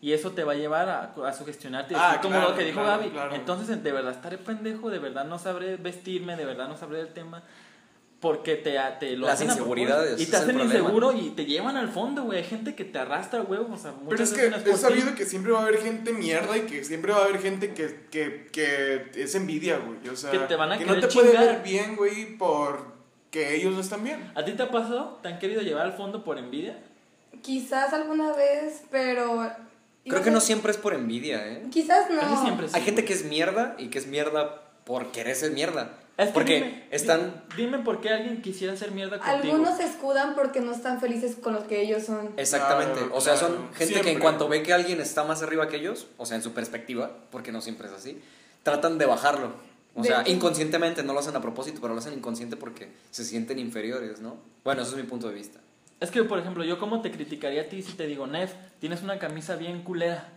Y 0.00 0.12
eso 0.12 0.32
te 0.32 0.42
va 0.42 0.52
a 0.52 0.56
llevar 0.56 0.88
a, 0.88 1.14
a 1.28 1.32
sugestionarte, 1.32 1.94
Ah, 1.96 2.18
como 2.20 2.34
claro, 2.34 2.50
lo 2.50 2.56
que 2.56 2.64
dijo 2.64 2.80
claro, 2.82 2.98
Gaby. 3.02 3.10
claro. 3.12 3.34
Entonces, 3.36 3.82
de 3.84 3.92
verdad 3.92 4.12
estaré 4.12 4.36
pendejo, 4.36 4.90
de 4.90 4.98
verdad 4.98 5.24
no 5.24 5.38
sabré 5.38 5.76
vestirme, 5.76 6.34
de 6.36 6.44
verdad 6.44 6.66
no 6.68 6.76
sabré 6.76 7.00
el 7.00 7.08
tema. 7.08 7.42
Porque 8.18 8.54
te, 8.54 8.78
te 9.00 9.16
lo 9.16 9.26
Las 9.26 9.34
hacen 9.34 9.50
a 9.50 9.52
inseguridades. 9.52 10.20
Y 10.20 10.26
te 10.26 10.36
hacen 10.36 10.60
inseguro 10.60 11.12
y 11.12 11.30
te 11.30 11.44
llevan 11.44 11.76
al 11.76 11.88
fondo, 11.88 12.22
güey. 12.22 12.38
Hay 12.38 12.44
gente 12.44 12.74
que 12.76 12.84
te 12.84 12.98
arrastra, 12.98 13.40
güey. 13.40 13.58
O 13.60 13.76
sea, 13.76 13.92
muchas 13.92 14.08
Pero 14.10 14.22
es 14.22 14.30
veces 14.32 14.50
no 14.50 14.56
que 14.58 14.62
por 14.64 14.74
es 14.74 14.80
sabido 14.80 15.14
que 15.16 15.24
siempre 15.24 15.50
va 15.52 15.58
a 15.58 15.62
haber 15.62 15.78
gente 15.80 16.12
mierda 16.12 16.56
y 16.56 16.60
que 16.62 16.84
siempre 16.84 17.12
va 17.12 17.18
a 17.18 17.24
haber 17.24 17.40
gente 17.40 17.74
que, 17.74 18.06
que, 18.12 18.48
que 18.52 19.10
es 19.22 19.34
envidia, 19.34 19.78
güey. 19.78 20.08
O 20.08 20.16
sea, 20.16 20.30
Que 20.30 20.38
te 20.38 20.54
van 20.56 20.70
a 20.70 20.76
no 20.76 20.84
querer 20.84 21.00
te 21.00 21.08
puede 21.14 21.30
chingar. 21.30 21.46
ver 21.46 21.62
bien, 21.64 21.96
güey, 21.96 22.36
porque 23.32 23.54
ellos 23.54 23.72
no 23.72 23.80
están 23.80 24.04
bien. 24.04 24.30
¿A 24.34 24.44
ti 24.44 24.52
te 24.52 24.62
ha 24.62 24.70
pasado? 24.70 25.18
¿Te 25.22 25.28
han 25.28 25.38
querido 25.38 25.62
llevar 25.62 25.86
al 25.86 25.94
fondo 25.94 26.22
por 26.24 26.38
envidia? 26.38 26.78
quizás 27.40 27.92
alguna 27.92 28.32
vez, 28.34 28.82
pero... 28.90 29.50
Creo 30.04 30.22
que 30.22 30.30
no 30.30 30.40
siempre 30.40 30.70
es 30.70 30.76
por 30.78 30.92
envidia, 30.94 31.44
¿eh? 31.48 31.62
Quizás 31.72 32.08
no. 32.10 32.20
Casi 32.20 32.36
siempre 32.36 32.68
sí. 32.68 32.74
Hay 32.76 32.82
gente 32.82 33.04
que 33.04 33.12
es 33.14 33.24
mierda 33.24 33.74
y 33.78 33.88
que 33.88 33.98
es 33.98 34.06
mierda 34.06 34.60
por 34.84 35.10
querer 35.12 35.34
ser 35.34 35.52
mierda. 35.52 35.92
Es 36.18 36.26
que 36.28 36.32
Porque 36.34 36.54
dime, 36.56 36.84
están. 36.90 37.42
di- 37.56 37.62
Dime 37.62 37.78
por 37.78 38.00
qué 38.00 38.10
alguien 38.10 38.42
quisiera 38.42 38.74
hacer 38.74 38.90
mierda 38.92 39.18
contigo. 39.18 39.54
Algunos 39.54 39.78
se 39.78 39.84
escudan 39.84 40.34
porque 40.34 40.60
no 40.60 40.72
están 40.72 41.00
felices 41.00 41.36
con 41.42 41.54
lo 41.54 41.66
que 41.66 41.80
ellos 41.80 42.04
son. 42.04 42.32
Exactamente. 42.36 42.98
Claro, 43.00 43.14
o 43.16 43.20
sea, 43.20 43.34
claro. 43.34 43.54
son 43.54 43.56
gente 43.74 43.78
que 43.78 43.86
Siempre. 43.94 44.12
en 44.12 44.18
cuanto 44.20 44.46
ve 44.48 44.62
que 44.62 44.72
alguien 44.72 45.00
está 45.00 45.24
más 45.24 45.42
arriba 45.42 45.68
que 45.68 45.76
ellos, 45.76 46.06
o 46.18 46.26
sea, 46.26 46.36
en 46.36 46.42
su 46.42 46.52
perspectiva, 46.52 47.10
porque 47.30 47.50
no 47.50 47.60
siempre 47.62 47.88
es 47.88 47.94
así, 47.94 48.20
tratan 48.62 48.98
de 48.98 49.06
bajarlo. 49.06 49.52
O 49.94 50.02
De 50.02 50.08
sea, 50.08 50.26
inconscientemente, 50.26 51.02
no 51.02 51.12
lo 51.12 51.20
hacen 51.20 51.36
a 51.36 51.40
propósito, 51.40 51.80
pero 51.80 51.92
lo 51.94 52.00
hacen 52.00 52.14
inconsciente 52.14 52.56
porque 52.56 52.92
se 53.10 53.24
sienten 53.24 53.58
inferiores, 53.58 54.20
¿no? 54.20 54.36
Bueno, 54.64 54.82
eso 54.82 54.96
es 54.96 55.02
mi 55.02 55.08
punto 55.08 55.28
de 55.28 55.34
vista. 55.34 55.60
Es 56.00 56.10
que, 56.10 56.24
por 56.24 56.38
ejemplo, 56.38 56.64
yo 56.64 56.78
como 56.78 57.00
te 57.02 57.10
criticaría 57.10 57.62
a 57.62 57.68
ti 57.68 57.82
si 57.82 57.92
te 57.92 58.06
digo, 58.06 58.26
Nef, 58.26 58.54
tienes 58.80 59.02
una 59.02 59.18
camisa 59.18 59.56
bien 59.56 59.82
culera. 59.82 60.28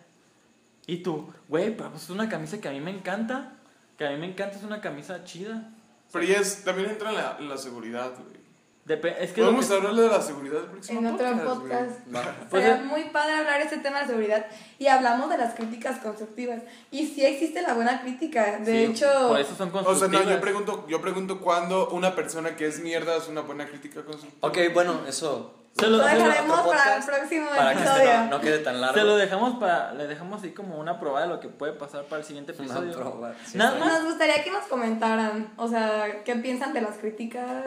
Y 0.88 0.98
tú, 0.98 1.34
güey, 1.48 1.76
pero 1.76 1.91
pues 1.91 2.04
es 2.04 2.10
una 2.10 2.30
camisa 2.30 2.60
que 2.62 2.68
a 2.68 2.72
mí 2.72 2.82
me 2.82 2.91
encanta. 2.91 3.54
Que 3.98 4.06
a 4.06 4.12
mí 4.12 4.18
me 4.18 4.28
encanta, 4.28 4.58
es 4.58 4.63
una 4.63 4.82
camisa 4.82 5.24
chida. 5.24 5.74
Pero 6.12 6.26
ya 6.26 6.36
es, 6.39 6.63
también 6.63 6.89
entra 6.91 7.10
en 7.10 7.15
la, 7.15 7.38
en 7.39 7.50
la 7.50 7.58
seguridad, 7.58 8.13
güey. 8.13 8.44
Depe- 8.88 9.15
es 9.19 9.32
que 9.32 9.41
Podemos 9.41 9.65
que- 9.65 9.74
hablarle 9.74 10.04
de 10.04 10.10
la 10.10 10.21
seguridad 10.21 10.60
del 10.62 10.69
próximo 10.69 11.00
En 11.00 11.08
otro 11.08 11.28
podcast. 11.43 11.91
Va. 12.15 12.21
Pues, 12.52 12.63
Sería 12.63 12.84
muy 12.84 13.06
padre 13.06 13.34
hablar 13.38 13.60
este 13.62 13.78
tema 13.80 14.02
de 14.02 14.06
seguridad 14.08 14.45
y 14.78 14.86
hablamos 14.86 15.28
de 15.32 15.39
las 15.39 15.56
críticas 15.56 15.98
constructivas. 16.00 16.62
Y 16.91 17.08
sí 17.08 17.26
existe 17.26 17.63
la 17.63 17.74
buena 17.74 18.02
crítica. 18.02 18.60
De 18.60 18.86
sí, 18.86 18.91
hecho, 18.91 19.08
Por 19.30 19.39
eso 19.39 19.56
son 19.56 19.69
O 19.69 19.71
sea, 19.74 19.84
constructivas. 19.84 20.26
no, 20.28 20.32
yo 20.34 20.39
pregunto, 20.41 20.86
yo 20.88 21.02
pregunto 21.02 21.41
cuándo 21.41 21.89
una 21.89 22.13
persona 22.13 22.56
que 22.56 22.67
es 22.67 22.80
mierda 22.80 23.15
es 23.17 23.28
una 23.28 23.41
buena 23.41 23.65
crítica 23.65 24.04
constructiva. 24.06 24.48
Ok, 24.48 24.58
bueno, 24.76 25.00
eso. 25.08 25.56
Se 25.78 25.88
lo- 25.88 25.98
lo 25.98 26.06
dejaremos 26.06 26.62
para 26.67 26.95
el 26.98 27.04
próximo 27.04 27.50
Para 27.50 27.74
que 27.74 27.80
episodio. 27.80 28.04
este 28.04 28.17
no, 28.17 28.30
no 28.30 28.40
quede 28.42 28.60
tan 28.60 28.79
largo. 28.81 28.98
Se 28.98 29.04
lo 29.04 29.15
dejamos 29.17 29.60
para, 29.60 29.94
le 29.94 30.06
dejamos 30.08 30.40
así 30.42 30.52
como 30.52 30.77
una 30.79 31.00
probada 31.00 31.25
de 31.27 31.33
lo 31.33 31.40
que 31.42 31.50
puede 31.50 31.73
pasar 31.73 32.04
para 32.06 32.21
el 32.21 32.25
siguiente 32.25 32.54
Una 32.54 32.63
episodio. 32.65 32.94
prueba, 32.94 33.33
sí, 33.46 33.58
Nada 33.58 33.79
más. 33.79 33.94
Nos 33.94 34.06
gustaría 34.12 34.42
que 34.44 34.52
nos 34.52 34.63
comentaran, 34.67 35.52
o 35.58 35.67
sea, 35.67 36.23
qué 36.23 36.36
piensan 36.36 36.71
de 36.71 36.81
las 36.81 36.98
críticas. 36.98 37.65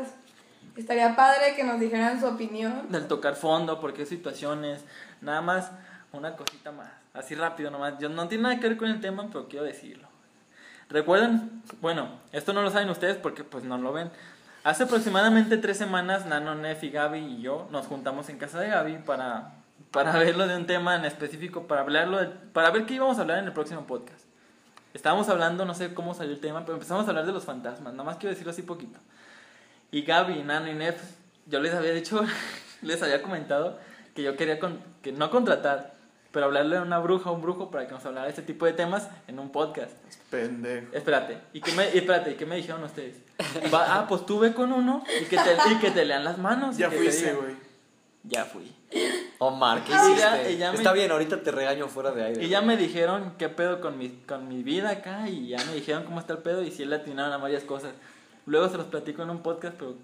Estaría 0.78 1.16
padre 1.16 1.54
que 1.56 1.64
nos 1.64 1.80
dijeran 1.80 2.20
su 2.20 2.26
opinión. 2.26 2.86
Del 2.90 3.08
tocar 3.08 3.34
fondo, 3.34 3.80
por 3.80 3.92
qué 3.94 4.06
situaciones. 4.06 4.84
Nada 5.20 5.40
más, 5.42 5.72
una 6.12 6.36
cosita 6.36 6.70
más. 6.70 6.88
Así 7.14 7.34
rápido 7.34 7.70
nomás. 7.72 7.98
Yo 7.98 8.08
no 8.08 8.28
tiene 8.28 8.44
nada 8.44 8.60
que 8.60 8.68
ver 8.68 8.76
con 8.78 8.88
el 8.88 9.00
tema, 9.00 9.26
pero 9.32 9.48
quiero 9.48 9.64
decirlo. 9.64 10.06
Recuerden, 10.88 11.62
bueno, 11.80 12.08
esto 12.32 12.52
no 12.52 12.62
lo 12.62 12.70
saben 12.70 12.88
ustedes 12.90 13.16
porque 13.16 13.42
pues 13.44 13.64
no 13.64 13.76
lo 13.76 13.92
ven. 13.92 14.10
Hace 14.62 14.84
aproximadamente 14.84 15.56
tres 15.56 15.76
semanas, 15.76 16.26
Nano, 16.26 16.54
Nef 16.54 16.82
y 16.84 16.90
Gaby 16.90 17.18
y 17.18 17.42
yo 17.42 17.66
nos 17.72 17.86
juntamos 17.86 18.28
en 18.28 18.38
casa 18.38 18.60
de 18.60 18.68
Gaby 18.68 18.98
para, 18.98 19.54
para 19.90 20.12
verlo 20.18 20.46
de 20.46 20.56
un 20.56 20.66
tema 20.66 20.94
en 20.94 21.04
específico, 21.04 21.66
para 21.66 21.80
hablarlo, 21.80 22.18
de- 22.18 22.28
para 22.28 22.70
ver 22.70 22.86
qué 22.86 22.94
íbamos 22.94 23.18
a 23.18 23.22
hablar 23.22 23.38
en 23.38 23.46
el 23.46 23.52
próximo 23.52 23.84
podcast. 23.86 24.20
Estábamos 24.94 25.28
hablando, 25.28 25.64
no 25.64 25.74
sé 25.74 25.92
cómo 25.92 26.14
salió 26.14 26.32
el 26.32 26.40
tema, 26.40 26.60
pero 26.60 26.74
empezamos 26.74 27.04
a 27.06 27.08
hablar 27.08 27.26
de 27.26 27.32
los 27.32 27.44
fantasmas. 27.44 27.92
Nada 27.92 28.04
más 28.04 28.16
quiero 28.16 28.30
decirlo 28.30 28.52
así 28.52 28.62
poquito. 28.62 28.98
Y 29.90 30.02
Gaby, 30.02 30.42
Nano 30.42 30.68
y 30.70 30.74
Nef, 30.74 31.00
yo 31.46 31.60
les 31.60 31.74
había 31.74 31.92
dicho, 31.92 32.24
les 32.82 33.02
había 33.02 33.22
comentado 33.22 33.78
que 34.14 34.22
yo 34.22 34.36
quería 34.36 34.58
con- 34.58 34.80
que 35.02 35.12
no 35.12 35.30
contratar, 35.30 35.94
pero 36.32 36.46
hablarle 36.46 36.76
a 36.76 36.82
una 36.82 36.98
bruja 36.98 37.30
o 37.30 37.34
un 37.34 37.40
brujo 37.42 37.70
para 37.70 37.86
que 37.86 37.92
nos 37.94 38.04
hablara 38.04 38.24
de 38.24 38.30
este 38.30 38.42
tipo 38.42 38.66
de 38.66 38.72
temas 38.74 39.08
en 39.28 39.38
un 39.38 39.50
podcast. 39.50 39.92
Pendejo. 40.30 40.88
Espérate, 40.92 41.38
¿y 41.54 41.60
qué 41.60 41.72
me, 41.72 41.84
y 41.94 41.98
espérate, 41.98 42.32
¿y 42.32 42.34
qué 42.34 42.44
me 42.44 42.56
dijeron 42.56 42.82
ustedes? 42.84 43.16
Va- 43.72 43.98
ah, 44.00 44.06
pues 44.08 44.26
tú 44.26 44.38
ve 44.38 44.52
con 44.52 44.72
uno 44.72 45.02
y 45.20 45.24
que 45.24 45.36
te, 45.36 45.56
y 45.72 45.78
que 45.78 45.90
te 45.90 46.04
lean 46.04 46.24
las 46.24 46.36
manos. 46.38 46.76
Ya 46.76 46.90
fuiste, 46.90 47.32
güey. 47.32 47.54
ya 48.24 48.44
fui. 48.44 48.70
Omar, 49.38 49.84
¿qué 49.84 49.92
Y 49.92 49.94
ya- 49.94 50.36
hiciste? 50.36 50.52
y 50.52 50.56
ya 50.58 50.72
me- 50.72 50.76
Está 50.78 50.92
bien, 50.92 51.10
ahorita 51.10 51.42
te 51.42 51.50
regaño 51.50 51.88
fuera 51.88 52.10
de 52.10 52.24
aire. 52.24 52.44
Y 52.44 52.48
ya 52.48 52.60
me 52.60 52.76
dijeron 52.76 53.34
qué 53.38 53.48
pedo 53.48 53.80
con 53.80 53.96
mi, 53.96 54.08
con 54.26 54.48
mi 54.48 54.62
vida 54.62 54.90
acá 54.90 55.28
y 55.28 55.48
ya 55.48 55.64
me 55.64 55.72
dijeron 55.74 56.04
cómo 56.04 56.20
está 56.20 56.34
el 56.34 56.40
pedo 56.40 56.62
y 56.62 56.70
si 56.72 56.84
le 56.84 56.96
atinaron 56.96 57.32
a 57.32 57.38
varias 57.38 57.62
cosas. 57.62 57.92
Luego 58.48 58.68
se 58.68 58.76
los 58.76 58.86
platico 58.86 59.22
en 59.22 59.30
un 59.30 59.42
podcast, 59.42 59.74
pero 59.78 59.94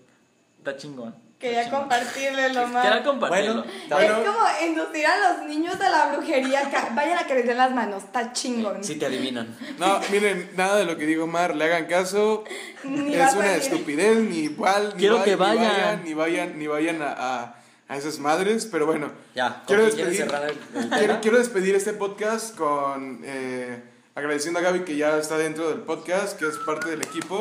está 0.59 0.77
chingón. 0.77 1.15
Quería 1.39 1.69
compartirle 1.71 2.55
lo 2.55 2.67
más. 2.69 2.87
Quería 2.87 3.03
compartirlo. 3.05 3.65
Bueno, 3.91 4.17
Es 4.23 4.29
como 4.29 4.47
inducir 4.67 5.05
a 5.07 5.17
los 5.35 5.47
niños 5.47 5.79
a 5.79 5.91
la 5.91 6.13
brujería. 6.15 6.71
Vayan 6.95 7.19
a 7.19 7.27
que 7.27 7.35
les 7.35 7.47
den 7.47 7.59
las 7.59 7.71
manos, 7.73 8.05
está 8.05 8.33
chingón. 8.33 8.83
Si 8.83 8.95
te 8.97 9.07
adivinan. 9.07 9.55
No, 9.79 10.01
miren, 10.11 10.51
nada 10.57 10.77
de 10.77 10.85
lo 10.87 10.97
que 10.97 11.05
digo 11.07 11.27
Mar, 11.27 11.55
le 11.55 11.65
hagan 11.65 11.85
caso. 11.87 12.45
Ni 12.85 13.15
es 13.15 13.35
una 13.35 13.55
estupidez, 13.57 14.19
ni 14.21 14.39
igual, 14.45 14.93
ni, 14.95 15.01
Quiero 15.01 15.17
va- 15.19 15.25
que 15.25 15.31
ni 15.33 15.37
vayan. 15.37 16.05
Ni 16.05 16.15
vayan, 16.15 16.59
ni 16.59 16.67
vayan 16.67 17.03
a, 17.03 17.13
a, 17.13 17.55
a 17.89 17.97
esas 17.97 18.19
madres, 18.21 18.67
pero 18.71 18.87
bueno. 18.87 19.11
Ya, 19.35 19.57
¿con 19.57 19.67
quiero 19.67 19.85
despedir, 19.85 20.17
cerrar 20.17 20.45
el- 20.45 20.51
el 20.83 20.89
quiero, 20.89 21.07
tema? 21.07 21.21
quiero 21.21 21.39
despedir 21.39 21.75
este 21.75 21.93
podcast 21.93 22.57
con 22.57 23.21
eh, 23.25 23.83
agradeciendo 24.15 24.61
a 24.61 24.63
Gaby 24.63 24.85
que 24.85 24.97
ya 24.97 25.19
está 25.19 25.37
dentro 25.37 25.69
del 25.69 25.81
podcast, 25.81 26.39
que 26.39 26.47
es 26.47 26.57
parte 26.59 26.89
del 26.91 27.03
equipo. 27.03 27.41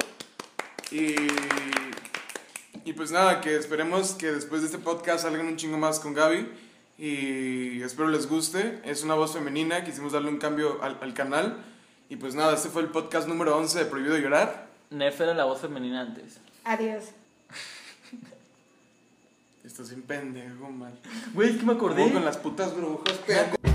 Y, 0.94 1.16
y 2.86 2.94
pues 2.94 3.12
nada, 3.12 3.42
que 3.42 3.58
esperemos 3.58 4.14
que 4.14 4.32
después 4.32 4.62
de 4.62 4.68
este 4.68 4.78
podcast 4.78 5.24
salgan 5.24 5.48
un 5.48 5.58
chingo 5.58 5.78
más 5.78 6.00
con 6.00 6.14
Gaby. 6.14 6.48
Y 7.00 7.82
espero 7.82 8.08
les 8.10 8.28
guste. 8.30 8.80
Es 8.86 9.04
una 9.04 9.16
voz 9.16 9.34
femenina, 9.34 9.84
quisimos 9.84 10.14
darle 10.14 10.30
un 10.30 10.38
cambio 10.38 10.84
al, 10.84 11.00
al 11.02 11.16
canal. 11.16 11.58
Y 12.10 12.18
pues 12.18 12.36
nada, 12.36 12.54
este 12.54 12.70
fue 12.70 12.84
el 12.84 12.90
podcast 12.90 13.28
número 13.28 13.58
11 13.58 13.80
de 13.80 13.86
Prohibido 13.86 14.18
Llorar. 14.20 14.68
Nef 14.92 15.20
era 15.20 15.34
la 15.34 15.46
voz 15.46 15.62
femenina 15.62 16.02
antes. 16.02 16.40
Adiós. 16.64 17.06
Estás 19.64 19.90
bien 19.90 20.04
pendejo, 20.04 20.70
mal. 20.70 20.94
Güey, 21.34 21.58
que 21.58 21.66
me 21.66 21.74
acordé. 21.74 22.04
Como 22.04 22.14
con 22.14 22.26
las 22.26 22.38
putas 22.38 22.76
brujas, 22.76 23.18
pendejo. 23.26 23.73